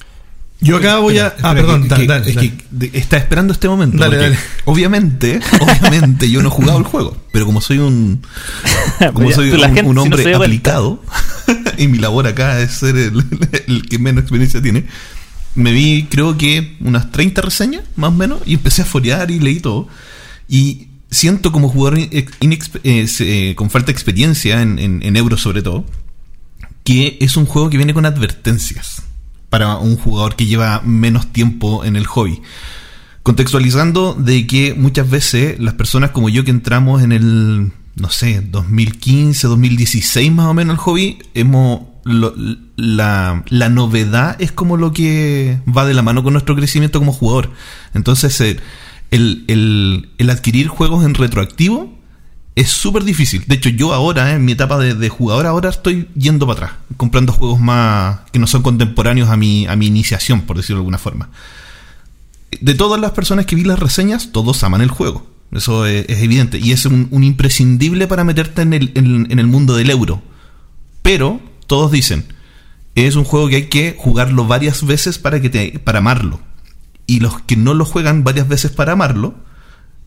[0.62, 1.28] Yo acá voy a.
[1.28, 2.50] Espera, Ah, espera, perdón, que- da- que- dale, es dale.
[2.50, 3.96] que de- está esperando este momento.
[3.96, 4.38] Dale, dale.
[4.66, 8.20] Obviamente, obviamente yo no he jugado el juego, pero como soy un
[9.14, 10.44] como Ya, soy un, gente, un si no hombre cuenta.
[10.44, 11.02] aplicado
[11.78, 13.24] y mi labor acá es ser el,
[13.68, 14.84] el que menos experiencia tiene,
[15.54, 19.38] me vi creo que unas 30 reseñas más o menos y empecé a forear y
[19.40, 19.88] leí todo
[20.48, 25.62] y siento como jugador eh, eh, con falta de experiencia en, en, en euros sobre
[25.62, 25.84] todo
[26.84, 29.02] que es un juego que viene con advertencias
[29.50, 32.40] para un jugador que lleva menos tiempo en el hobby.
[33.22, 38.40] Contextualizando de que muchas veces las personas como yo que entramos en el, no sé,
[38.40, 41.80] 2015, 2016 más o menos al hobby, hemos...
[42.04, 47.12] la, la novedad es como lo que va de la mano con nuestro crecimiento como
[47.12, 47.50] jugador.
[47.92, 51.99] Entonces, el, el- el adquirir juegos en retroactivo
[52.60, 53.44] es súper difícil.
[53.46, 57.32] De hecho, yo ahora, en mi etapa de, jugador, ahora estoy yendo para atrás, comprando
[57.32, 60.98] juegos más que no son contemporáneos a mi, a mi iniciación, por decirlo de alguna
[60.98, 61.30] forma.
[62.60, 65.26] De todas las personas que vi las reseñas, todos aman el juego.
[65.52, 66.58] Eso es, evidente.
[66.58, 70.22] Y es un, imprescindible para meterte en el, en el mundo del euro.
[71.02, 72.26] Pero todos dicen,
[72.94, 76.40] es un juego que hay que jugarlo varias veces para, que te, para amarlo.
[77.06, 79.34] Y los que no lo juegan varias veces para amarlo,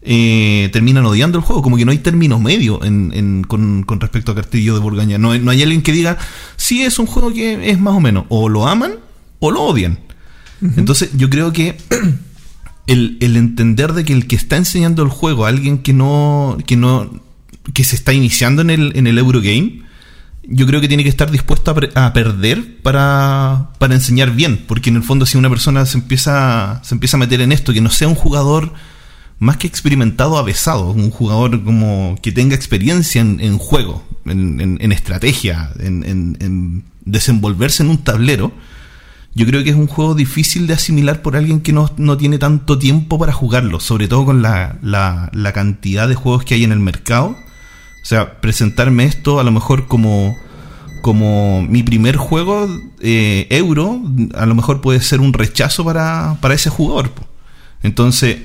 [0.05, 1.61] eh, terminan odiando el juego.
[1.61, 5.17] Como que no hay término medio en, en- con, con respecto a Castillo de Burgaña.
[5.17, 6.17] No, hay- no hay alguien que diga,
[6.57, 8.25] sí, es un juego que es más o menos.
[8.29, 8.95] O lo aman
[9.39, 9.99] o lo odian.
[10.77, 11.77] Entonces yo creo que
[12.87, 16.57] el, el entender de que el que está enseñando el juego a alguien que no,
[16.65, 17.09] que no,
[17.73, 19.81] que se está iniciando en el, en el Eurogame,
[20.45, 24.63] yo creo que tiene que estar dispuesto a, pre- a perder para, para enseñar bien.
[24.67, 27.71] Porque en el fondo si una persona se empieza, se empieza a meter en esto,
[27.73, 28.73] que no sea un jugador
[29.43, 36.03] más que experimentado, avesado, un jugador como que tenga experiencia en, juego, en, estrategia, en,
[36.03, 38.53] en- en desenvolverse en un tablero,
[39.35, 42.37] yo creo que es un juego difícil de asimilar por alguien que no, no tiene
[42.37, 46.63] tanto tiempo para jugarlo, sobre todo con la, la, la cantidad de juegos que hay
[46.63, 47.29] en el mercado.
[48.03, 50.35] O sea, presentarme esto a lo mejor como
[51.01, 52.65] como mi primer juego
[53.01, 53.99] eh, euro,
[54.35, 57.11] a lo mejor puede ser un rechazo para, para ese jugador.
[57.81, 58.37] Entonces,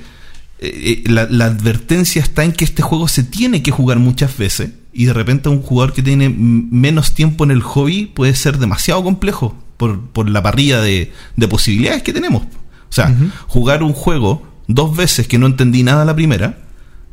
[0.61, 4.37] eh, eh, la, la advertencia está en que este juego se tiene que jugar muchas
[4.37, 8.57] veces y de repente un jugador que tiene menos tiempo en el hobby puede ser
[8.57, 12.43] demasiado complejo por, por la parrilla de, de posibilidades que tenemos.
[12.43, 13.15] O sea,
[13.47, 16.57] jugar un juego dos veces que no entendí nada la primera,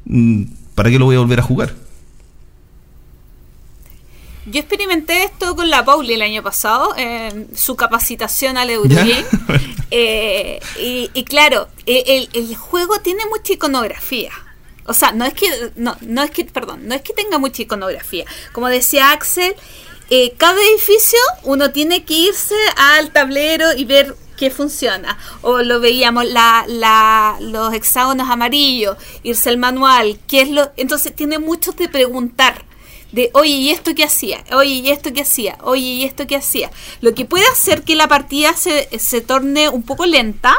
[0.07, 0.43] mm,
[0.75, 1.75] ¿para qué lo voy a volver a jugar?
[4.47, 9.25] Yo experimenté esto con la Pauli el año pasado, en su capacitación al Eurogame.
[9.93, 14.33] Eh, y, y claro, e- el, el juego tiene mucha iconografía.
[14.85, 15.47] O sea, no es que,
[15.77, 18.25] no, no es que, perdón, no es que tenga mucha iconografía.
[18.53, 19.55] Como decía Axel,
[20.11, 25.17] eh, cada edificio uno tiene que irse al tablero y ver qué funciona.
[25.43, 30.73] O lo veíamos, la, la, los hexágonos amarillos, irse al manual, qué es lo.
[30.77, 32.65] Entonces tiene mucho de preguntar
[33.17, 36.37] de oye y esto que hacía, oye y esto que hacía, oye y esto que
[36.37, 36.71] hacía.
[37.01, 40.55] Lo que puede hacer que la partida se, se torne un poco lenta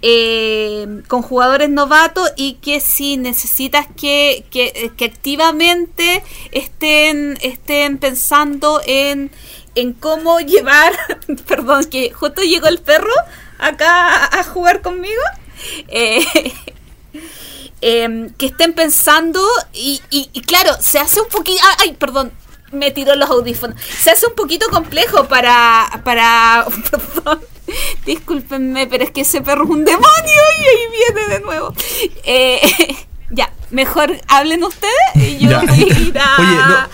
[0.00, 6.22] eh, con jugadores novatos y que si necesitas que, que, activamente
[6.52, 9.32] estén, estén pensando en,
[9.74, 10.92] en cómo llevar,
[11.48, 13.12] perdón, que justo llegó el perro
[13.58, 15.22] acá a, a jugar conmigo.
[15.88, 16.24] Eh,
[17.80, 19.40] em, que estén pensando
[19.72, 21.62] y, y- y claro, se hace un poquito...
[21.78, 22.30] Ay, perdón,
[22.72, 23.76] me tiró los audífonos.
[23.80, 26.00] Se hace un poquito complejo para...
[26.04, 27.40] para perdón,
[28.06, 31.74] discúlpenme, pero es que ese perro es un demonio y ahí viene de nuevo.
[32.24, 32.60] Eh,
[33.30, 35.60] ya, mejor hablen ustedes y yo Ya.
[35.60, 36.88] voy a ir a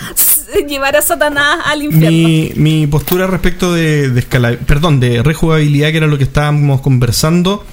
[0.53, 2.11] Oye, llevar a Satanás al infierno.
[2.11, 6.81] Mi, mi postura respecto de, de escala, perdón, de rejugabilidad, que era lo que estábamos
[6.81, 7.65] conversando.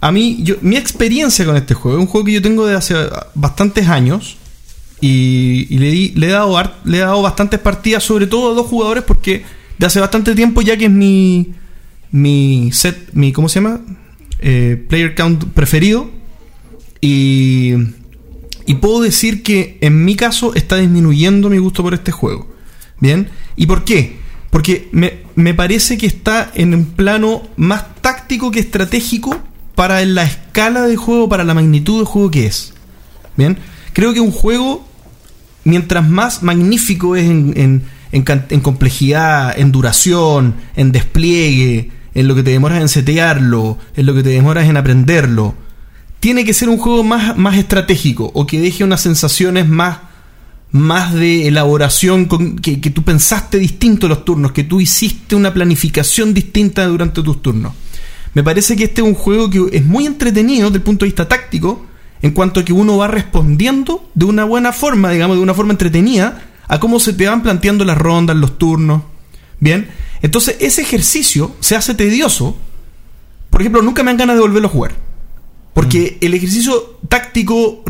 [0.00, 2.76] A mí, yo, mi experiencia con este juego es un juego que yo tengo de
[2.76, 2.94] hace
[3.34, 4.36] bastantes años.
[5.00, 9.44] Y, le, he dado, le he dado bastantes partidas, sobre todo a dos jugadores, porque
[9.78, 11.54] de hace bastante tiempo ya que es mi,
[12.10, 13.80] mi set, mi, ¿cómo se llama?
[14.40, 16.10] Eh, player count preferido.
[17.00, 17.74] Y,
[18.66, 22.48] y puedo decir que en mi caso está disminuyendo mi gusto por este juego.
[23.00, 23.28] ¿Bien?
[23.56, 24.16] ¿Y por qué?
[24.50, 29.40] Porque me, me parece que está en un plano más táctico que estratégico
[29.78, 32.74] para la escala de juego, para la magnitud de juego que es.
[33.36, 33.56] ¿Bien?
[33.92, 34.84] Creo que un juego,
[35.62, 37.84] mientras más magnífico es en,
[38.60, 44.24] complejidad, en duración, en despliegue, en lo que te demoras en setearlo, en lo que
[44.24, 45.54] te demoras en aprenderlo,
[46.18, 49.98] tiene que ser un juego más, más estratégico o que deje unas sensaciones más,
[50.72, 55.54] más de elaboración, con, que, que tú pensaste distinto los turnos, que tú hiciste una
[55.54, 57.74] planificación distinta durante tus turnos.
[58.34, 61.08] Me parece que este es un juego que es muy entretenido desde el punto de
[61.08, 61.86] vista táctico,
[62.22, 65.72] en cuanto a que uno va respondiendo de una buena forma, digamos, de una forma
[65.72, 69.02] entretenida, a cómo se te van planteando las rondas, los turnos.
[69.60, 69.88] Bien,
[70.22, 72.56] entonces ese ejercicio se hace tedioso.
[73.50, 74.94] Por ejemplo, nunca me dan ganas de volverlo a jugar.
[75.74, 77.84] Porque el ejercicio táctico,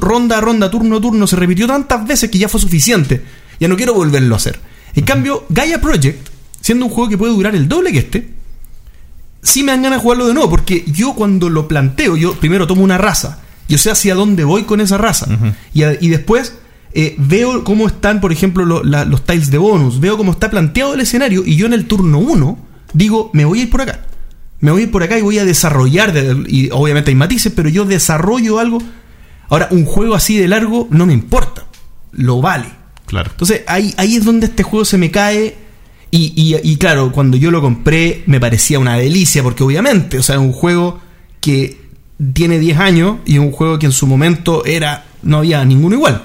[0.00, 3.24] ronda a ronda, turno a turno, se repitió tantas veces que ya fue suficiente.
[3.58, 4.58] Ya no quiero volverlo a hacer.
[4.94, 6.28] En cambio, Gaia Project,
[6.60, 8.33] siendo un juego que puede durar el doble que este,
[9.44, 10.50] sí me dan ganas de jugarlo de nuevo.
[10.50, 13.38] Porque yo cuando lo planteo, yo primero tomo una raza.
[13.68, 15.26] Yo sé hacia dónde voy con esa raza.
[15.72, 16.54] y, a- y después
[16.92, 20.00] eh, veo cómo están, por ejemplo, lo- la- los tiles de bonus.
[20.00, 21.42] Veo cómo está planteado el escenario.
[21.46, 22.58] Y yo en el turno 1
[22.92, 24.00] digo, me voy a ir por acá
[24.60, 27.52] me voy a ir por acá y voy a desarrollar, de- y obviamente hay matices,
[27.54, 28.78] pero yo desarrollo algo.
[29.50, 31.66] Ahora, un juego así de largo no me importa,
[32.12, 32.64] lo vale.
[33.04, 33.30] Claro.
[33.32, 35.54] Entonces ahí, ahí es donde este juego se me cae.
[36.16, 40.22] Y, y- y claro, cuando yo lo compré me parecía una delicia, porque obviamente, o
[40.22, 41.00] sea, es un juego
[41.40, 41.80] que
[42.32, 46.22] tiene 10 años y un juego que en su momento era no había ninguno igual.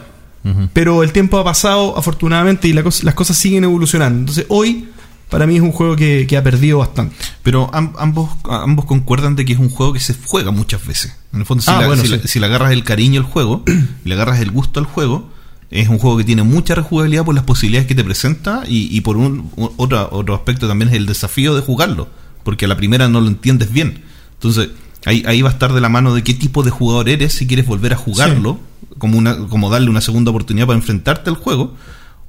[0.73, 4.19] Pero el tiempo ha pasado, afortunadamente, y la cosa- las cosas siguen evolucionando.
[4.19, 4.87] Entonces hoy,
[5.29, 7.15] para mí es un juego que, que ha perdido bastante.
[7.43, 11.15] Pero am- ambos, ambos concuerdan de que es un juego que se juega muchas veces.
[11.33, 12.19] En el fondo, si, Ah, la- bueno, si sí.
[12.25, 13.73] si le agarras el cariño al juego, y
[14.09, 15.29] le agarras el gusto al juego,
[15.71, 19.01] es un juego que tiene mucha rejugabilidad por las posibilidades que te presenta y, y
[19.01, 22.07] por un, otro, otro aspecto también es el desafío de jugarlo,
[22.43, 24.01] porque a la primera no lo entiendes bien.
[24.33, 24.69] Entonces,
[25.05, 27.45] ahí, ahí va a estar de la mano de qué tipo de jugador eres si
[27.45, 28.59] quieres volver a jugarlo,
[28.97, 31.75] como, una, como darle una segunda oportunidad para enfrentarte al juego,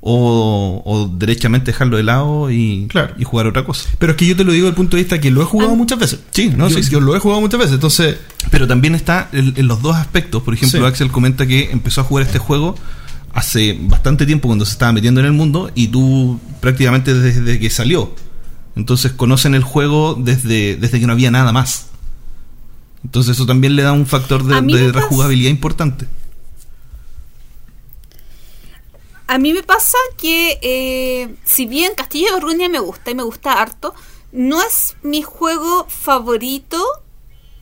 [0.02, 3.14] o, o derechamente dejarlo de lado y, Claro.
[3.18, 3.88] y jugar otra cosa.
[3.98, 5.44] Pero es que yo te lo digo desde el punto de vista que lo he
[5.44, 6.20] jugado muchas veces.
[6.30, 6.90] Sí, no, yo, sí, sí.
[6.90, 7.74] yo lo he jugado muchas veces.
[7.74, 8.16] Entonces,
[8.50, 10.42] Pero también está en, en los dos aspectos.
[10.42, 10.86] Por ejemplo, Sí.
[10.86, 12.76] Axel comenta que empezó a jugar este juego
[13.32, 17.70] hace bastante tiempo cuando se estaba metiendo en el mundo y tú prácticamente desde que
[17.70, 18.14] salió.
[18.76, 21.88] Entonces conocen el juego desde, desde que no había nada más.
[23.04, 26.06] Entonces eso también le da un factor de, rejugabilidad importante.
[29.26, 33.22] a mí me pasa que eh, si bien Castillo de Borgoña me gusta y me
[33.22, 33.94] gusta harto,
[34.32, 36.84] no es mi juego favorito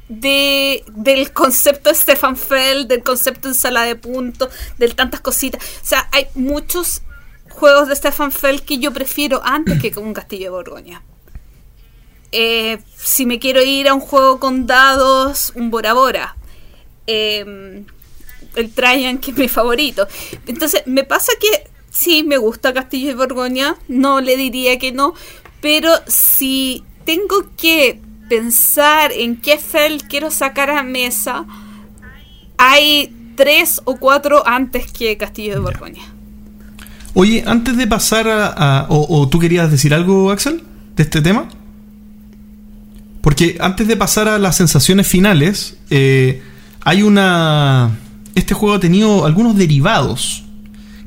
[0.08, 4.48] de, del concepto de Stefan Feld, del concepto de sala de puntos,
[4.78, 5.62] de tantas cositas.
[5.82, 7.02] O sea, hay muchos
[7.50, 11.02] juegos de Stefan Feld que yo prefiero antes que con un Castillo de Borgoña.
[12.30, 16.36] Eh, si me quiero ir a un juego con dados, un Bora Bora.
[17.06, 17.84] Eh,
[18.54, 20.06] el Traian, que es mi favorito.
[20.46, 25.14] Entonces, me pasa que sí, me gusta Castillo de Borgoña, no le diría que no,
[25.60, 31.46] pero si tengo que pensar en qué fel quiero sacar a mesa,
[32.56, 36.02] hay tres o cuatro antes que Castillo de Borgoña.
[37.14, 38.86] Oye, antes de pasar a...
[38.88, 40.62] o, tú querías decir algo, Axel,
[40.96, 41.48] de este tema?
[43.22, 46.42] Porque antes de pasar a las sensaciones finales, eh,
[46.82, 47.90] hay una
[48.38, 50.44] este juego ha tenido algunos derivados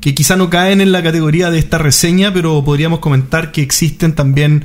[0.00, 4.14] que quizá no caen en la categoría de esta reseña, pero podríamos comentar que existen
[4.14, 4.64] también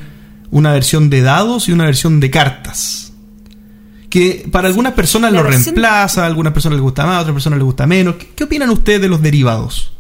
[0.52, 3.14] una versión de dados y una versión de cartas.
[4.10, 7.58] Que para algunas personas lo reemplaza, a algunas personas les gusta más, a otras personas
[7.58, 8.16] les gusta menos.
[8.36, 9.94] ¿Qué, opinan ustedes de los derivados?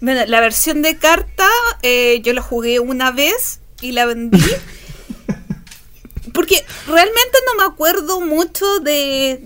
[0.00, 1.48] Bueno, la versión de carta
[1.82, 4.38] eh, yo la jugué una vez y la vendí.
[6.32, 9.40] Porque realmente no me acuerdo mucho de,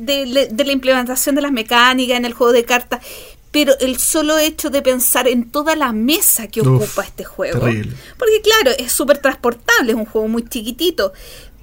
[0.56, 3.00] la implementación de las mecánicas en el juego de cartas,
[3.50, 7.60] pero el solo hecho de pensar en toda la mesa que ocupa este juego.
[7.60, 11.12] Porque claro, es súper transportable, es un juego muy chiquitito,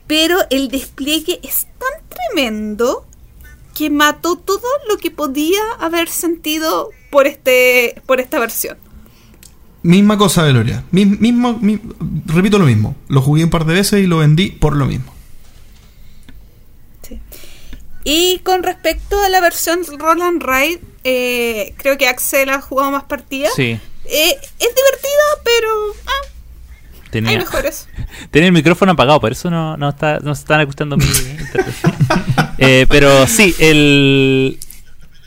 [0.08, 3.06] pero el despliegue es tan tremendo
[3.76, 8.78] que mató todo lo que podía haber sentido por este por esta versión.
[9.84, 10.86] Misma cosa, Veloria.
[10.92, 11.60] Mismo,
[12.26, 12.96] repito lo mismo.
[13.10, 15.14] Lo jugué un par de veces y lo vendí por lo mismo.
[18.06, 23.04] Y con respecto a la versión Roland Ride, eh, creo que Axel ha jugado más
[23.04, 23.54] partidas.
[23.56, 23.80] Sí.
[24.06, 25.70] Eh, es divertida, pero
[26.06, 26.28] ah,
[27.10, 27.88] Tenía, hay mejores.
[28.32, 31.06] Tenía el micrófono apagado, por eso no, no, está, no están escuchando mi
[32.58, 34.60] eh, Pero sí, el,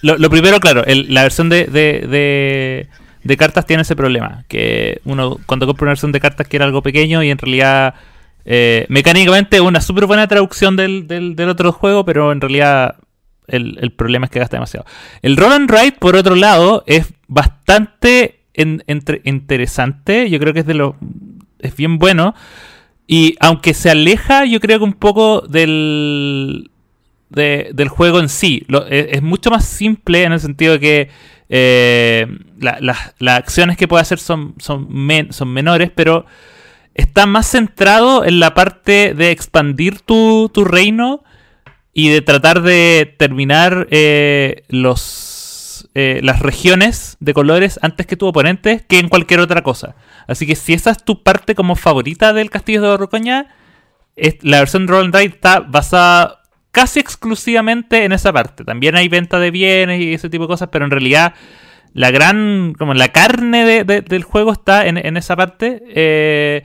[0.02, 2.88] lo, primero, claro, la versión de, de,
[3.22, 4.44] de cartas tiene ese problema.
[4.48, 7.94] Que uno cuando compra una versión de cartas quiere algo pequeño y en realidad
[8.48, 12.94] eh, mecánicamente una súper buena traducción del, del, otro juego, pero en realidad
[13.48, 14.86] el, problema es que gasta demasiado.
[15.22, 20.30] El Roll and Ride, por otro lado, es bastante interesante.
[20.30, 20.96] Yo creo que es de lo.
[21.58, 22.34] es bien bueno.
[23.06, 26.70] Y aunque se aleja, yo creo que un poco del.
[27.28, 28.66] del juego en sí.
[28.90, 31.08] E, es, mucho más simple en el sentido de que.
[31.48, 32.26] Eh,
[32.58, 34.88] las acciones que puede hacer son, son,
[35.30, 36.26] son menores, pero
[36.96, 41.22] está más centrado en la parte de expandir tu, reino
[41.98, 48.26] y de tratar de terminar eh, los, eh, las regiones de colores antes que tu
[48.26, 49.96] oponente que en cualquier otra cosa.
[50.26, 53.46] Así que si esa es tu parte como favorita del Castillo de Borgoña,
[54.42, 58.62] la versión de Roll and Ride está basada casi exclusivamente en esa parte.
[58.62, 61.32] También hay venta de bienes y ese tipo de cosas, pero en realidad
[61.94, 65.82] la gran, como la carne del juego está en, en esa parte.
[65.88, 66.62] Eh,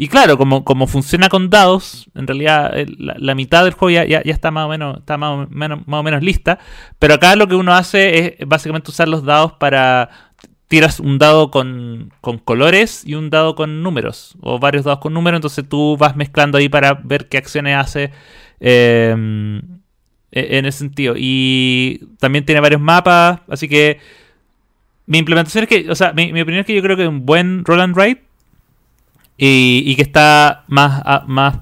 [0.00, 4.04] y claro, como, como funciona con dados, en realidad eh, la, mitad del juego ya,
[4.06, 6.60] ya, está, más o menos, está más, o menos, más o menos lista.
[7.00, 10.08] Pero acá lo que uno hace es básicamente usar los dados para...
[10.68, 15.14] Tiras un dado con, con colores y un dado con números, o varios dados con
[15.14, 18.10] números, entonces tú vas mezclando ahí para ver qué acciones hace
[18.60, 19.56] em,
[20.30, 21.14] e, en ese sentido.
[21.16, 23.98] Y también tiene varios mapas, así que
[25.06, 27.24] mi implementación es que, o sea, mi, mi opinión es que yo creo que un
[27.24, 27.96] buen roll and
[29.38, 31.56] write y, que está más, más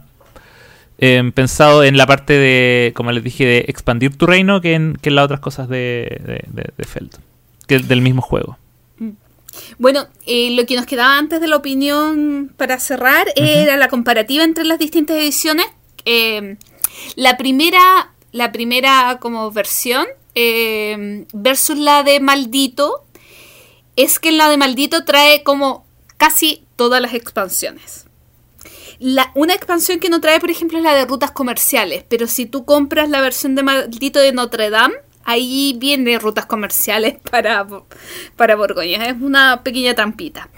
[0.98, 4.97] em, pensado en la parte de, como les dije, de expandir tu reino que en,
[5.01, 7.16] que las otras cosas de, de, Feld,
[7.66, 8.59] que del mismo juego.
[8.98, 9.11] Mm.
[9.78, 14.44] Bueno, eh, lo que nos quedaba antes de la opinión para cerrar era la comparativa
[14.44, 15.66] entre las distintas ediciones.
[16.05, 16.57] Em,
[17.15, 23.03] la primera, la primera como versión em, versus la de Maldito
[23.97, 25.85] es que la de Maldito trae como
[26.16, 28.06] casi todas las expansiones.
[29.34, 32.64] Una expansión que no trae, por ejemplo, es la de rutas comerciales, pero si tú
[32.64, 34.94] compras la versión de Maldito de Notre Dame,
[35.24, 37.66] ahí viene rutas comerciales para,
[38.36, 39.05] para Borgoña.
[39.06, 40.48] Es una pequeña trampita.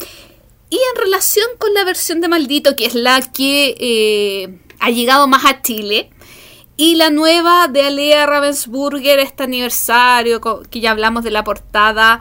[0.70, 5.26] Y en relación con la versión de Maldito, que es la que eh, ha llegado
[5.26, 6.10] más a Chile,
[6.76, 10.40] y la nueva de Alea Ravensburger, este aniversario,
[10.70, 12.20] que ya hablamos de la portada,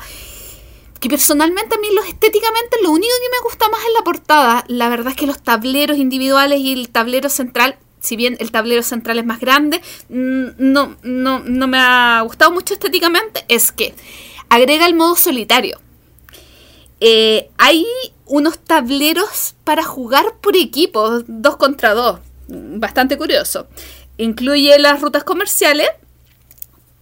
[1.00, 4.66] que personalmente a mí los estéticamente lo único que me gusta más es la portada.
[4.68, 8.84] La verdad es que los tableros individuales y el tablero central, si bien el tablero
[8.84, 13.46] central es más grande, mm, no, no, no me ha gustado mucho estéticamente.
[13.48, 13.94] Es que
[14.50, 15.80] agrega el modo solitario.
[17.00, 17.86] Eh, hay
[18.26, 22.20] unos tableros para jugar por equipos, dos contra dos.
[22.48, 23.68] Bastante curioso.
[24.18, 25.90] Incluye las rutas comerciales.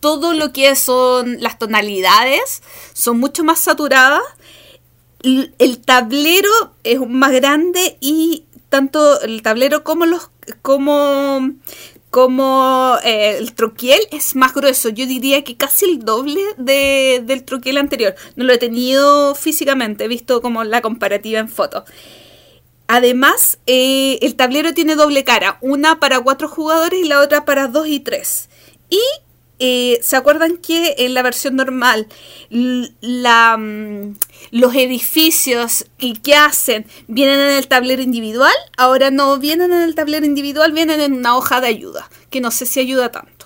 [0.05, 2.61] Todo lo que son las tonalidades
[2.93, 4.21] son mucho más saturadas.
[5.23, 6.51] El tablero
[6.83, 10.29] es más grande y tanto el tablero como los
[10.61, 11.49] como
[12.11, 14.89] como eh, el troquiel es más grueso.
[14.89, 18.13] Yo diría que casi el doble del troquiel anterior.
[18.35, 21.83] No lo he tenido físicamente, he visto como la comparativa en fotos.
[22.85, 27.65] Además, eh, el tablero tiene doble cara, una para cuatro jugadores y la otra para
[27.67, 28.49] dos y tres.
[28.87, 29.01] Y
[29.57, 32.07] eh, ¿se acuerdan que en la versión normal
[32.49, 34.15] la, mm,
[34.51, 38.53] los edificios y qué hacen vienen en el tablero individual?
[38.77, 42.51] Ahora no vienen en el tablero individual, vienen en una hoja de ayuda, que no
[42.51, 43.45] sé si ayuda tanto.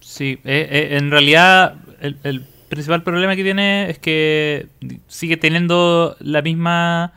[0.00, 4.66] Sí, eh, eh, en realidad el, principal problema que tiene es que
[5.08, 7.12] sigue teniendo la misma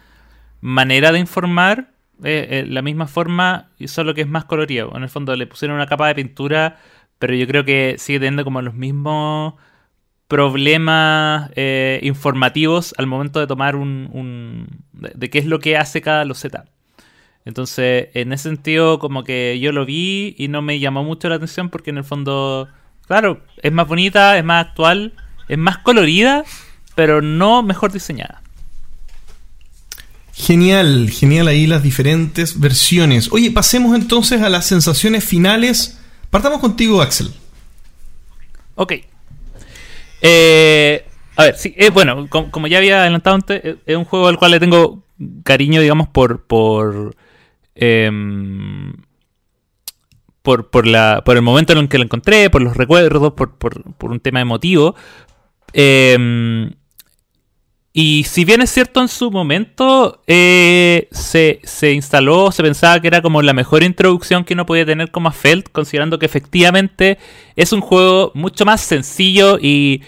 [0.60, 4.92] manera de informar, la misma forma, solo que es más colorido.
[4.96, 6.78] En el fondo le pusieron una capa de pintura
[7.20, 9.56] pero yo creo que sigue teniendo como los mismos
[10.28, 16.26] problemas eh, informativos al momento de tomar un, de, qué es lo que hace cada
[16.26, 16.66] loseta.
[17.46, 21.36] Entonces, en ese sentido, como que yo lo vi y no me llamó mucho la
[21.36, 22.68] atención porque en el fondo,
[23.08, 25.14] claro, es más bonita, es más actual,
[25.48, 26.44] es más colorida,
[26.96, 28.42] pero no mejor diseñada.
[30.34, 33.32] Genial, genial ahí las diferentes versiones.
[33.32, 36.00] Oye, pasemos entonces a las sensaciones finales
[36.36, 37.34] Partamos contigo, Axel.
[38.76, 38.92] Ok.
[40.22, 41.06] Eh,
[41.38, 44.38] a ver, sí, eh, bueno, como, ya había adelantado antes, eh, es un juego al
[44.38, 45.02] cual le tengo
[45.46, 46.44] cariño, digamos, por.
[46.44, 47.16] por.
[47.74, 48.92] Em,
[50.42, 53.58] por, por, la, por el momento en el que lo encontré, por los recuerdos, por,
[53.58, 54.94] por, por un tema emotivo.
[55.72, 56.70] Eh,
[57.98, 63.22] y si bien es cierto en su momento, eh, se, instaló, se pensaba que era
[63.22, 67.18] como la mejor introducción que uno podía tener como a Felt, considerando que efectivamente
[67.56, 70.02] es un juego mucho más sencillo y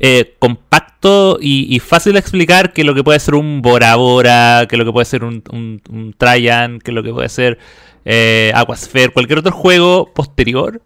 [0.00, 4.76] eh, compacto y, fácil de explicar que lo que puede ser un Bora Bora, que
[4.76, 7.60] lo que puede ser un, un, Traian, que lo que puede ser
[8.04, 10.82] eh, Aquasphere, cualquier otro juego posterior.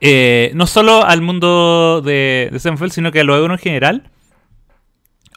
[0.00, 4.08] Eh, no solo al mundo de, de Senfeld, sino que a lo en general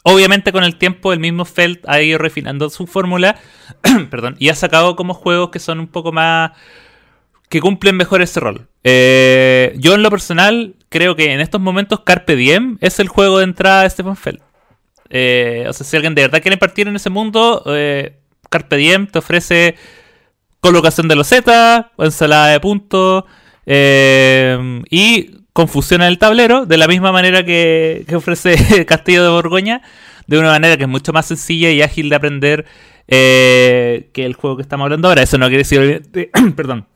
[0.08, 3.40] Obviamente con el tiempo el mismo Felt ha ido refinando su fórmula,
[4.08, 6.52] perdón, y ha sacado como juegos que son un poco más
[7.48, 8.68] que cumplen mejor ese rol.
[8.84, 13.38] Eh, yo en lo personal creo que en estos momentos Carpe Diem es el juego
[13.38, 14.38] de entrada de Stefan Feld.
[15.10, 18.16] Eh, o sea, si alguien de verdad quiere partir en ese mundo, eh,
[18.48, 19.74] Carpe Diem te ofrece
[20.60, 23.24] colocación de loseta, ensalada de puntos
[23.66, 29.80] y confusión en el tablero, de la misma manera que, ofrece Castillo de Borgoña,
[30.26, 32.66] de una manera que es mucho más sencilla y ágil de aprender
[33.08, 35.22] eh, que el juego que estamos hablando ahora.
[35.22, 36.02] Eso no quiere decir,
[36.56, 36.86] perdón,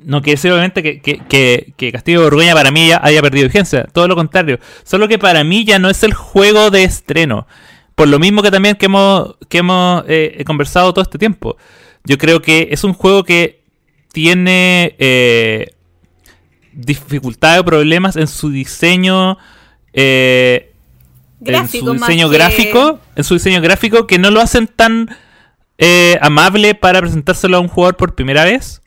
[0.00, 4.06] no quiere decir obviamente que, Castillo de Borgoña para mí ya haya perdido vigencia, todo
[4.06, 7.48] lo contrario, solo que para mí ya no es el juego de estreno.
[7.96, 11.56] Por lo mismo que también que hemos, que hemos eh, conversado todo este tiempo.
[12.04, 13.64] Yo creo que es un juego que
[14.12, 15.74] tiene eh,
[16.72, 19.38] dificultades o problemas en su diseño.
[19.92, 20.72] Eh,
[21.40, 23.00] gráfico, en su diseño gráfico.
[23.16, 25.16] En su diseño gráfico que no lo hacen tan
[25.78, 28.82] eh, amable para presentárselo a un jugador por primera vez.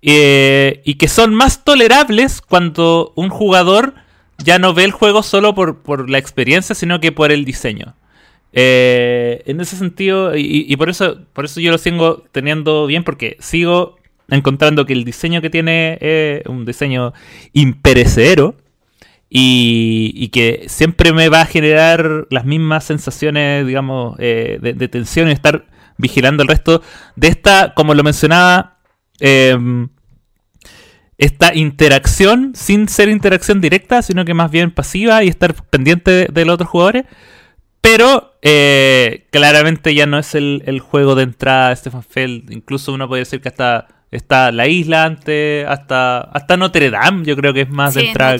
[0.00, 3.94] Eh, y que son más tolerables cuando un jugador
[4.38, 7.96] ya no ve el juego solo por, por la experiencia, sino que por el diseño.
[8.52, 13.36] en ese sentido, y, y, por eso por eso yo lo sigo teniendo bien, porque
[13.40, 13.97] sigo
[14.28, 17.12] encontrando que el diseño que tiene es un diseño
[17.52, 18.56] imperecedero
[19.30, 25.32] y, que siempre me va a generar las mismas sensaciones, digamos, eh, de, tensión y
[25.32, 25.66] estar
[25.98, 26.82] vigilando el resto
[27.16, 28.78] de esta, como lo mencionaba,
[29.20, 29.88] em,
[31.18, 36.44] esta interacción sin ser interacción directa, sino que más bien pasiva y estar pendiente de,
[36.44, 37.04] los otros jugadores.
[37.80, 42.52] Pero eh, claramente ya no es el, el, juego de entrada de Stefan Feld.
[42.52, 47.36] Incluso uno puede decir que hasta Está la isla antes, hasta, hasta Notre Dame, yo
[47.36, 48.38] creo que es más de entrada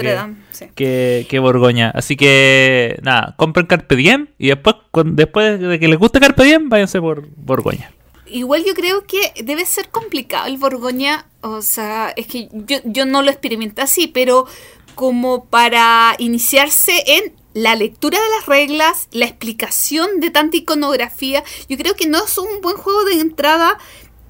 [0.75, 1.91] que, que, Borgoña.
[1.95, 6.71] Así que, nada, compren Carpe Diem y después, después de que les guste Carpe Diem,
[6.71, 7.93] váyanse por Borgoña.
[8.27, 13.05] Igual yo creo que debe ser complicado el Borgoña, o sea, es que yo, yo
[13.05, 14.47] no lo experimenté así, pero
[14.95, 21.77] como para iniciarse en la lectura de las reglas, la explicación de tanta iconografía, yo
[21.77, 23.79] creo que no es un buen juego de entrada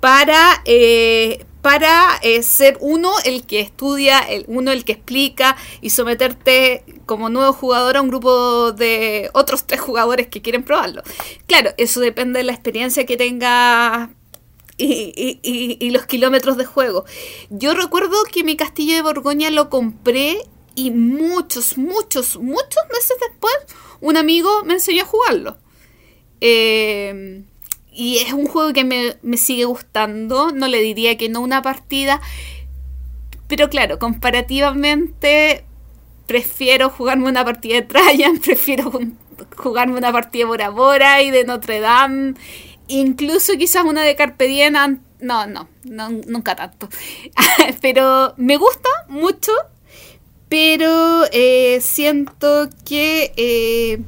[0.01, 5.91] para, eh, para eh, ser uno el que estudia, el, uno el que explica y
[5.91, 11.03] someterte como nuevo jugador a un grupo de otros tres jugadores que quieren probarlo.
[11.47, 14.11] Claro, eso depende de la experiencia que tengas
[14.77, 17.05] y, y, y, los kilómetros de juego.
[17.51, 20.39] Yo recuerdo que mi castillo de Borgoña lo compré
[20.77, 23.55] y muchos, muchos, muchos meses después
[24.01, 25.59] un amigo me enseñó a jugarlo.
[26.41, 27.43] Eh,
[27.99, 30.53] y es un juego que me, me, sigue gustando.
[30.53, 32.21] No le diría que no una partida.
[33.49, 35.65] Pero claro, comparativamente
[36.27, 38.93] prefiero jugarme una partida de Trajan, prefiero
[39.57, 42.35] jugarme una partida de Bora Bora y de Notre Dame
[42.89, 46.89] incluso quizás una de Carpe Diem, no, no, nunca tanto.
[47.81, 49.53] pero me gusta mucho,
[50.49, 54.01] pero eh, siento que eh,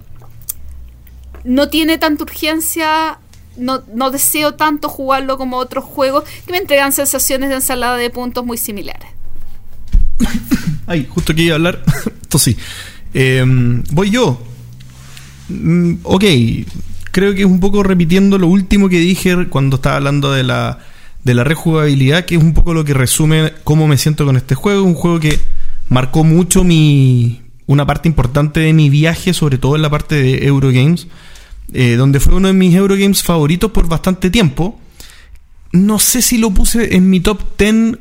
[1.44, 3.20] no tiene tanta urgencia.
[3.61, 8.11] No, no deseo tanto jugarlo como otros juegos que me entregan sensaciones de ensalada de
[8.11, 9.09] puntos muy similares.
[10.87, 11.82] Ay, justo que iba a hablar.
[12.23, 12.57] Esto sí.
[13.15, 13.45] Eh,
[13.93, 14.41] voy yo.
[15.49, 16.24] Mm, ok,
[17.11, 20.78] creo que es un poco repitiendo lo último que dije cuando estaba hablando de la,
[21.24, 24.55] de la rejugabilidad, que es un poco lo que resume cómo me siento con este
[24.55, 24.85] juego.
[24.85, 25.39] Un juego que
[25.89, 30.45] marcó mucho mi una parte importante de mi viaje, sobre todo en la parte de
[30.45, 31.07] Eurogames,
[31.73, 34.78] eh, donde fue uno de mis Eurogames favoritos por bastante tiempo.
[35.73, 37.99] No sé si lo puse en mi top 10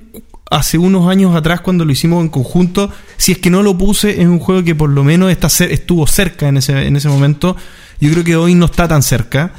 [0.49, 2.91] hace unos años atrás cuando lo hicimos en conjunto.
[3.17, 6.07] Si es que no lo puse, en un juego que por lo menos está, estuvo
[6.07, 7.55] cerca en ese, en ese momento.
[7.99, 9.53] Yo creo que hoy no está tan cerca.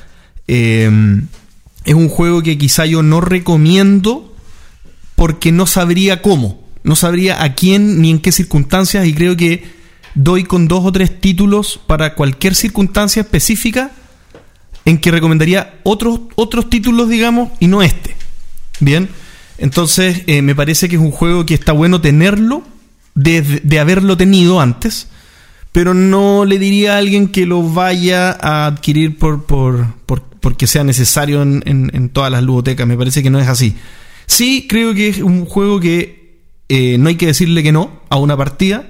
[0.49, 0.91] Eh,
[1.85, 4.35] es un juego que quizá yo no recomiendo
[5.15, 6.61] porque no sabría cómo.
[6.83, 9.80] No sabría a quién ni en qué circunstancias y creo que
[10.15, 13.91] doy con dos o tres títulos para cualquier circunstancia específica
[14.85, 18.17] en que recomendaría otros, otros títulos, digamos, y no este.
[18.81, 19.09] Bien,
[19.59, 22.63] entonces eh, me parece que es un juego que está bueno tenerlo,
[23.15, 25.09] de, de haberlo tenido antes,
[25.73, 30.67] pero no le diría a alguien que lo vaya a adquirir por, por, por porque
[30.67, 32.87] sea necesario en, en, todas las ludotecas.
[32.87, 33.77] Me parece que no es así.
[34.27, 38.17] Sí, creo que es un juego que eh, no hay que decirle que no a
[38.17, 38.89] una partida.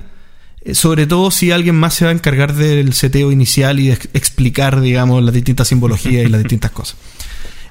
[0.62, 3.94] Eh, sobre todo si alguien más se va a encargar del seteo inicial y de
[4.14, 6.96] explicar, digamos, las distintas simbologías y las distintas cosas.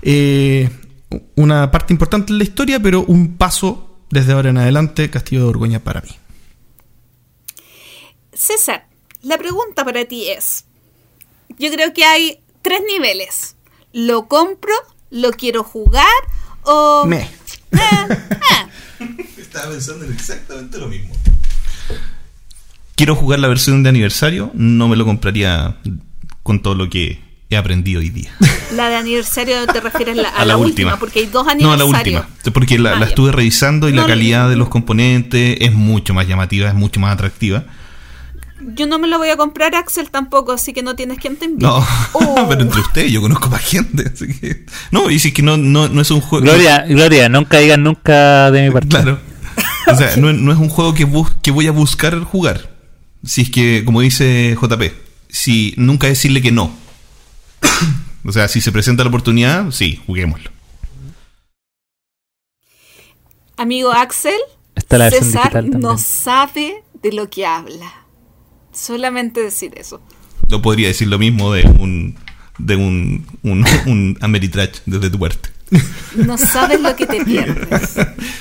[0.02, 0.70] Eh,
[1.36, 5.46] una parte importante en la historia, pero un paso desde ahora en adelante, Castillo de
[5.48, 6.16] Borgoña para mí.
[8.34, 8.88] César,
[9.22, 10.66] la pregunta para ti es,
[11.58, 13.56] yo creo que hay tres niveles.
[13.92, 14.74] ¿Lo compro?
[15.10, 16.06] ¿Lo quiero jugar?
[16.64, 17.06] ¿O...
[17.06, 17.30] Me.
[17.72, 18.18] Eh,
[19.00, 19.26] eh.
[19.38, 21.14] Estaba pensando en exactamente lo mismo.
[23.00, 25.78] Quiero jugar la versión de aniversario, no me lo compraría
[26.44, 28.30] con todo lo que he aprendido hoy día.
[28.76, 31.48] La de aniversario te refieres la, a, a, la, la última, última, porque hay dos
[31.48, 31.64] aniversarios.
[31.70, 34.58] No, a la última, porque la, ah, la estuve revisando y no, la calidad de
[34.58, 37.64] los componentes es mucho más llamativa, es mucho más atractiva.
[38.76, 41.46] Yo no me lo voy a comprar, Axel, tampoco, así que no tienes quien te
[41.46, 41.68] invite.
[41.68, 41.78] No,
[42.12, 42.46] oh.
[42.50, 44.12] pero entre ustedes yo conozco más gente.
[44.14, 44.66] Así que...
[44.92, 46.44] No, y si es que no, no, no es un juego.
[46.44, 48.90] Gloria, Gloria, nunca digan nunca de mi parte.
[48.90, 49.20] Claro.
[49.88, 52.78] O sea, no, no, es un juego que, bus que voy a buscar jugar.
[53.24, 54.82] Si es que, como dice JP,
[55.30, 56.72] si nunca decirle que no.
[58.26, 60.52] o sea, si se presenta la oportunidad, sí, juguémoslo.
[63.58, 64.40] Amigo Axel,
[64.76, 67.92] Está la César no sabe de lo que habla.
[68.72, 70.02] Solamente decir eso.
[70.50, 72.16] No podría decir lo mismo de un
[72.58, 75.50] de un, un, un Ameritrash desde tu parte.
[76.16, 77.96] No sabes lo que te pierdes.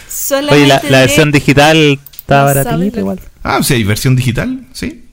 [0.09, 3.20] Solamente Oye, la, la versión digital está no baratita igual.
[3.51, 5.09] Ah, sea, hay versión digital, sí.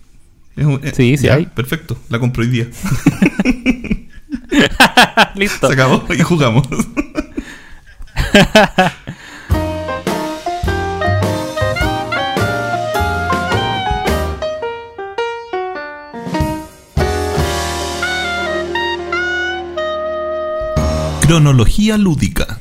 [0.57, 1.45] Un, eh, sí, sí ya, hay.
[1.45, 2.67] Perfecto, la compro hoy día.
[5.35, 5.67] Listo.
[5.67, 6.67] Se acabó y jugamos.
[21.21, 22.59] Cronología lúdica.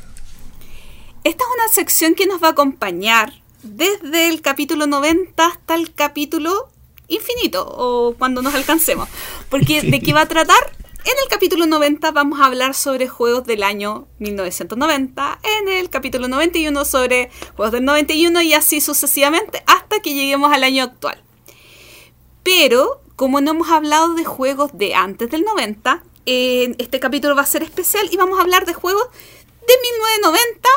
[1.25, 3.33] Esta es una sección que nos va a acompañar
[3.65, 6.69] desde el capítulo 90 hasta el capítulo
[7.07, 9.09] infinito o cuando nos alcancemos.
[9.49, 10.71] Porque ¿de qué va a tratar?
[11.03, 16.27] En el capítulo 90 vamos a hablar sobre juegos del año 1990, en el capítulo
[16.27, 21.21] 91 sobre juegos del 91 y así sucesivamente hasta que lleguemos al año actual.
[22.43, 27.43] Pero como no hemos hablado de juegos de antes del 90, eh, este capítulo va
[27.43, 29.73] a ser especial y vamos a hablar de juegos de
[30.21, 30.69] 1990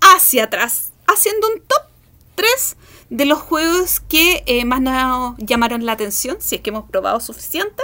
[0.00, 1.95] hacia atrás, haciendo un top
[2.36, 2.76] 3
[3.10, 7.18] de los juegos que eh, más nos llamaron la atención, si es que hemos probado
[7.20, 7.82] suficiente.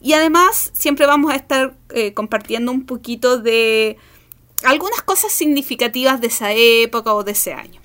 [0.00, 3.98] Y además siempre vamos a estar eh, compartiendo un poquito de
[4.64, 7.80] algunas cosas significativas de esa época o de ese año.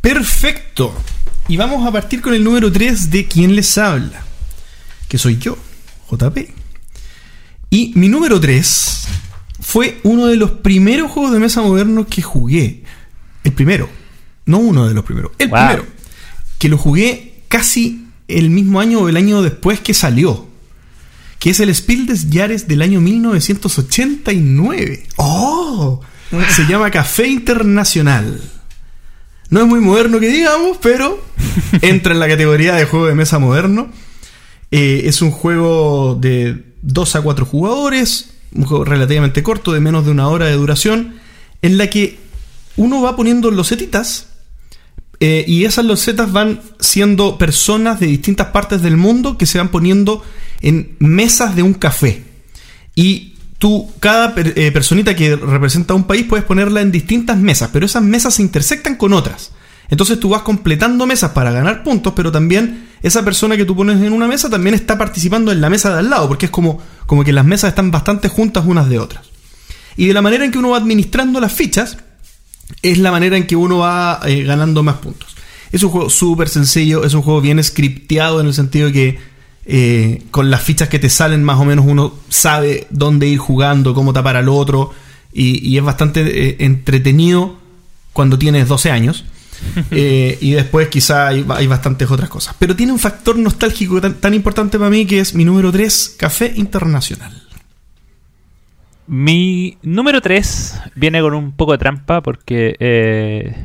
[0.00, 0.94] Perfecto.
[1.48, 4.22] Y vamos a partir con el número 3 de quien les habla,
[5.08, 5.56] que soy yo,
[6.10, 6.38] JP.
[7.70, 9.08] Y mi número 3
[9.60, 12.84] fue uno de los primeros juegos de mesa modernos que jugué.
[13.48, 13.88] El primero,
[14.46, 15.58] no uno de los primeros, el Wow.
[15.58, 15.86] primero.
[16.58, 20.46] Que lo jugué casi el mismo año o el año después que salió.
[21.38, 25.04] Que es el Spiel des Jahres del año 1989.
[25.16, 26.00] ¡Oh!
[26.54, 28.40] Se llama Café Internacional.
[29.50, 31.24] No es muy moderno que digamos, pero
[31.80, 33.88] entra en la categoría de juego de mesa moderno.
[34.70, 40.04] Eh, es un juego de 2 a 4 jugadores, un juego relativamente corto, de menos
[40.04, 41.14] de una hora de duración,
[41.62, 42.18] en la que
[42.78, 44.28] uno va poniendo losetitas
[45.20, 49.68] eh, y esas losetas van siendo personas de distintas partes del mundo que se van
[49.68, 50.22] poniendo
[50.60, 52.22] en mesas de un café.
[52.94, 57.84] Y tú, cada eh, personita que representa un país, puedes ponerla en distintas mesas, pero
[57.84, 59.50] esas mesas se intersectan con otras.
[59.90, 64.00] Entonces tú vas completando mesas para ganar puntos, pero también esa persona que tú pones
[64.00, 66.80] en una mesa también está participando en la mesa de al lado, porque es como,
[67.06, 69.24] como que las mesas están bastante juntas unas de otras.
[69.96, 71.96] Y de la manera en que uno va administrando las fichas,
[72.82, 75.36] es la manera en que uno va eh, ganando más puntos.
[75.72, 79.18] Es un juego súper sencillo, es un juego bien scripteado en el sentido de que
[79.66, 83.92] eh, con las fichas que te salen más o menos uno sabe dónde ir jugando,
[83.94, 84.94] cómo tapar al otro
[85.32, 87.58] y, y es bastante eh, entretenido
[88.14, 89.24] cuando tienes 12 años.
[89.90, 92.54] Eh, y después quizá hay, hay bastantes otras cosas.
[92.60, 96.14] Pero tiene un factor nostálgico tan, tan importante para mí que es mi número 3,
[96.16, 97.47] Café Internacional.
[99.08, 103.56] Mi número 3 viene con un poco de trampa porque eh,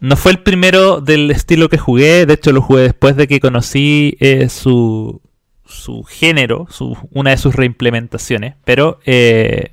[0.00, 2.26] no fue el primero del estilo que jugué.
[2.26, 5.22] De hecho, lo jugué después de que conocí eh, su,
[5.64, 8.54] su género, su, una de sus reimplementaciones.
[8.64, 9.72] Pero, eh,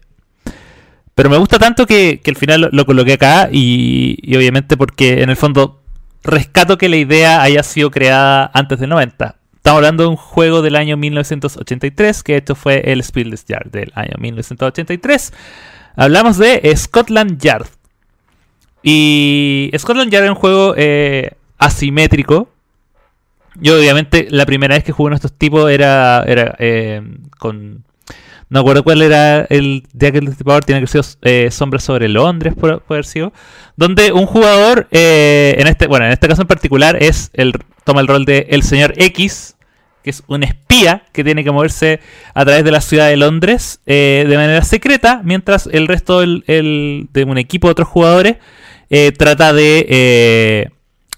[1.16, 4.78] pero me gusta tanto que, que al final lo, lo coloqué acá y, y obviamente
[4.78, 5.84] porque en el fondo
[6.24, 9.39] rescato que la idea haya sido creada antes del 90.
[9.60, 13.92] Estamos hablando de un juego del año 1983, que esto fue el des Jahres del
[13.94, 15.34] año 1983.
[15.98, 17.68] Hablamos de Scotland Yard.
[18.82, 22.48] Y Scotland Yard es un juego eh, asimétrico.
[23.56, 27.02] Yo obviamente la primera vez que jugué en estos tipos era, era eh,
[27.38, 27.84] con...
[28.50, 32.54] No recuerdo cuál era el de aquel disipador, tiene que ser eh, Sombras sobre Londres,
[32.60, 33.32] por, haber sido.
[33.76, 37.54] Donde un jugador, eh, en este, bueno, en este caso en particular, es el,
[37.84, 39.56] toma el rol de el señor X,
[40.04, 42.00] que es un espía que tiene que moverse
[42.34, 46.44] a través de la ciudad de Londres eh, de manera secreta, mientras el resto del,
[46.48, 48.38] el- de un equipo de otros jugadores
[48.90, 50.70] eh, trata de eh,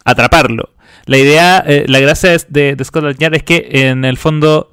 [0.04, 0.72] atraparlo.
[1.06, 4.72] La idea, la gracia de, de Scotland Yard es que en el fondo,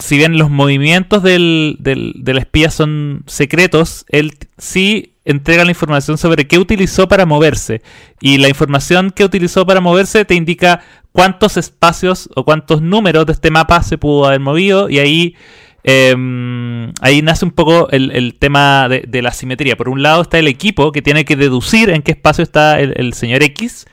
[0.00, 6.18] si bien los movimientos del, del, del espía son secretos, él sí entrega la información
[6.18, 7.82] sobre qué utilizó para moverse.
[8.20, 10.80] Y la información que utilizó para moverse te indica
[11.12, 14.88] cuántos espacios o cuántos números de este mapa se pudo haber movido.
[14.88, 15.36] Y ahí,
[15.84, 19.76] em, ahí nace un poco el, el tema de, la simetría.
[19.76, 22.94] Por un lado está el equipo que tiene que deducir en qué espacio está el,
[22.96, 23.86] el señor X.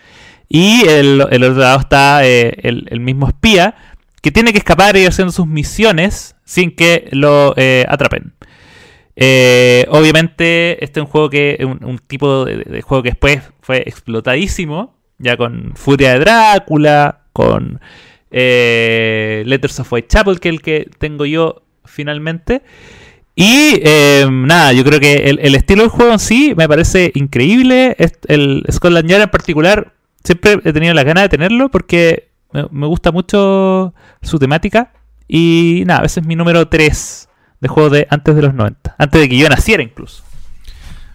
[0.50, 3.76] Y el, el otro lado está eh, el mismo espía
[4.24, 8.34] que tiene que escapar y ir haciendo sus misiones sin que lo eh, atrapen.
[9.18, 14.96] Eh, obviamente, este es un juego que un, tipo de, juego que después fue explotadísimo,
[15.18, 17.82] ya con Furia de Drácula, con
[18.32, 22.62] eh, Letters of Whitechapel, que es el que tengo yo finalmente.
[23.36, 27.98] Y eh, nada, yo creo que el, estilo del juego en sí me parece increíble.
[28.30, 29.94] El Scotland Yard en particular,
[30.24, 34.92] siempre he tenido las ganas de tenerlo porque me, gusta mucho su temática.
[35.28, 37.30] Y nada, ese es mi número 3
[37.62, 38.96] de juegos de antes de los 90.
[38.98, 40.24] Antes de que yo naciera incluso.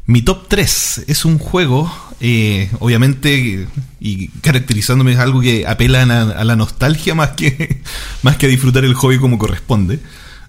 [0.06, 3.68] Mi top 3 es un juego, eh, obviamente,
[4.00, 7.82] y caracterizándome es algo que apela a la, nostalgia más que,
[8.22, 10.00] más que a disfrutar el hobby como corresponde.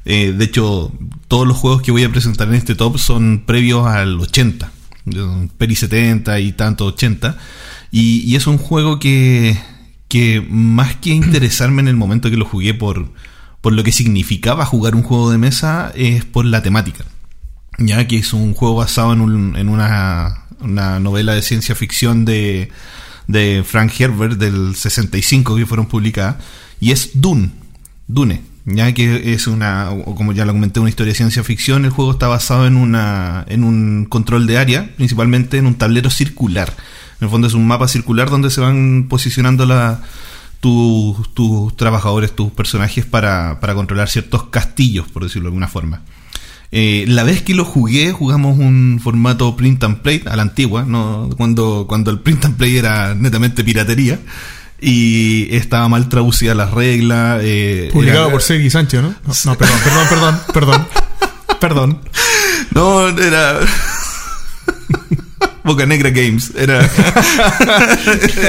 [0.06, 0.94] Eh, de hecho,
[1.28, 4.72] todos los juegos que voy a presentar en este top son previos al 80,
[5.07, 7.38] eh, Peri 70 y tanto 80.
[7.91, 9.57] Y, y es un juego que,
[10.10, 13.14] que más que interesarme en el momento que lo jugué por,
[13.61, 17.06] por lo que significaba jugar un juego de mesa, es por la temática.
[17.77, 22.26] Ya que es un juego basado en, un- en una, una novela de ciencia ficción
[22.26, 22.69] de,
[23.27, 26.36] de Frank Herbert del 65 que fueron publicadas,
[26.81, 27.52] y es Dune,
[28.07, 31.91] Dune, ya que es una, como ya lo comenté, una historia de ciencia ficción, el
[31.91, 36.73] juego está basado en, una, en un control de área, principalmente en un tablero circular,
[37.20, 40.02] en el fondo es un mapa circular donde se van posicionando la,
[40.60, 46.02] tus, tus trabajadores, tus personajes para, para controlar ciertos castillos, por decirlo de alguna forma.
[46.72, 50.84] Eh, la vez que lo jugué, jugamos un formato print and play a la antigua,
[50.86, 51.30] ¿no?
[51.36, 54.20] cuando, cuando el print and play era netamente piratería
[54.80, 57.41] y estaba mal traducida las reglas.
[57.44, 59.10] Eh, Publicado era- por Segui Sánchez, ¿no?
[59.10, 60.88] No, no, perdón, perdón, perdón, perdón.
[61.60, 62.00] Perdón.
[62.74, 63.60] No, era.
[65.70, 66.52] Boca Negra Games.
[66.58, 66.80] Era.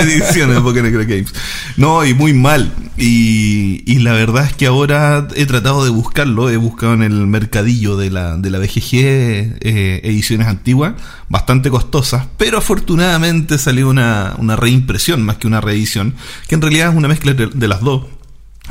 [0.00, 1.34] Edición de Boca Negra Games.
[1.76, 2.72] No, y muy mal.
[2.96, 6.48] Y, y la verdad es que ahora he tratado de buscarlo.
[6.48, 10.94] He buscado en el mercadillo de la, de la BGG eh, ediciones antiguas.
[11.28, 12.26] Bastante costosas.
[12.38, 16.14] Pero afortunadamente salió una, una reimpresión más que una reedición.
[16.48, 18.06] Que en realidad es una mezcla de, de las dos.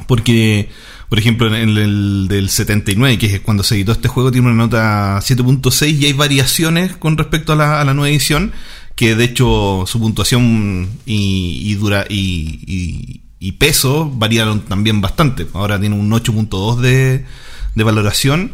[0.07, 0.69] Porque,
[1.09, 4.55] por ejemplo, en el del 79, que es cuando se editó este juego, tiene una
[4.55, 8.51] nota 7.6 y hay variaciones con respecto a la, nueva edición,
[8.95, 15.47] que de hecho su puntuación y, dura y- y peso variaron también bastante.
[15.53, 17.25] Ahora tiene un 8.2 de,
[17.75, 18.51] de valoración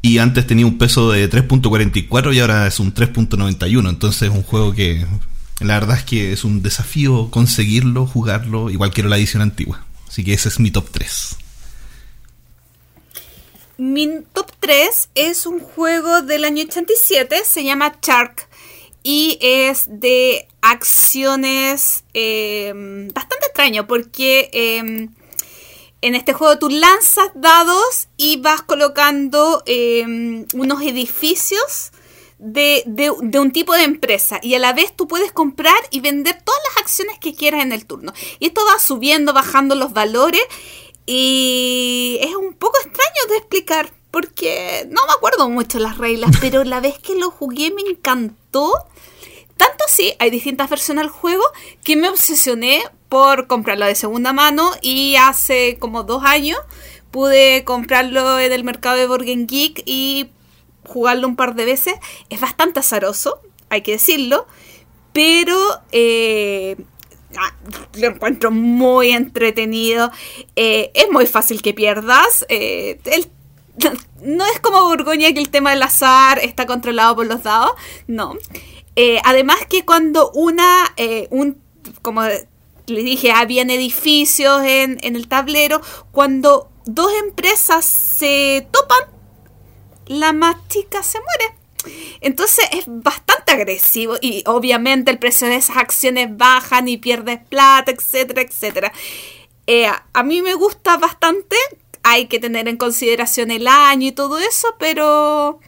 [0.00, 3.88] y antes tenía un peso de 3.44 y ahora es un 3.91.
[3.90, 5.04] Entonces es un juego que
[5.60, 9.84] la verdad es que es un desafío conseguirlo, jugarlo, igual quiero la edición antigua.
[10.08, 11.36] Así que ese es mi top 3.
[13.82, 18.48] Mi top 3 es un juego del año 87, se llama Shark
[19.02, 22.72] y es de acciones eh,
[23.12, 25.08] bastante extraño porque eh,
[26.00, 31.90] en este juego tú lanzas dados y vas colocando eh, unos edificios
[32.38, 36.40] de- de un tipo de empresa y a la vez tú puedes comprar y vender
[36.44, 38.12] todas las acciones que quieras en el turno.
[38.38, 40.42] Y esto va subiendo, bajando los valores
[41.14, 46.64] y es un poco extraño de explicar porque no me acuerdo mucho las reglas, pero
[46.64, 48.72] la vez que lo jugué me encantó.
[49.58, 51.44] Tanto sí, hay distintas versiones del juego
[51.84, 56.58] que me obsesioné por comprarlo de segunda mano y hace como dos años
[57.10, 60.30] pude comprarlo en el mercado de Game Geek y
[60.88, 61.96] jugarlo un par de veces.
[62.30, 64.46] Es bastante azaroso, hay que decirlo,
[65.12, 65.58] pero
[65.92, 66.76] eh,
[67.38, 67.54] ah,
[67.94, 70.10] lo encuentro muy entretenido.
[70.56, 72.44] Eh, es muy fácil que pierdas.
[72.48, 73.30] eh, el-
[74.22, 77.72] no es como Borgoña que el tema del azar está controlado por los dados,
[78.06, 78.34] no.
[78.96, 81.58] Eh, además que cuando una, eh, un,
[82.02, 85.80] como les dije, habían edificios en, en el tablero,
[86.10, 88.98] cuando dos empresas se topan,
[90.06, 91.58] la más chica se muere.
[92.20, 97.90] Entonces es bastante agresivo y obviamente el precio de esas acciones bajan y pierdes plata,
[97.90, 98.92] etcétera, etcétera.
[99.66, 101.56] Eh, a mí me gusta bastante,
[102.02, 105.60] hay que tener en consideración el año y todo eso, pero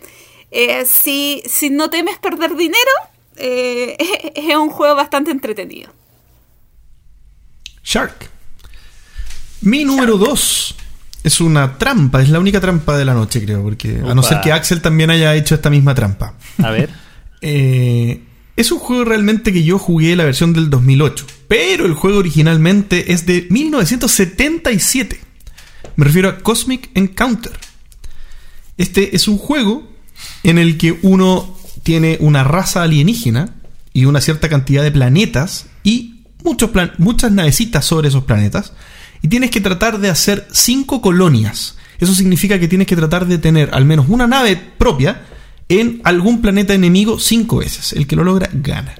[0.51, 2.91] eh, si, si no temes perder dinero,
[3.37, 3.97] eh,
[4.35, 5.93] es un juego bastante entretenido.
[7.83, 8.31] Shark.
[9.61, 10.77] Mi número 2
[11.25, 14.41] es una trampa, es la única trampa de la noche, creo, porque a no ser
[14.41, 16.35] que Axel también haya hecho esta misma trampa.
[16.63, 16.91] A ver.
[17.47, 18.23] Eh,
[18.57, 23.13] es un juego realmente que yo jugué la versión del 2008, pero el juego originalmente
[23.13, 25.21] es de 1977.
[25.97, 27.53] Me refiero a Cosmic Encounter.
[28.79, 29.87] Este es un juego
[30.43, 33.55] en el que uno tiene una raza alienígena
[33.93, 38.73] y una cierta cantidad de planetas y muchos plan- muchas navecitas sobre esos planetas
[39.25, 41.77] y tienes que tratar de hacer cinco colonias.
[41.99, 45.23] Eso significa que tienes que tratar de tener al menos una nave propia
[45.71, 47.95] en algún planeta enemigo cinco veces.
[47.95, 48.95] El que lo logra gana.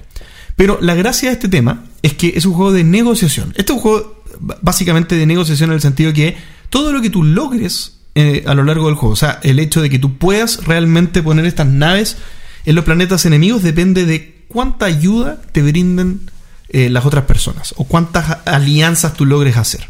[0.55, 3.53] Pero la gracia de este tema es que es un juego de negociación.
[3.55, 4.23] Este es un juego
[4.63, 6.35] básicamente de negociación en el sentido que
[6.71, 9.83] todo lo que tú logres eh, a lo largo del juego, o sea, el hecho
[9.83, 12.17] de que tú puedas realmente poner estas naves
[12.65, 16.31] en los planetas enemigos depende de cuánta ayuda te brinden
[16.69, 19.87] eh, las otras personas o cuántas alianzas tú logres hacer.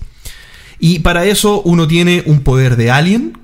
[0.79, 3.37] Y para eso uno tiene un poder de alien,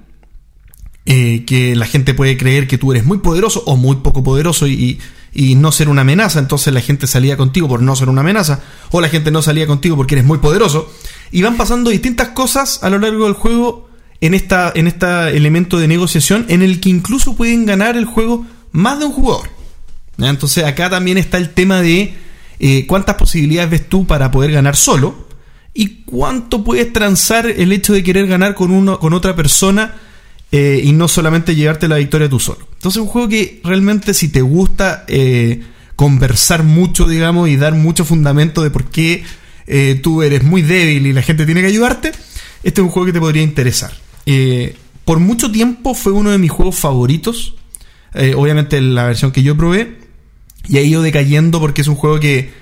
[1.05, 4.67] eh, que la gente puede creer que tú eres muy poderoso o muy poco poderoso
[4.67, 4.99] y,
[5.33, 8.61] y no ser una amenaza, entonces la gente salía contigo por no ser una amenaza,
[8.91, 10.91] o la gente no salía contigo porque eres muy poderoso,
[11.31, 13.89] y van pasando distintas cosas a lo largo del juego
[14.19, 18.45] en esta en este elemento de negociación en el que incluso pueden ganar el juego
[18.71, 19.49] más de un jugador.
[20.19, 22.13] Entonces acá también está el tema de
[22.59, 25.30] eh, cuántas posibilidades ves tú para poder ganar solo
[25.73, 29.95] y cuánto puedes transar el hecho de querer ganar con, uno, con otra persona
[30.51, 32.67] eh, y no solamente llevarte la victoria tú solo.
[32.73, 35.61] Entonces es un juego que realmente si te gusta eh,
[35.95, 39.23] conversar mucho, digamos, y dar mucho fundamento de por qué
[39.67, 42.11] eh, tú eres muy débil y la gente tiene que ayudarte,
[42.63, 43.93] este es un juego que te podría interesar.
[45.05, 47.55] Por mucho tiempo fue uno de mis juegos favoritos.
[48.35, 49.97] Obviamente la versión que yo probé.
[50.67, 52.60] Y ha ido decayendo porque es un juego que.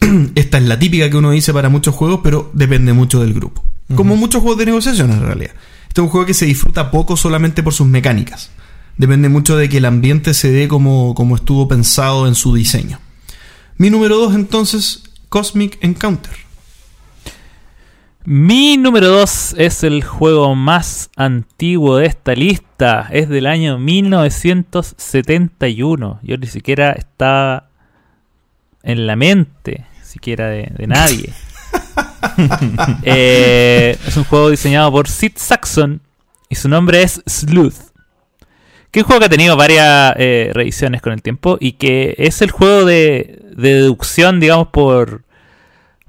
[0.34, 3.64] esta es la típica que uno dice para muchos juegos, pero depende mucho del grupo.
[3.94, 5.52] Como muchos juegos de negociación en realidad.
[5.88, 8.50] Este es un juego que se disfruta poco solamente por sus mecánicas.
[8.98, 12.98] Depende mucho de que el ambiente se dé como, como estuvo pensado en su diseño.
[13.76, 16.32] Mi número 2 entonces, Cosmic Encounter.
[18.24, 23.08] Mi número 2 es el juego más antiguo de esta lista.
[23.10, 26.20] Es del año 1971.
[26.22, 27.67] Yo ni siquiera estaba
[28.82, 31.32] en la mente, siquiera de, de nadie.
[33.02, 36.00] Eh, es un juego diseñado por Sid Saxon
[36.48, 37.74] y su nombre es Sleuth.
[38.90, 42.14] Que es un juego que ha tenido varias eh, revisiones con el tiempo y que
[42.18, 45.24] es el juego de, de deducción, digamos, por,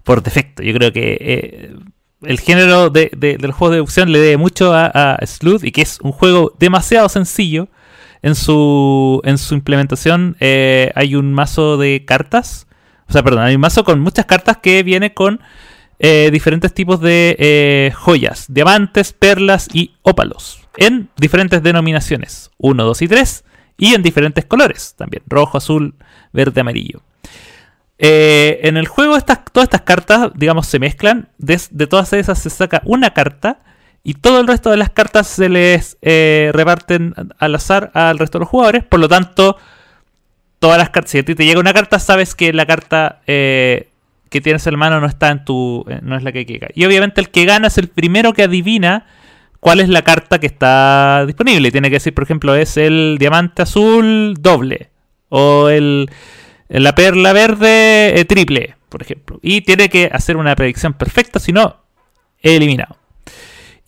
[0.04, 0.64] por defecto.
[0.64, 1.76] Yo creo que eh,
[2.22, 5.72] el género de, de- del juego de deducción le debe mucho a, a Sleuth y
[5.72, 7.68] que es un juego demasiado sencillo.
[8.22, 12.68] En su, en su implementación eh, hay un mazo de cartas.
[13.08, 15.40] O sea, perdón, hay un mazo con muchas cartas que viene con
[16.00, 23.02] eh, diferentes tipos de eh, joyas, diamantes, perlas y ópalos, en diferentes denominaciones, 1, 2
[23.02, 23.44] y 3,
[23.78, 25.96] y en diferentes colores también, rojo, azul,
[26.32, 27.02] verde, amarillo.
[27.98, 32.50] En el juego estas, todas estas cartas, digamos, se mezclan, de, de todas esas se
[32.50, 33.60] saca una carta
[34.04, 38.38] y todo el resto de las cartas se les eh, reparten al azar al resto
[38.38, 39.58] de los jugadores, por lo tanto,
[40.60, 43.90] todas las cartas, si a ti te llega una carta, sabes que la carta eh,
[44.30, 45.86] que tienes en la mano no está en tu.
[45.90, 46.70] eh, no es la que llega.
[46.74, 49.06] Y obviamente el que gana es el primero que adivina
[49.60, 51.72] cuál es la carta que está disponible.
[51.72, 54.90] Tiene que decir, por ejemplo, es el diamante azul doble.
[55.30, 56.10] O el.
[56.70, 59.40] La perla verde triple, por ejemplo.
[59.42, 61.78] Y tiene que hacer una predicción perfecta, si no,
[62.42, 62.99] eliminado.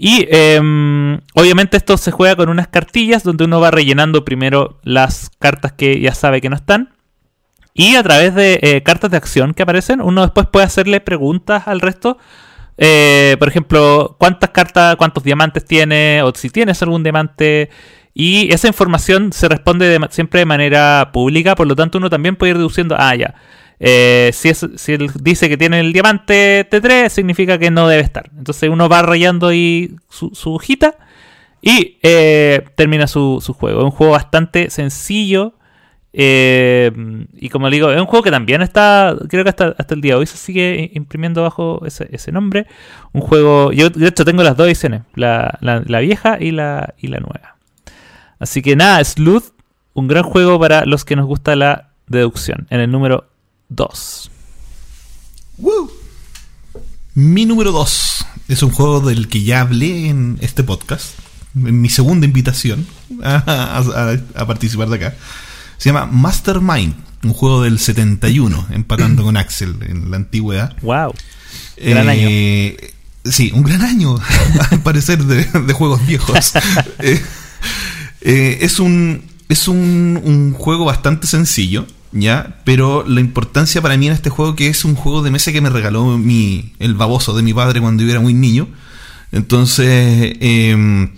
[0.04, 5.30] Y em, obviamente esto se juega con unas cartillas donde uno va rellenando primero las
[5.38, 6.90] cartas que ya sabe que no están.
[7.76, 11.68] Y a través de eh, cartas de acción que aparecen, uno después puede hacerle preguntas
[11.68, 12.18] al resto.
[12.80, 17.70] Eh, por ejemplo, cuántas cartas, cuántos diamantes tiene, o si tienes algún diamante.
[18.16, 22.54] Y esa información se responde siempre de manera pública, por lo tanto uno también puede
[22.54, 23.36] ir deduciendo, ah, ya,
[23.84, 28.30] eh, si, él dice que tiene el diamante T3, significa que no debe estar.
[28.38, 30.96] Entonces uno va rayando ahí su, su hojita
[31.64, 33.80] y eh, termina su, su juego.
[33.80, 35.56] Es un juego bastante sencillo.
[36.14, 36.92] eh,
[37.38, 40.14] y como digo, es un juego que también está, creo que hasta, hasta el día
[40.14, 42.68] de hoy se sigue imprimiendo bajo ese, ese nombre.
[43.14, 46.94] Un juego, yo de hecho tengo las dos ediciones, la, la- la vieja y la,
[47.00, 47.56] y la nueva.
[48.40, 49.54] Así que nada, Sleuth,
[49.94, 53.26] un gran juego para los que nos gusta la deducción, en el número
[53.76, 54.32] 2.
[55.60, 55.92] ¡Woo!
[57.14, 61.14] Mi número 2 es un juego del que ya hablé en este podcast,
[61.56, 62.86] en mi segunda invitación
[63.24, 65.16] a, a- a participar de acá.
[65.78, 70.76] Se llama Mastermind, un juego del 71, empatando con Axel en la antigüedad.
[70.82, 71.14] ¡Wow!
[71.78, 72.94] Gran Eh,
[73.24, 74.16] Sí, un gran año,
[74.72, 76.54] al parecer, de, de juegos viejos.
[77.00, 77.22] Eh,
[78.22, 82.60] eh, es un, es un, un juego bastante sencillo, ¿ya?
[82.66, 85.62] Pero la importancia para mí en este juego que es un juego de mesa que
[85.62, 88.68] me regaló mi, el baboso de mi padre cuando yo era muy niño.
[89.32, 89.88] Entonces,
[90.42, 91.10] eh,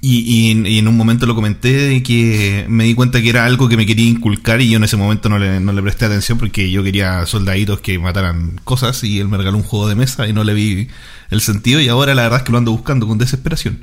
[0.00, 3.68] y, y en- un momento lo comenté de que me di cuenta que era algo
[3.68, 6.38] que me quería inculcar y yo en ese momento no le, no le presté atención
[6.38, 10.28] porque yo quería soldaditos que mataran cosas y él me regaló un juego de mesa
[10.28, 10.88] y no le vi
[11.30, 13.80] el sentido y ahora la verdad es que lo ando buscando con desesperación.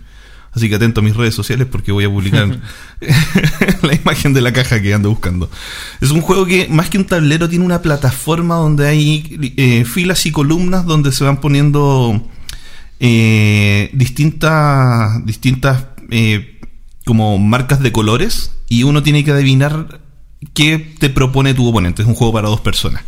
[0.51, 2.47] Así que atento a mis redes sociales porque voy a publicar
[3.81, 5.49] la imagen de la caja que ando buscando.
[6.01, 10.25] Es un juego que más que un tablero tiene una plataforma donde hay eh, filas
[10.25, 12.27] y columnas donde se van poniendo
[12.99, 16.59] eh, distintas distintas eh,
[17.05, 20.01] como marcas de colores y uno tiene que adivinar
[20.53, 22.01] qué te propone tu oponente.
[22.01, 23.03] Es un juego para dos personas.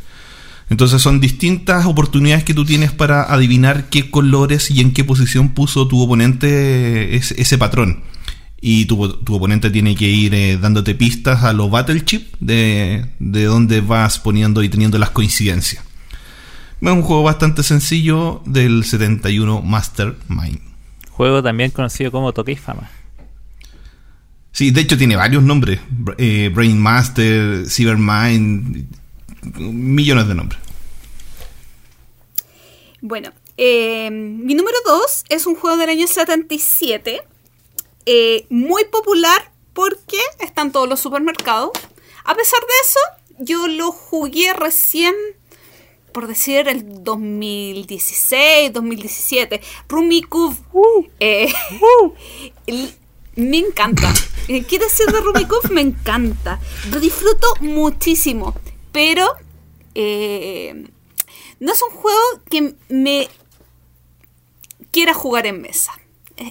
[0.69, 5.49] Entonces son distintas oportunidades que tú tienes para adivinar qué colores y en qué posición
[5.49, 8.03] puso tu oponente ese, ese patrón.
[8.61, 13.05] Y tu, tu oponente tiene que ir eh, dándote pistas a los battle chip de,
[13.19, 15.83] de dónde vas poniendo y teniendo las coincidencias.
[16.81, 20.59] Es un juego bastante sencillo del 71 Mastermind.
[21.09, 22.89] Juego también conocido como Toque y Fama.
[24.51, 25.79] Sí, de hecho tiene varios nombres.
[26.17, 28.87] Eh, Brain Master, Cybermind,
[29.41, 30.59] millones de nombres.
[33.01, 37.21] Bueno, eh, mi número 2 es un juego del año 77.
[38.05, 41.71] eh, muy popular porque está en todos los supermercados.
[42.25, 42.99] A pesar de eso,
[43.39, 45.13] yo lo jugué recién,
[46.11, 49.61] por decir, el 2016, 2017.
[49.87, 50.55] Rumikub.
[51.19, 51.53] Eh,
[52.67, 52.93] el-
[53.35, 54.11] me encanta.
[54.49, 55.69] Eh, ¿Qué decir de Rumikub?
[55.71, 56.59] Me encanta.
[56.91, 58.55] Lo disfruto muchísimo.
[58.91, 59.25] Pero
[59.95, 60.85] eh,
[61.59, 63.27] no es un juego que me
[64.91, 65.93] quiera jugar en mesa.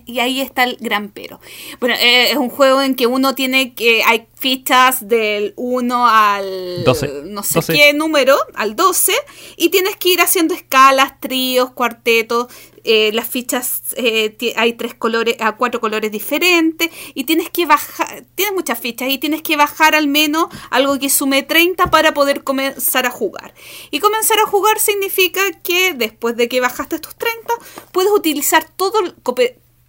[0.04, 1.40] y ahí está el gran pero.
[1.80, 4.02] Bueno, eh, es un juego en que uno tiene que.
[4.04, 6.84] Hay fichas del 1 al.
[6.84, 7.22] 12.
[7.24, 7.72] No sé 12.
[7.72, 9.12] qué número, al 12.
[9.56, 12.48] Y tienes que ir haciendo escalas, tríos, cuartetos.
[12.90, 16.88] Eh, las fichas eh, hay tres colores, a cuatro colores diferentes.
[17.12, 18.24] Y tienes que bajar.
[18.34, 22.44] Tienes muchas fichas y tienes que bajar al menos algo que sume 30 para poder
[22.44, 23.52] comenzar a jugar.
[23.90, 27.52] Y comenzar a jugar significa que después de que bajaste tus 30,
[27.92, 28.98] puedes utilizar todo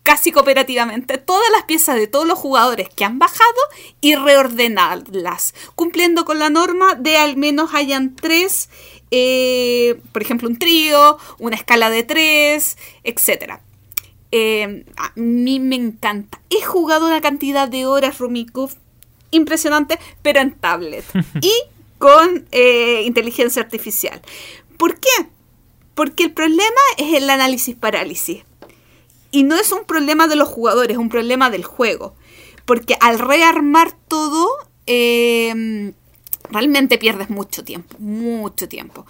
[0.03, 3.61] casi cooperativamente todas las piezas de todos los jugadores que han bajado
[4.01, 8.69] y reordenarlas, cumpliendo con la norma de al menos hayan tres,
[9.11, 13.61] eh, por ejemplo, un trío, una escala de tres, etcétera.
[14.31, 16.39] Eh, a mí me encanta.
[16.49, 18.71] He jugado una cantidad de horas Rumikub
[19.31, 21.05] impresionante, pero en tablet
[21.41, 21.51] y
[21.97, 24.21] con eh, inteligencia artificial.
[24.77, 25.09] ¿Por qué?
[25.95, 28.43] Porque el problema es el análisis parálisis.
[29.31, 32.15] Y no es un problema de los jugadores, es un problema del juego.
[32.65, 34.47] Porque al rearmar todo,
[34.87, 35.93] eh,
[36.51, 39.05] realmente pierdes mucho tiempo, mucho tiempo.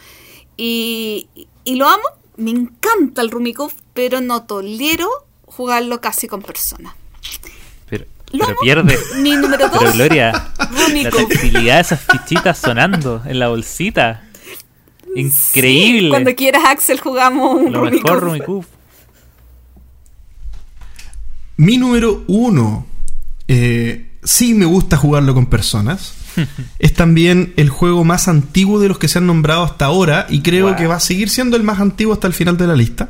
[0.57, 1.27] Y,
[1.63, 2.03] y lo amo,
[2.37, 5.07] me encanta el Rumikub, pero no tolero
[5.45, 6.93] jugarlo casi con personas.
[7.89, 8.59] Pero, Lo pero amo.
[8.61, 8.97] pierde.
[9.21, 14.23] Mi número Pero 2, Gloria, la tactilidad de esas fichitas sonando en la bolsita.
[15.15, 16.09] Increíble.
[16.09, 18.03] Cuando quieras, Axel, jugamos un Lo Rumikub.
[18.03, 18.65] mejor Rumikub.
[21.57, 22.85] Mi número uno.
[23.47, 26.13] eh, sí me gusta jugarlo con personas.
[26.79, 30.41] es también el juego más antiguo de los que se han nombrado hasta ahora y
[30.41, 30.75] creo Wow.
[30.75, 33.09] que va a seguir siendo el más antiguo hasta el final de la lista.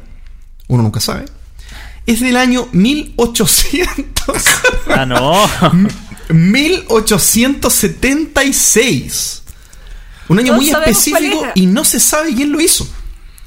[0.68, 1.26] Uno nunca sabe.
[2.06, 3.96] Es del año 1800.
[4.92, 5.34] Ah, no.
[8.10, 9.44] 1876.
[10.30, 12.88] Un año muy específico y no se sabe quién lo hizo.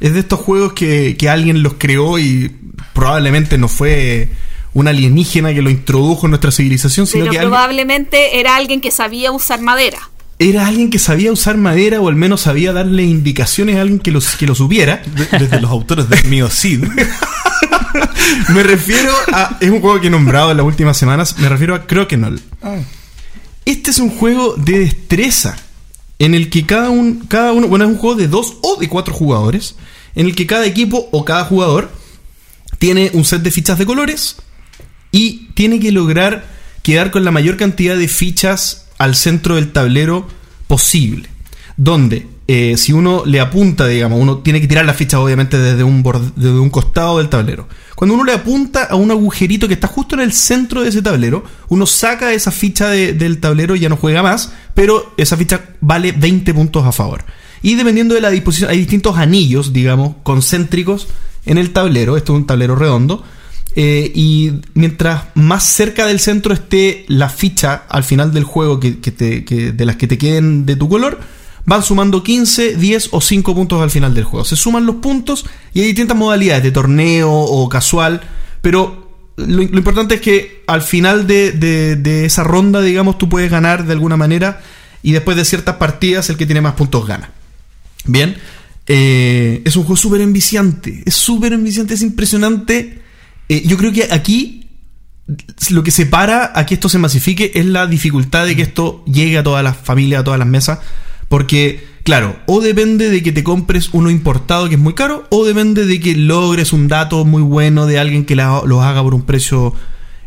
[0.01, 2.51] Es de estos juegos que, que alguien los creó y
[2.93, 4.31] probablemente no fue
[4.74, 8.81] un alienígena que lo introdujo en nuestra civilización, sino Pero que alguien- probablemente era alguien
[8.81, 9.99] que sabía usar madera.
[10.39, 14.11] era alguien que sabía usar madera o al menos sabía darle indicaciones a alguien que,
[14.11, 15.03] los, que lo supiera.
[15.15, 16.85] De- desde los autores del Mio Cid.
[18.55, 19.57] Me refiero a.
[19.61, 21.36] Es un juego que he nombrado en las últimas semanas.
[21.39, 22.40] Me refiero a Crokinole.
[23.65, 25.57] Este es un juego de destreza.
[26.19, 27.69] En el que cada, un, cada uno.
[27.69, 29.74] Bueno, es un juego de dos o de cuatro jugadores.
[30.15, 31.90] En el que cada equipo o cada jugador
[32.78, 34.36] tiene un set de fichas de colores.
[35.13, 36.45] Y tiene que lograr
[36.83, 40.27] quedar con la mayor cantidad de fichas al centro del tablero
[40.67, 41.29] posible.
[41.77, 45.85] Donde, eh, si uno le apunta, digamos, uno tiene que tirar las fichas obviamente desde
[45.85, 47.69] un, borde- desde un costado del tablero.
[47.95, 51.03] Cuando uno le apunta a un agujerito que está justo en el centro de ese
[51.03, 55.37] tablero, uno saca esa ficha de- del tablero y ya no juega más, pero esa
[55.37, 57.25] ficha vale 20 puntos a favor.
[57.63, 61.07] Y dependiendo de la disposición, hay distintos anillos, digamos, concéntricos
[61.47, 62.17] en el tablero.
[62.17, 63.25] Esto es un tablero redondo.
[63.74, 68.93] Eh, y mientras más cerca del centro esté la ficha al final del juego que,
[68.93, 71.19] de las que te queden de tu color,
[71.65, 74.44] van sumando 15, 10 o 5 puntos al final del juego.
[74.44, 78.20] Se suman los puntos y hay distintas modalidades de torneo o casual,
[78.61, 83.51] pero lo, importante es que al final de, de- de esa ronda, digamos, tú puedes
[83.51, 84.61] ganar de alguna manera
[85.03, 87.31] y después de ciertas partidas el que tiene más puntos gana.
[88.05, 88.36] Bien,
[88.86, 93.02] eh, es un juego súper enviciante, es súper enviciante, es impresionante.
[93.53, 94.66] Eh, yo creo que aquí
[95.70, 99.37] lo que separa a que esto se masifique es la dificultad de que esto llegue
[99.39, 100.79] a todas las familias, a todas las mesas.
[101.29, 105.45] Porque, claro, o depende de que te compres uno importado que es muy caro, o
[105.45, 109.15] depende de que logres un dato muy bueno de alguien que la- los haga por
[109.15, 109.74] un precio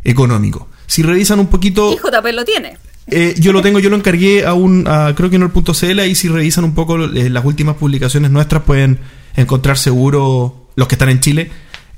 [0.04, 0.68] económico.
[0.88, 1.92] Si revisan un poquito...
[1.94, 2.78] Y JP lo tiene.
[3.08, 6.74] Eh, yo lo tengo, yo lo encargué a un a crokinole.cl y si revisan un
[6.74, 9.00] poco eh, las últimas publicaciones nuestras pueden
[9.36, 11.52] encontrar seguro los que están en Chile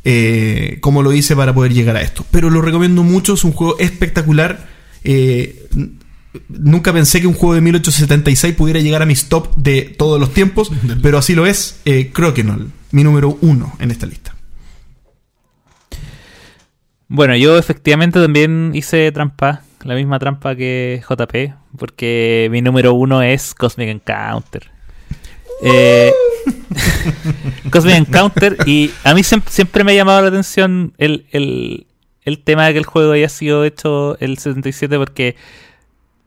[0.10, 2.26] eh, cómo lo hice para poder llegar a esto.
[2.32, 4.66] Pero lo recomiendo mucho, es un juego espectacular.
[5.04, 5.68] Eh,
[6.48, 10.34] nunca pensé que un juego de 1876 pudiera llegar a mis top de todos los
[10.34, 10.72] tiempos,
[11.02, 11.82] pero así lo es.
[11.84, 14.34] Eh, Crokinole, mi número uno en esta lista.
[17.10, 23.22] Bueno, yo efectivamente también hice trampa, la misma trampa que JP, porque mi número uno
[23.22, 24.72] es Cosmic Encounter.
[25.62, 26.14] Eh,
[27.72, 32.66] Cosmic Encounter, y a mí siem- siempre me ha llamado la atención el, el, tema
[32.68, 35.36] de que el juego haya sido hecho el 77, porque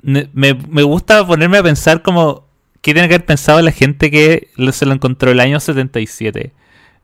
[0.03, 2.45] me, me- gusta ponerme a pensar como
[2.81, 6.53] qué tiene que haber pensado la gente que se lo encontró el año 77.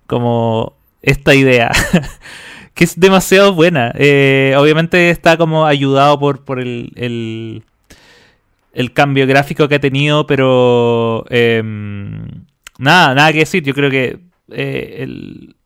[0.06, 1.70] Como esta idea.
[2.74, 3.92] que es demasiado buena.
[3.96, 7.62] Eh, obviamente está como ayudado por, por el, el,
[8.72, 12.44] el cambio gráfico que ha tenido, pero em,
[12.78, 13.62] nada, nada que decir.
[13.62, 14.20] Yo creo que
[14.51, 15.57] eh, el-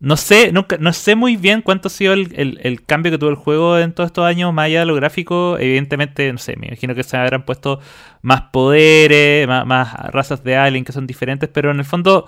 [0.00, 3.30] no sé, nunca, no sé muy bien cuánto ha sido el, el- cambio que tuvo
[3.30, 5.58] el juego en todos estos años, más allá de lo gráfico.
[5.58, 7.80] Evidentemente, no sé, me imagino que se habrán puesto
[8.22, 12.26] más poderes, más, más razas de alien que son diferentes, pero en el fondo,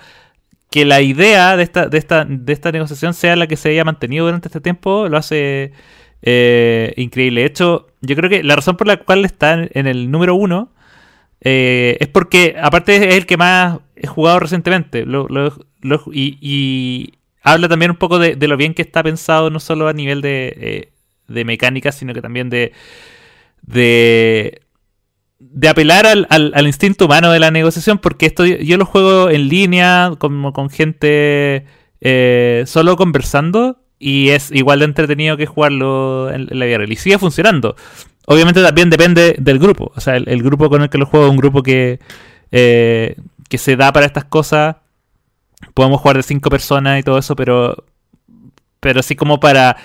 [0.70, 3.84] que la idea de esta, de esta, de esta negociación sea la que se haya
[3.84, 5.72] mantenido durante este tiempo, lo hace
[6.22, 7.43] eh, increíble.
[7.43, 10.70] De hecho, yo creo que la razón por la cual está en el número uno
[11.44, 15.05] eh, es porque, aparte, es el que más he jugado recientemente.
[16.12, 17.12] Y,
[17.43, 20.55] habla también un poco de, lo bien que está pensado, no solo a nivel de,
[20.56, 20.93] eh,
[21.28, 22.73] de mecánica, sino que también de.
[23.62, 24.60] de
[25.69, 29.48] apelar al, al- al instinto humano de la negociación, porque esto yo, lo juego en
[29.48, 31.66] línea, como con gente
[32.01, 36.85] eh, solo conversando, y es igual de entretenido que jugarlo en, la vida.
[36.89, 37.77] Y sigue funcionando.
[38.26, 39.92] Obviamente también depende del grupo.
[39.94, 41.98] O sea, el, el grupo con el que lo juego es un grupo que,
[42.50, 43.16] eh,
[43.48, 44.76] que se da para estas cosas.
[45.74, 47.84] Podemos jugar de cinco personas y todo eso, pero,
[48.80, 49.76] pero así como para...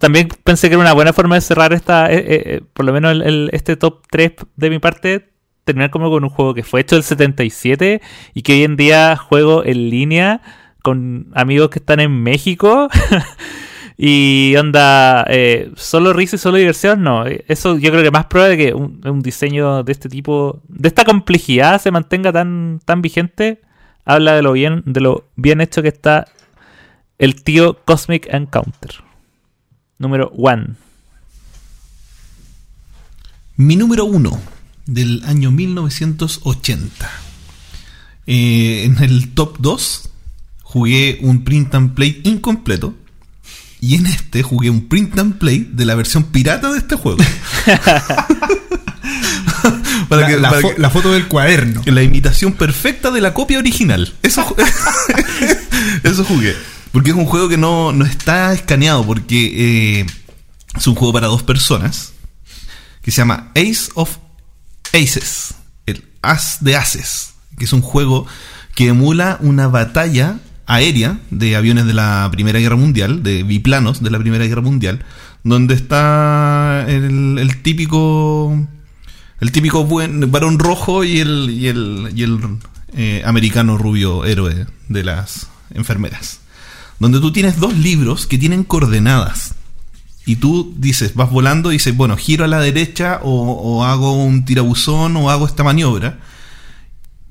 [0.00, 2.92] También pensé que era una buena forma de cerrar esta, eh, eh, eh, por lo
[2.92, 5.30] menos el- el- este top 3 de mi parte,
[5.64, 8.02] terminar como con un juego que fue hecho el 77
[8.34, 10.40] y que hoy en día juego en línea
[10.82, 12.88] con amigos que están en México.
[13.96, 17.24] y onda, eh, solo risa y solo diversión, no.
[17.26, 21.04] Eso yo creo que más prueba de que un, diseño de este tipo, de esta
[21.04, 23.60] complejidad, se mantenga tan, tan vigente.
[24.04, 26.26] Habla de lo bien, de lo bien hecho que está
[27.18, 28.90] el tío Cosmic Encounter.
[29.98, 30.76] Número 1.
[33.56, 34.40] Mi número uno
[34.86, 37.10] del año 1980.
[38.26, 40.10] Eh, en el top 2
[40.62, 42.94] jugué un print and play incompleto.
[43.86, 47.18] Y en este jugué un print and play de la versión pirata de este juego.
[50.08, 51.82] para la, que- la para fo- que- la foto del cuaderno.
[51.84, 54.14] la imitación perfecta de la copia original.
[54.22, 54.56] Eso,
[56.02, 56.56] eso jugué.
[56.92, 60.06] Porque es un juego que no, no está escaneado, porque eh,
[60.76, 62.12] es un juego para dos personas,
[63.02, 64.16] que se llama Ace of
[64.92, 65.56] Aces,
[65.86, 68.26] el As de Aces, que es un juego
[68.74, 74.10] que emula una batalla aérea de aviones de la Primera Guerra Mundial, de biplanos de
[74.10, 75.04] la Primera Guerra Mundial,
[75.42, 78.66] donde está el, típico
[79.40, 82.38] el típico buen varón rojo y el, y el, y el
[82.96, 86.40] eh, americano rubio héroe de las enfermeras.
[86.98, 89.54] Donde tú tienes dos libros que tienen coordenadas.
[90.26, 94.14] Y tú dices, vas volando y dices, bueno, giro a la derecha o, o hago
[94.14, 96.20] un tirabuzón o hago esta maniobra.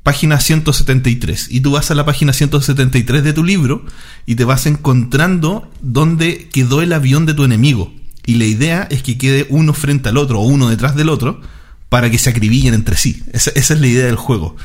[0.03, 1.47] Página 173.
[1.49, 3.85] Y tú vas a la página 173 de tu libro
[4.25, 7.93] y te vas encontrando dónde quedó el avión de tu enemigo.
[8.25, 11.41] Y la idea es que quede uno frente al otro o uno detrás del otro
[11.89, 13.23] para que se acribillen entre sí.
[13.33, 14.55] Esa, esa es la idea del juego.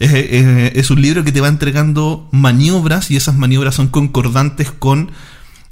[0.00, 4.70] Es, es- es un libro que te va entregando maniobras y esas maniobras son concordantes
[4.72, 5.10] con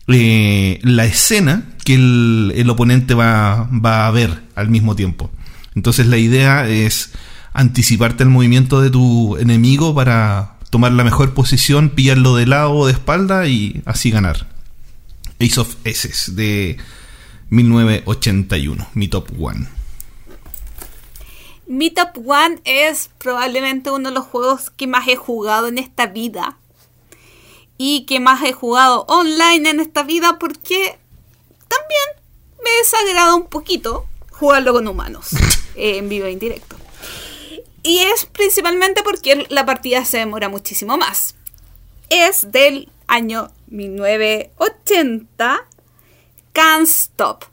[0.09, 5.31] eh, la escena que el, el oponente va, va a ver al mismo tiempo.
[5.75, 7.11] Entonces la idea es
[7.57, 12.87] anticiparte el movimiento de tu enemigo para tomar la mejor posición, pillarlo de lado o
[12.87, 14.47] de espalda y así ganar.
[15.41, 16.77] Ace of Aces de
[17.49, 19.69] 1981, mi top one.
[21.67, 26.07] Mi top one es probablemente uno de los juegos que más he jugado en esta
[26.07, 26.59] vida.
[27.79, 30.99] Y que más he jugado online en esta vida porque
[31.69, 32.25] también
[32.63, 35.29] me desagrada un poquito jugarlo con humanos
[35.75, 36.77] eh, en vivo e indirecto.
[37.87, 41.37] Y es principalmente porque la partida se demora muchísimo más.
[42.11, 45.65] Es del año 1980.
[46.53, 47.45] Can't Stop.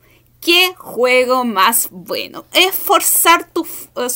[0.42, 2.46] ¿Qué juego más bueno?
[2.52, 3.66] Es forzar tu,
[3.96, 4.08] eh,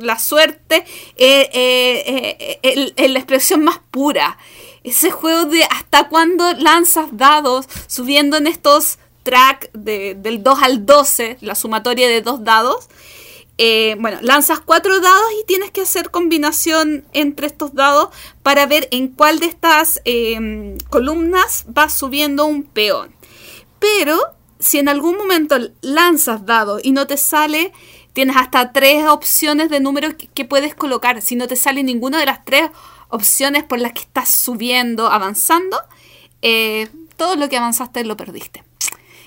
[0.00, 0.84] la suerte
[1.16, 4.38] eh, eh, eh, en la expresión más pura.
[4.82, 10.86] Ese juego de hasta cuando lanzas dados subiendo en estos tracks de- del 2 al
[10.86, 12.88] 12, la sumatoria de dos dados.
[13.56, 18.08] Eh, bueno, lanzas cuatro dados y tienes que hacer combinación entre estos dados
[18.42, 23.14] para ver en cuál de estas eh, columnas va subiendo un peón.
[23.78, 24.18] Pero
[24.58, 27.72] si en algún momento lanzas dados y no te sale,
[28.12, 31.20] tienes hasta tres opciones de números que, puedes colocar.
[31.20, 32.70] Si no te sale ninguna de las tres
[33.08, 35.76] opciones por las que estás subiendo, avanzando,
[36.42, 38.64] eh, todo lo que avanzaste lo perdiste.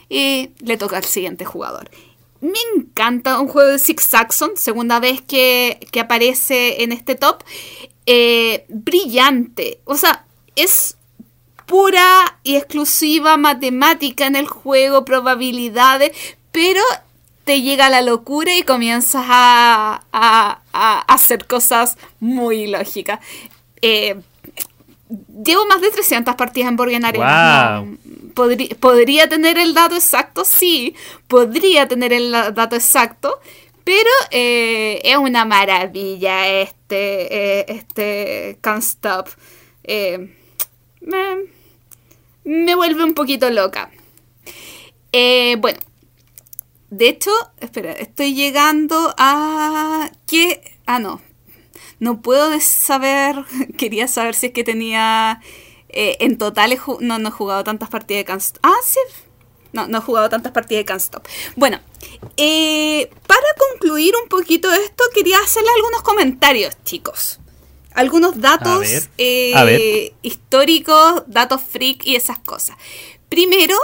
[0.10, 1.92] Y le toca al siguiente jugador.
[2.42, 7.44] Me encanta un juego de Six Saxon, segunda vez que, que aparece en este top.
[8.06, 9.80] Eh, brillante.
[9.86, 10.98] O sea, es
[11.66, 16.12] pura y exclusiva matemática en el juego, probabilidades,
[16.52, 16.82] pero
[17.44, 23.20] te llega la locura y comienzas a, a- a hacer cosas muy lógicas.
[23.82, 24.20] Eh,
[25.44, 27.80] llevo más de 300 partidas en Borgen Arena.
[27.82, 27.86] Wow.
[27.86, 27.98] No,
[28.80, 30.46] ¿Podría tener el dato exacto?
[30.46, 30.96] Sí,
[31.28, 33.40] podría tener el dato exacto.
[33.84, 39.30] Pero eh, es una maravilla este, eh, este Can't Stop.
[39.86, 40.36] Eh,
[41.02, 41.38] me,
[42.44, 43.90] me vuelve un poquito loca.
[45.14, 45.80] Eh, bueno,
[46.90, 50.12] de hecho, espera, estoy llegando a...
[50.26, 50.62] ¿Qué?
[50.86, 51.22] Ah, no.
[52.00, 53.44] No puedo saber,
[53.78, 55.42] quería saber si es que tenía...
[55.90, 58.60] eh, en total, he no, no he jugado tantas partidas de Can't Stop.
[58.64, 59.00] Ah, sí.
[59.74, 61.28] No, no he jugado tantas partidas de Can't Stop.
[61.56, 61.80] Bueno,
[62.38, 67.40] eh, para concluir un poquito esto, quería hacerle algunos comentarios, chicos.
[67.94, 70.14] Algunos datos ver, eh, a ver.
[70.22, 72.78] históricos, datos freak y esas cosas.
[73.28, 73.76] Primero,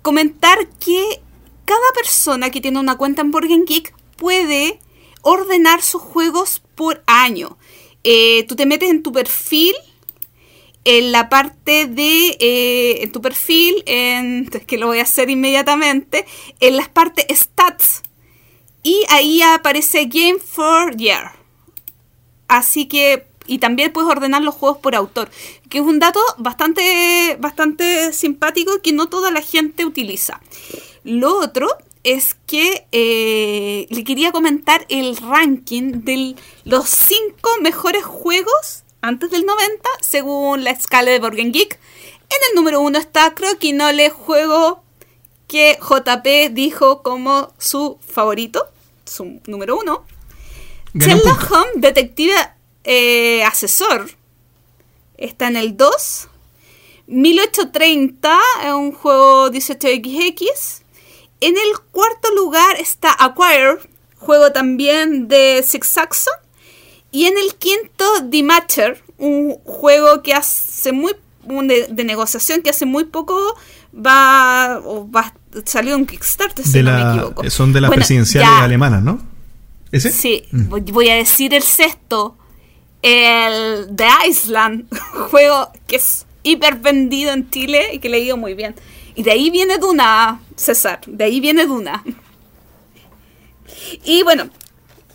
[0.00, 1.20] comentar que
[1.66, 4.80] cada persona que tiene una cuenta en Borgen Geek puede
[5.22, 7.58] ordenar sus juegos por año.
[8.04, 9.74] Eh, tú te metes en tu perfil,
[10.84, 16.24] en la parte de eh, en tu perfil, en, que lo voy a hacer inmediatamente,
[16.60, 18.02] en las partes stats
[18.82, 21.32] y ahí aparece Game for Year.
[22.46, 25.30] Así que y también puedes ordenar los juegos por autor,
[25.68, 30.40] que es un dato bastante bastante simpático que no toda la gente utiliza.
[31.04, 31.68] Lo otro
[32.04, 39.46] es que eh, le quería comentar el ranking de los 5 mejores juegos antes del
[39.46, 41.78] 90 según la escala de Borgen Geek.
[42.30, 44.82] En el número 1 está Croquinole, juego
[45.46, 48.68] que JP dijo como su favorito,
[49.04, 50.04] su número 1.
[50.94, 51.50] Ganó un Sherlock.
[51.50, 52.34] Holmes, detective
[52.84, 54.10] eh, asesor,
[55.16, 56.28] está en el 2.
[57.06, 60.82] 1830 es un juego 18XX.
[61.40, 63.78] En el cuarto lugar está Acquire,
[64.16, 66.34] juego también de Six Saxon.
[67.10, 71.12] Y en el quinto, The Matcher, un juego que hace muy
[71.66, 73.34] de, de negociación que hace muy poco
[73.94, 75.32] va, va
[75.64, 77.48] salió un Kickstarter, si De no me la, equivoco.
[77.50, 78.62] son de las Bueno, presidenciales ya.
[78.64, 79.18] alemanas, ¿no?
[79.90, 80.10] ¿Ese?
[80.12, 80.68] Sí, Mm.
[80.92, 82.36] voy- a decir el sexto.
[83.00, 84.86] El de Iceland,
[85.30, 88.74] juego que es hiper vendido en Chile y que le ha ido muy bien.
[89.18, 92.04] Y de ahí viene Duna, César, de ahí viene Duna.
[94.04, 94.48] Y bueno,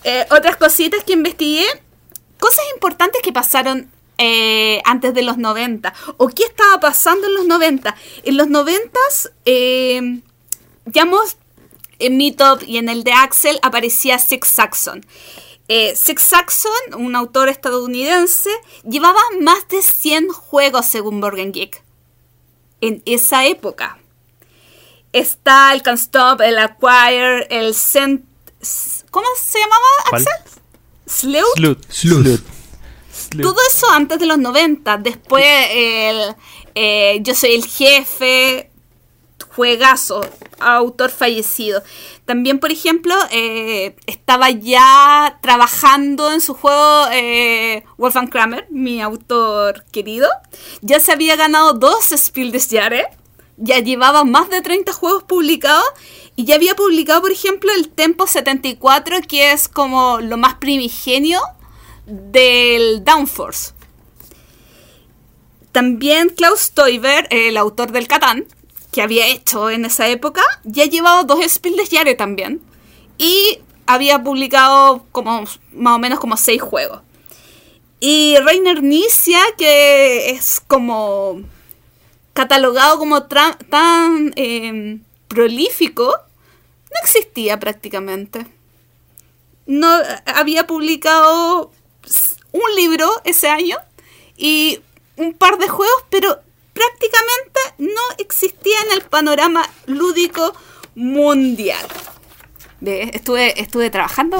[0.03, 1.63] eh, otras cositas que investigué,
[2.37, 7.45] cosas importantes que pasaron eh, antes de los 90, o qué estaba pasando en los
[7.45, 7.95] 90.
[8.23, 8.99] En los 90,
[9.45, 10.19] eh,
[11.99, 15.05] en mi top y en el de Axel aparecía Six Saxon.
[15.69, 18.49] Eh, Six Saxon, un autor estadounidense,
[18.83, 21.82] llevaba más de 100 juegos según Borgen Geek.
[22.83, 23.97] En esa época.
[25.13, 28.25] Está el Can't Stop, el Acquire, el Cent...
[29.09, 30.21] ¿Cómo se llamaba, ¿Cuál?
[30.21, 30.61] Axel?
[31.07, 31.55] Sleuth.
[31.55, 31.85] Sleuth.
[31.89, 32.41] Sleuth.
[33.13, 33.41] Sleuth.
[33.41, 34.97] Todo eso antes de los 90.
[34.97, 36.35] Después el
[36.75, 38.69] eh, Yo soy el jefe.
[39.55, 40.21] Juegazo.
[40.59, 41.83] Autor fallecido.
[42.25, 49.83] También, por ejemplo, eh, estaba ya trabajando en su juego eh, Wolfgang Kramer, mi autor
[49.91, 50.29] querido.
[50.81, 53.05] Ya se había ganado dos Spiel des Jahres.
[53.57, 55.85] Ya llevaba más de 30 juegos publicados.
[56.35, 61.39] Y ya había publicado, por ejemplo, el Tempo 74, que es como lo más primigenio
[62.05, 63.73] del Downforce.
[65.71, 68.45] También Klaus Teuber, el autor del Catán,
[68.93, 72.61] que había hecho en esa época, ya llevaba dos Spiel des Jahres también.
[73.17, 75.43] Y había publicado como
[75.73, 77.01] más o menos como seis juegos.
[77.99, 81.41] Y Reiner Nisia, que es como
[82.33, 88.45] catalogado como tan eh, prolífico, no existía prácticamente.
[89.65, 89.87] No
[90.25, 91.71] había publicado
[92.51, 93.77] un libro ese año
[94.37, 94.81] y
[95.17, 96.39] un par de juegos, pero
[96.73, 100.53] prácticamente no existía en el panorama lúdico
[100.95, 101.85] mundial.
[102.81, 104.37] Ve, Estuve, estuve trabajando.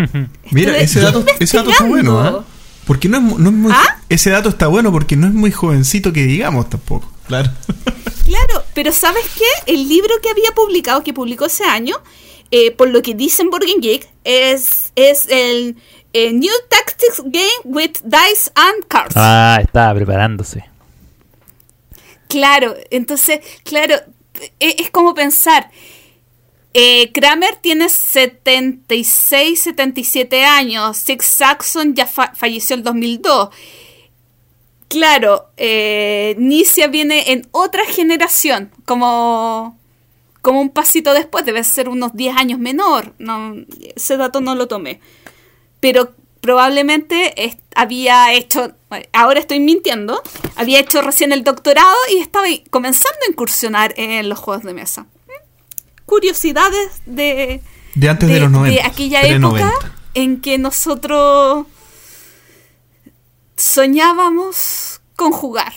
[0.50, 2.18] Mira, ese dato, ese dato está bueno.
[2.18, 2.44] ¿ah?
[2.86, 3.72] Porque no es, mu- no es muy.
[3.72, 3.98] ¿Ah?
[4.08, 7.10] Ese dato está bueno porque no es muy jovencito que digamos tampoco.
[7.26, 7.50] Claro.
[8.26, 9.72] Claro, pero ¿sabes qué?
[9.72, 11.94] El libro que había publicado, que publicó ese año,
[12.50, 15.76] eh, por lo que dicen Borgen Geek, es, es el
[16.12, 19.14] eh, New Tactics Game with Dice and Cards.
[19.16, 20.64] Ah, estaba preparándose.
[22.28, 23.94] Claro, entonces, claro,
[24.60, 25.70] e- es, como pensar.
[26.74, 30.96] eh, Kramer tiene 76, 77 años.
[30.98, 33.48] Six Saxon ya fa- falleció en 2002.
[34.88, 39.76] Claro, eh, Nisia viene en otra generación, como,
[40.42, 43.14] como un pasito después, debe ser unos 10 años menor.
[43.18, 43.54] No,
[43.96, 45.00] ese dato no lo tomé.
[45.80, 47.34] Pero probablemente
[47.74, 48.75] había hecho
[49.12, 50.22] ahora estoy mintiendo.
[50.56, 55.06] Había hecho recién el doctorado y estaba comenzando a incursionar en los juegos de mesa.
[56.04, 57.62] Curiosidades de,
[57.94, 58.86] De antes de, los 90.
[58.86, 59.58] aquella pre-90.
[59.58, 59.72] época
[60.14, 61.66] en que nosotros
[63.56, 65.72] soñábamos con jugar.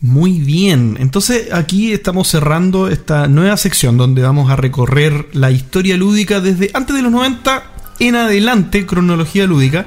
[0.00, 5.96] Muy bien, entonces aquí estamos cerrando esta nueva sección donde vamos a recorrer la historia
[5.96, 7.64] lúdica desde antes de los 90
[7.98, 9.86] en adelante, cronología lúdica.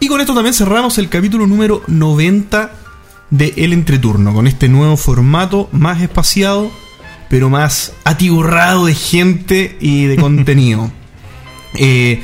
[0.00, 2.72] Y con esto también cerramos el capítulo número 90
[3.30, 6.70] de El Entreturno, con este nuevo formato más espaciado,
[7.28, 10.90] pero más atiborrado de gente y de contenido.
[11.74, 12.22] Eh,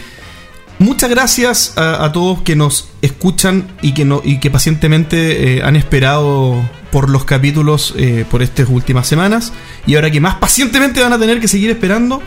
[0.79, 5.63] Muchas gracias a, a todos que nos escuchan y que, no, y que pacientemente eh,
[5.63, 9.53] han esperado por los capítulos eh, por estas últimas semanas.
[9.87, 12.23] Y ahora que más pacientemente van a tener que seguir esperando.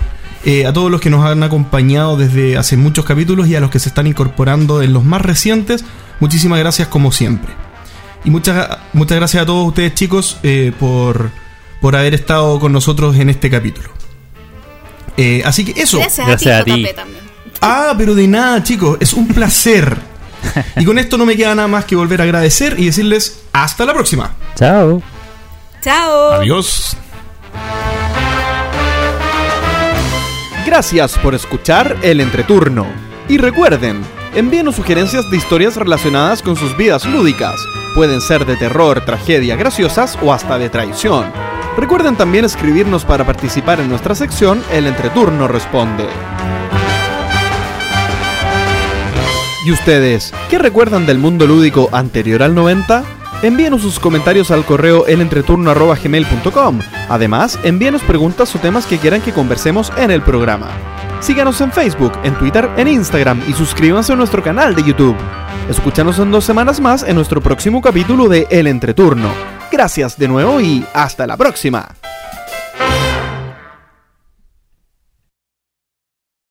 [0.47, 3.69] Eh, a todos los que nos han acompañado desde hace muchos capítulos y a los
[3.69, 5.83] que se están incorporando en los más recientes.
[6.21, 7.53] Muchísimas gracias como siempre.
[8.23, 11.31] Y muchas, muchas gracias a todos ustedes chicos eh, por,
[11.81, 13.89] por haber estado con nosotros en este capítulo.
[15.17, 15.97] Eh, así que eso.
[15.99, 17.23] Gracias, Gracias a a ti, también.
[17.59, 18.97] Ah, pero de nada, chicos.
[19.01, 19.97] Es un placer.
[20.77, 23.83] Y con esto no me queda nada más que volver a agradecer y decirles hasta
[23.83, 24.33] la próxima.
[24.55, 25.03] Chao.
[25.81, 26.31] Chao.
[26.35, 26.95] Adiós.
[30.67, 32.85] Gracias por escuchar El Entreturno.
[33.29, 34.01] Y recuerden,
[34.35, 37.55] envíenos sugerencias de historias relacionadas con sus vidas lúdicas.
[37.95, 41.31] Pueden ser de terror, tragedia, graciosas o hasta de traición.
[41.77, 46.05] Recuerden también escribirnos para participar en nuestra sección El Entreturno Responde.
[49.65, 53.16] ¿Y ustedes, qué recuerdan del mundo lúdico anterior al 90?
[53.43, 56.79] Envíenos sus comentarios al correo elentreturno.gmail.com.
[57.07, 60.69] Además, envíenos preguntas o temas que quieran que conversemos en el programa.
[61.19, 65.15] Síganos en Facebook, en Twitter, en Instagram y suscríbanse a nuestro canal de YouTube.
[65.69, 69.29] Escúchanos en dos semanas más en nuestro próximo capítulo de El Entreturno.
[69.71, 71.89] Gracias de nuevo y hasta la próxima.